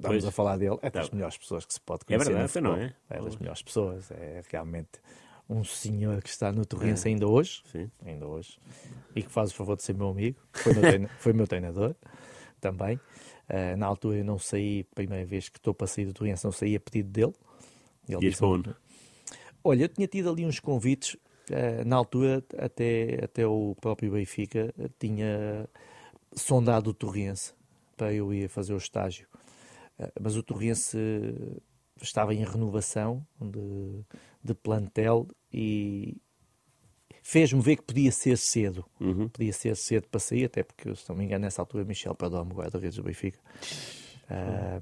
[0.00, 2.32] estamos a falar dele, é das melhores pessoas que se pode conhecer.
[2.32, 2.92] É verdade, não é?
[3.08, 5.00] É das melhores pessoas, é realmente
[5.52, 7.12] um senhor que está no Torrense é.
[7.12, 7.90] ainda hoje, Sim.
[8.04, 8.58] ainda hoje,
[9.14, 10.82] e que faz o favor de ser meu amigo, foi meu,
[11.18, 11.94] foi meu treinador
[12.60, 12.96] também.
[13.48, 16.52] Uh, na altura eu não saí, primeira vez que estou para sair do Torrense, não
[16.52, 17.34] saí a pedido dele.
[18.08, 18.74] Ele e disse onde?
[19.62, 24.74] Olha, eu tinha tido ali uns convites, uh, na altura até, até o próprio Benfica
[24.98, 25.68] tinha
[26.34, 27.52] sondado o Torrense
[27.96, 29.26] para eu ir fazer o estágio.
[29.98, 30.96] Uh, mas o Torrense
[32.04, 34.04] estava em renovação de,
[34.42, 36.16] de plantel e
[37.22, 38.84] fez-me ver que podia ser cedo.
[39.00, 39.28] Uhum.
[39.28, 42.54] Podia ser cedo para sair, até porque, se não me engano, nessa altura, Michel Perdomo,
[42.54, 43.38] guarda-redes do Benfica.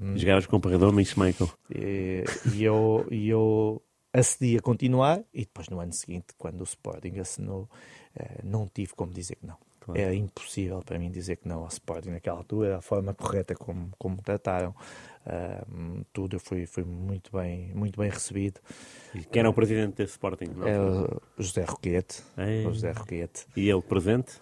[0.00, 1.50] Um, Jogavas com o Perdomo e Michael.
[1.74, 2.24] E,
[2.54, 3.82] e, eu, e eu
[4.12, 7.68] acedi a continuar e depois, no ano seguinte, quando o Sporting assinou,
[8.16, 9.56] uh, não tive como dizer que não.
[9.80, 10.00] Claro.
[10.00, 13.90] Era impossível para mim dizer que não ao Sporting naquela altura, a forma correta como,
[13.98, 14.74] como trataram.
[15.26, 18.60] Uh, tudo foi, foi muito bem, muito bem recebido.
[19.14, 20.50] E quem era o presidente desse Sporting?
[20.64, 22.22] É o José Roquete.
[22.36, 22.62] É.
[22.62, 23.46] José Roquete.
[23.56, 24.40] E ele presente?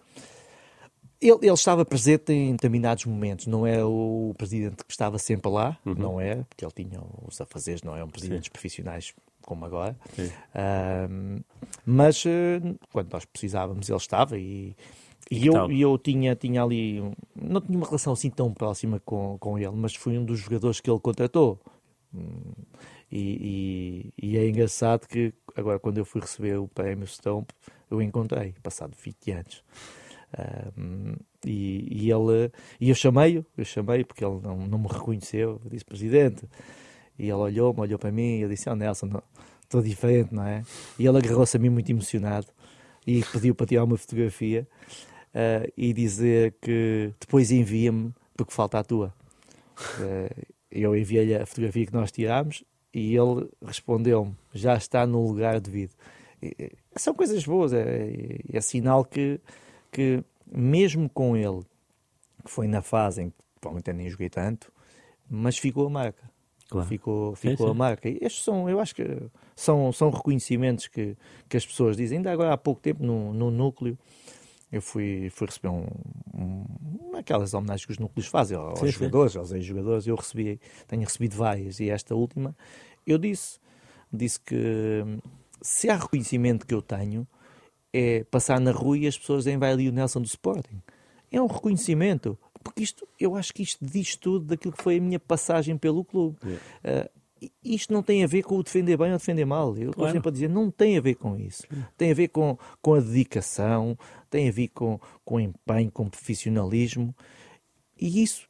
[1.20, 5.76] Ele, ele, estava presente em determinados momentos, não é o presidente que estava sempre lá,
[5.84, 5.94] uhum.
[5.94, 8.52] não é, porque ele tinha os afazeres, não é um presidente Sim.
[8.52, 9.96] profissionais como agora.
[10.16, 11.42] Uh,
[11.84, 14.76] mas uh, quando nós precisávamos, ele estava e
[15.30, 17.00] e eu, e eu tinha, tinha ali,
[17.34, 20.80] não tinha uma relação assim tão próxima com, com ele, mas fui um dos jogadores
[20.80, 21.58] que ele contratou.
[22.14, 22.52] Hum,
[23.10, 27.50] e, e, e é engraçado que agora, quando eu fui receber o prémio Stomp,
[27.90, 29.64] eu encontrei, passado 20 anos.
[30.76, 31.14] Um,
[31.44, 35.60] e, e, ele, e eu chamei-o, eu chamei porque ele não, não me reconheceu.
[35.64, 36.44] Eu disse, Presidente,
[37.18, 39.10] e ele olhou-me, olhou para mim e eu disse: Oh Nelson,
[39.62, 40.62] estou diferente, não é?
[40.98, 42.46] E ele agarrou-se a mim muito emocionado
[43.06, 44.66] e pediu para tirar uma fotografia
[45.34, 49.14] uh, e dizer que depois envia-me porque falta a tua.
[49.98, 55.60] Uh, eu enviei-lhe a fotografia que nós tirámos e ele respondeu-me: já está no lugar
[55.60, 55.92] devido.
[56.42, 59.40] E, são coisas boas, é, é, é sinal que,
[59.90, 61.62] que mesmo com ele,
[62.44, 64.72] que foi na fase em que provavelmente nem joguei tanto,
[65.28, 66.28] mas ficou a marca.
[66.68, 66.86] Claro.
[66.86, 68.08] Ficou, ficou sim, a marca.
[68.08, 69.02] E estes são, eu acho que
[69.56, 71.16] são, são reconhecimentos que,
[71.48, 72.18] que as pessoas dizem.
[72.18, 73.98] Ainda agora há pouco tempo, no, no núcleo,
[74.70, 75.86] eu fui, fui receber um,
[76.34, 79.38] um, aquelas homenagens que os núcleos fazem aos sim, jogadores, sim.
[79.38, 80.06] aos ex-jogadores.
[80.06, 82.54] Eu recebi, tenho recebido várias e esta última,
[83.06, 83.58] eu disse,
[84.12, 85.04] disse que
[85.62, 87.26] se há reconhecimento que eu tenho
[87.92, 90.82] é passar na rua e as pessoas dizem vai ali o Nelson do Sporting.
[91.30, 92.38] É um reconhecimento.
[92.62, 96.04] Porque isto, eu acho que isto diz tudo daquilo que foi a minha passagem pelo
[96.04, 96.36] clube.
[96.44, 97.06] Yeah.
[97.06, 97.18] Uh,
[97.64, 99.76] isto não tem a ver com o defender bem ou defender mal.
[99.76, 101.62] Eu estou sempre a dizer, não tem a ver com isso.
[101.96, 103.96] Tem a ver com, com a dedicação,
[104.30, 107.14] tem a ver com, com empenho, com profissionalismo.
[108.00, 108.48] E isso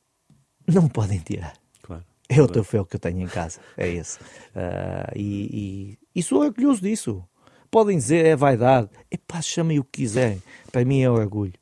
[0.67, 1.55] não podem tirar.
[1.83, 2.05] Claro.
[2.29, 3.61] É o troféu que eu tenho em casa.
[3.77, 4.19] É esse.
[4.19, 7.25] Uh, e, e, e sou orgulhoso disso.
[7.71, 8.89] Podem dizer, é vaidade.
[9.11, 10.43] Epá, chamem o que quiserem.
[10.71, 11.55] Para mim é orgulho.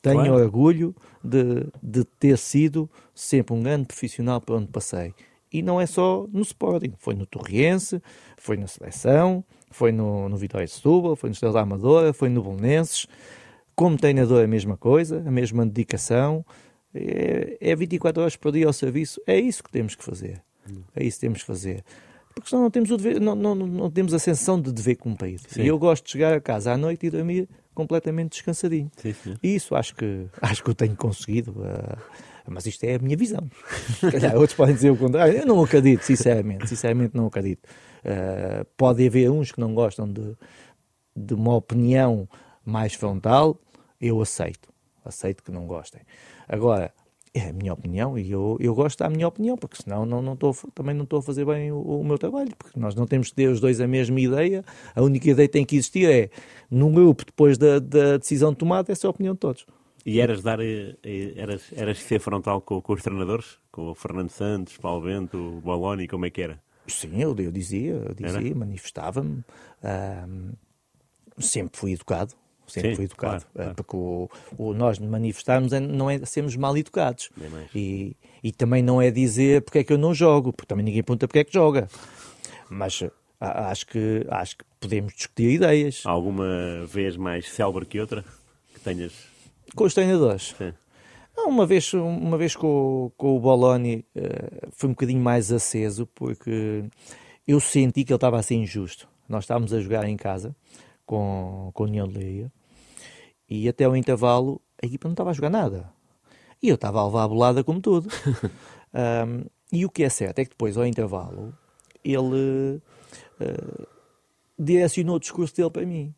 [0.00, 0.34] Tenho claro.
[0.34, 5.14] orgulho de, de ter sido sempre um grande profissional por onde passei.
[5.50, 8.02] E não é só no Sporting, foi no Torriense,
[8.36, 12.28] foi na Seleção, foi no, no Vitória de Setúbal, foi no Estrela da Amadora, foi
[12.28, 13.06] no Bolonenses.
[13.74, 16.44] Como treinador é a mesma coisa, a mesma dedicação.
[16.94, 19.20] É, é 24 horas por dia ao serviço.
[19.26, 20.42] É isso que temos que fazer.
[20.94, 21.84] É isso que temos que fazer
[22.34, 25.42] porque senão não temos, o dever, não, não, não temos a sensação de dever cumprido.
[25.48, 25.62] Sim.
[25.62, 28.90] E eu gosto de chegar a casa à noite e dormir completamente descansadinho.
[28.96, 29.36] Sim, sim.
[29.42, 31.52] E isso acho que, acho que eu tenho conseguido.
[31.52, 31.96] Uh,
[32.48, 33.48] mas isto é a minha visão.
[34.00, 35.38] Calhar, outros podem dizer o contrário.
[35.38, 36.68] Eu não acredito, sinceramente.
[36.68, 37.64] Sinceramente, não acredito.
[38.04, 40.36] Uh, pode haver uns que não gostam de,
[41.16, 42.28] de uma opinião
[42.64, 43.60] mais frontal.
[44.00, 44.72] Eu aceito.
[45.04, 46.00] Aceito que não gostem.
[46.48, 46.92] Agora,
[47.34, 50.36] é a minha opinião e eu, eu gosto da minha opinião, porque senão não, não
[50.36, 53.30] tô, também não estou a fazer bem o, o, meu trabalho, porque nós não temos
[53.30, 54.64] que ter os dois a mesma ideia,
[54.94, 56.30] a única ideia que tem que existir é,
[56.70, 59.66] num grupo, depois da, da decisão tomada, essa é a opinião de todos.
[60.06, 60.96] E eras dar, eh,
[61.34, 63.58] eras, eras ser frontal com, com os treinadores?
[63.72, 66.62] Com o Fernando Santos, Paulo Bento, o Boloni, como é que era?
[66.86, 69.42] Sim, eu, eu dizia, eu dizia, manifestava-me,
[71.38, 72.34] sempre fui educado,
[72.66, 73.44] sempre Sim, fui educado.
[73.44, 73.74] Claro, claro.
[73.74, 74.28] Porque o,
[74.58, 77.30] o, nós manifestarmos é, não é sermos mal educados.
[77.74, 81.02] E, e também não é dizer porque é que eu não jogo, porque também ninguém
[81.02, 81.88] pergunta porque é que joga.
[82.70, 83.02] Mas
[83.40, 86.02] acho que, acho que podemos discutir ideias.
[86.04, 88.24] Alguma vez mais célebre que outra
[88.72, 89.12] que tenhas?
[89.74, 90.54] Com os treinadores.
[90.56, 90.72] Sim.
[91.36, 96.06] Não, uma vez, uma vez com, com o Boloni uh, foi um bocadinho mais aceso
[96.14, 96.84] porque
[97.46, 99.08] eu senti que ele estava a ser injusto.
[99.28, 100.54] Nós estávamos a jogar em casa
[101.06, 102.52] com, com a União de Leiria
[103.48, 105.90] e até o intervalo a equipa não estava a jogar nada.
[106.62, 108.08] E eu estava a levar a bolada como tudo.
[108.94, 111.54] um, e o que é certo é que depois, ao intervalo,
[112.04, 112.80] ele
[113.40, 113.86] uh,
[114.58, 116.14] direcionou o discurso dele para mim.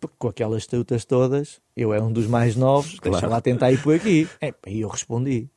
[0.00, 3.12] Porque com aquelas trutas todas, eu era um dos mais novos, claro.
[3.12, 4.28] deixa lá tentar ir por aqui.
[4.40, 5.48] É, e eu respondi.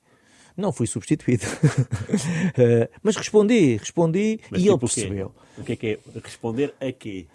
[0.56, 1.46] Não fui substituído.
[1.46, 5.36] uh, mas respondi, respondi mas e tipo ele percebeu.
[5.58, 7.28] O, o que é que é responder a quê?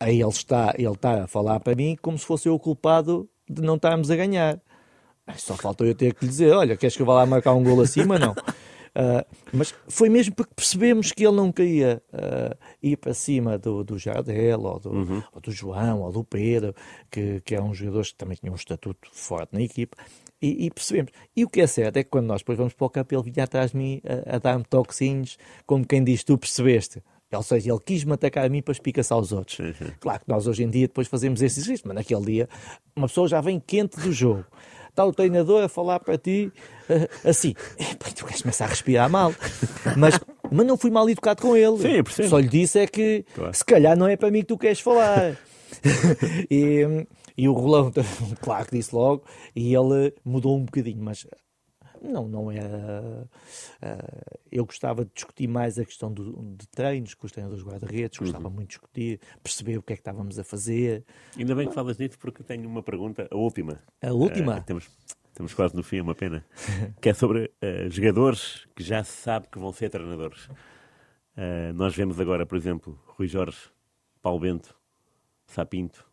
[0.00, 3.28] Aí ele está, ele está a falar para mim como se fosse eu o culpado
[3.48, 4.60] de não estarmos a ganhar.
[5.36, 7.62] Só faltou eu ter que lhe dizer: olha, queres que eu vá lá marcar um
[7.62, 8.18] gol acima?
[8.18, 8.32] Não.
[8.32, 13.84] Uh, mas foi mesmo porque percebemos que ele não queria uh, ir para cima do,
[13.84, 15.22] do Jardel, ou do, uhum.
[15.32, 16.74] ou do João, ou do Pedro,
[17.10, 19.96] que, que eram jogadores que também tinham um estatuto forte na equipa.
[20.40, 21.10] E, e, percebemos.
[21.36, 23.30] E o que é certo é que quando nós depois vamos para o campo, ele
[23.30, 27.02] vinha atrás de mim a, a dar-me toquezinhos, como quem diz: Tu percebeste.
[27.30, 29.58] Ou seja, ele quis-me atacar a mim para espicaçar aos outros.
[29.58, 29.90] Uhum.
[30.00, 32.48] Claro que nós hoje em dia depois fazemos esse exercício, mas naquele dia
[32.96, 34.46] uma pessoa já vem quente do jogo.
[34.88, 36.50] Está o treinador a falar para ti
[36.88, 37.54] uh, assim.
[38.16, 39.32] tu queres começar a respirar mal.
[39.96, 40.18] Mas,
[40.50, 41.78] mas não fui mal educado com ele.
[42.08, 43.54] Sim, Só lhe disse é que claro.
[43.54, 45.36] se calhar não é para mim que tu queres falar.
[46.50, 47.06] e,
[47.36, 47.92] e o Rolão,
[48.40, 49.22] claro que disse logo,
[49.54, 51.26] e ele mudou um bocadinho, mas
[52.02, 52.60] não, não é.
[52.60, 53.28] Uh,
[54.50, 58.48] eu gostava de discutir mais a questão do, de treinos com os treinadores guarda-redes, gostava
[58.48, 58.54] uhum.
[58.54, 61.04] muito de discutir, perceber o que é que estávamos a fazer.
[61.36, 63.82] Ainda bem que falas nisso, porque tenho uma pergunta, a última.
[64.02, 64.58] A última?
[64.58, 64.88] Uh, temos,
[65.34, 66.44] temos quase no fim, é uma pena.
[67.00, 70.48] que é sobre uh, jogadores que já se sabe que vão ser treinadores.
[71.74, 73.58] nós vemos agora, por exemplo, Rui Jorge,
[74.20, 74.74] Paulo Bento,
[75.46, 76.06] Sapinto.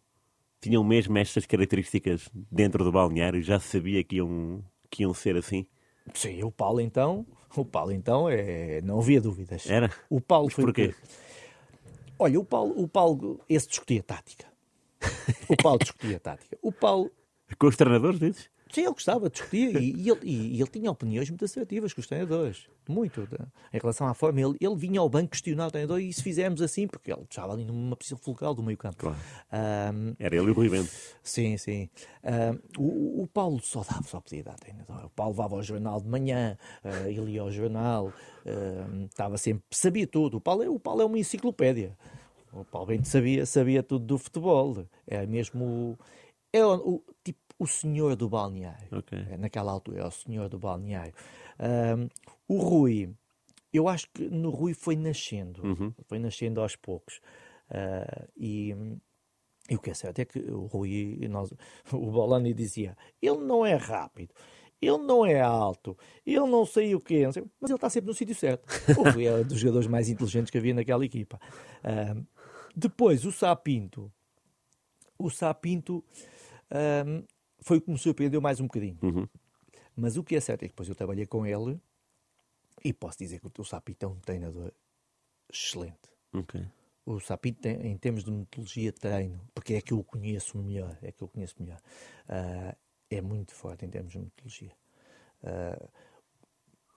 [0.61, 5.35] Tinham mesmo estas características dentro do balneário, já se sabia que iam, que iam ser
[5.35, 5.67] assim.
[6.13, 7.25] Sim, o Paulo então,
[7.55, 9.69] o Paulo então é, não havia dúvidas.
[9.69, 9.91] Era?
[10.09, 10.93] O Paulo foi porquê?
[12.17, 14.45] Olha, o Paulo, o Paulo, esse discutia tática.
[15.49, 16.57] O Paulo discutia tática.
[16.61, 17.11] O Paulo
[17.59, 18.49] com os treinadores, dizes?
[18.75, 22.07] Sim, ele gostava, discutia e, e, ele, e, ele, tinha opiniões muito assertivas com os
[22.07, 22.67] treinadores.
[22.89, 23.25] Muito.
[23.71, 26.61] Em relação à forma, ele, ele vinha ao banco questionar o treinador e se fizermos
[26.61, 28.97] assim, porque ele estava ali numa posição fulcral do meio campo.
[28.97, 29.17] Claro.
[29.95, 30.91] Um, Era ele e o Rui Bento.
[31.23, 31.89] Sim, sim.
[32.21, 35.05] Um, o, o, Paulo só dava, só podia dar treinador.
[35.05, 39.63] O Paulo levava ao jornal de manhã, uh, ele ia ao jornal, uh, estava sempre,
[39.71, 40.35] sabia tudo.
[40.35, 41.97] O Paulo, é, o Paulo é uma enciclopédia.
[42.51, 44.85] O Paulo Bento sabia, sabia tudo do futebol.
[45.07, 45.97] É mesmo.
[46.51, 48.87] É o, o tipo o senhor do balneário.
[48.99, 49.37] Okay.
[49.37, 51.13] Naquela altura, é o senhor do balneário.
[51.59, 52.09] Um,
[52.47, 53.09] o Rui,
[53.73, 55.93] eu acho que no Rui foi nascendo, uhum.
[56.05, 57.21] foi nascendo aos poucos.
[57.69, 58.75] Uh, e,
[59.69, 61.51] e, o que é certo é que o Rui, nós,
[61.91, 64.33] o Bolani dizia, ele não é rápido.
[64.81, 68.13] Ele não é alto, ele não sei o quê, sei, mas ele está sempre no
[68.13, 68.67] sítio certo.
[68.99, 71.39] O Rui é um dos jogadores mais inteligentes que havia naquela equipa.
[72.75, 74.11] Depois, o Sapinto.
[75.17, 76.03] O Sapinto
[77.07, 77.23] um,
[77.65, 78.97] foi o que me surpreendeu mais um bocadinho.
[79.01, 79.27] Uhum.
[79.95, 81.81] Mas o que é certo é que depois eu trabalhei com ele
[82.83, 84.71] e posso dizer que o Sapito é um treinador
[85.51, 86.11] excelente.
[86.31, 86.67] Okay.
[87.05, 90.95] O Sapito, em termos de metodologia de treino, porque é que eu o conheço melhor,
[91.01, 91.79] é que eu conheço melhor,
[92.29, 92.75] uh,
[93.09, 94.71] é muito forte em termos de metodologia.
[95.43, 95.89] Uh,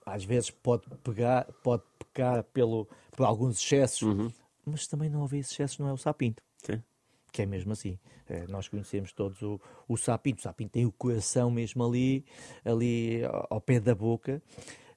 [0.05, 4.31] às vezes pode pegar, pode pecar pelo, por alguns excessos, uhum.
[4.65, 6.43] mas também não haver excessos, não é o Sapinto.
[6.57, 6.81] Sim
[7.31, 7.97] que é mesmo assim.
[8.27, 10.39] É, nós conhecemos todos o, o sapinto.
[10.39, 12.23] O sapinto tem o coração mesmo ali,
[12.63, 14.41] ali ao pé da boca,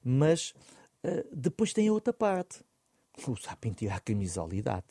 [0.03, 0.53] mas
[1.03, 2.63] uh, depois tem a outra parte.
[3.27, 4.85] O sapinto tira a camisolidade.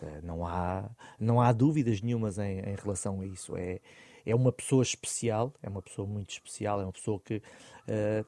[0.00, 0.90] Uh, não, há,
[1.20, 3.56] não há dúvidas nenhumas em, em, relação a isso.
[3.56, 3.80] É,
[4.24, 8.26] é uma pessoa especial, é uma pessoa muito especial, é uma pessoa que uh,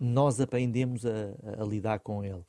[0.00, 2.44] nós aprendemos a, a, lidar com ele.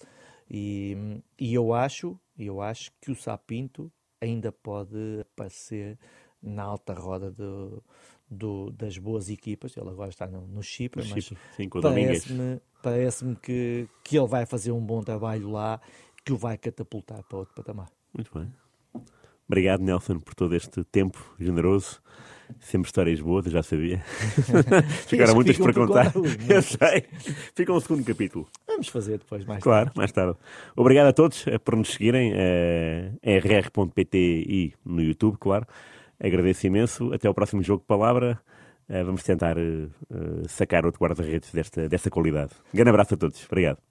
[0.49, 3.91] E, e eu acho, eu acho que o sapinto
[4.21, 5.97] ainda pode aparecer
[6.41, 7.83] na alta roda do,
[8.29, 9.75] do, das boas equipas.
[9.75, 11.33] Ele agora está no, no Chipre, no mas
[11.81, 15.79] parece-me parece que, que ele vai fazer um bom trabalho lá,
[16.23, 17.89] que o vai catapultar para outro patamar.
[18.13, 18.51] Muito bem.
[19.47, 22.01] Obrigado, Nelson, por todo este tempo generoso.
[22.59, 23.99] Sempre histórias boas, já sabia.
[25.07, 26.13] Ficaram muitas para contar.
[26.49, 27.05] eu sei.
[27.55, 28.47] Fica um segundo capítulo.
[28.77, 29.97] Vamos fazer depois, mais claro, tarde.
[29.97, 30.37] mais tarde.
[30.75, 32.31] Obrigado a todos eh, por nos seguirem.
[32.35, 35.65] É, eh, rr.pt e no YouTube, claro.
[36.19, 37.11] Agradeço imenso.
[37.11, 38.39] Até ao próximo jogo de palavra.
[38.87, 39.55] Eh, vamos tentar
[40.47, 42.51] sacar outro guarda-redes desta, desta qualidade.
[42.71, 43.43] Um grande abraço a todos.
[43.47, 43.86] Obrigado.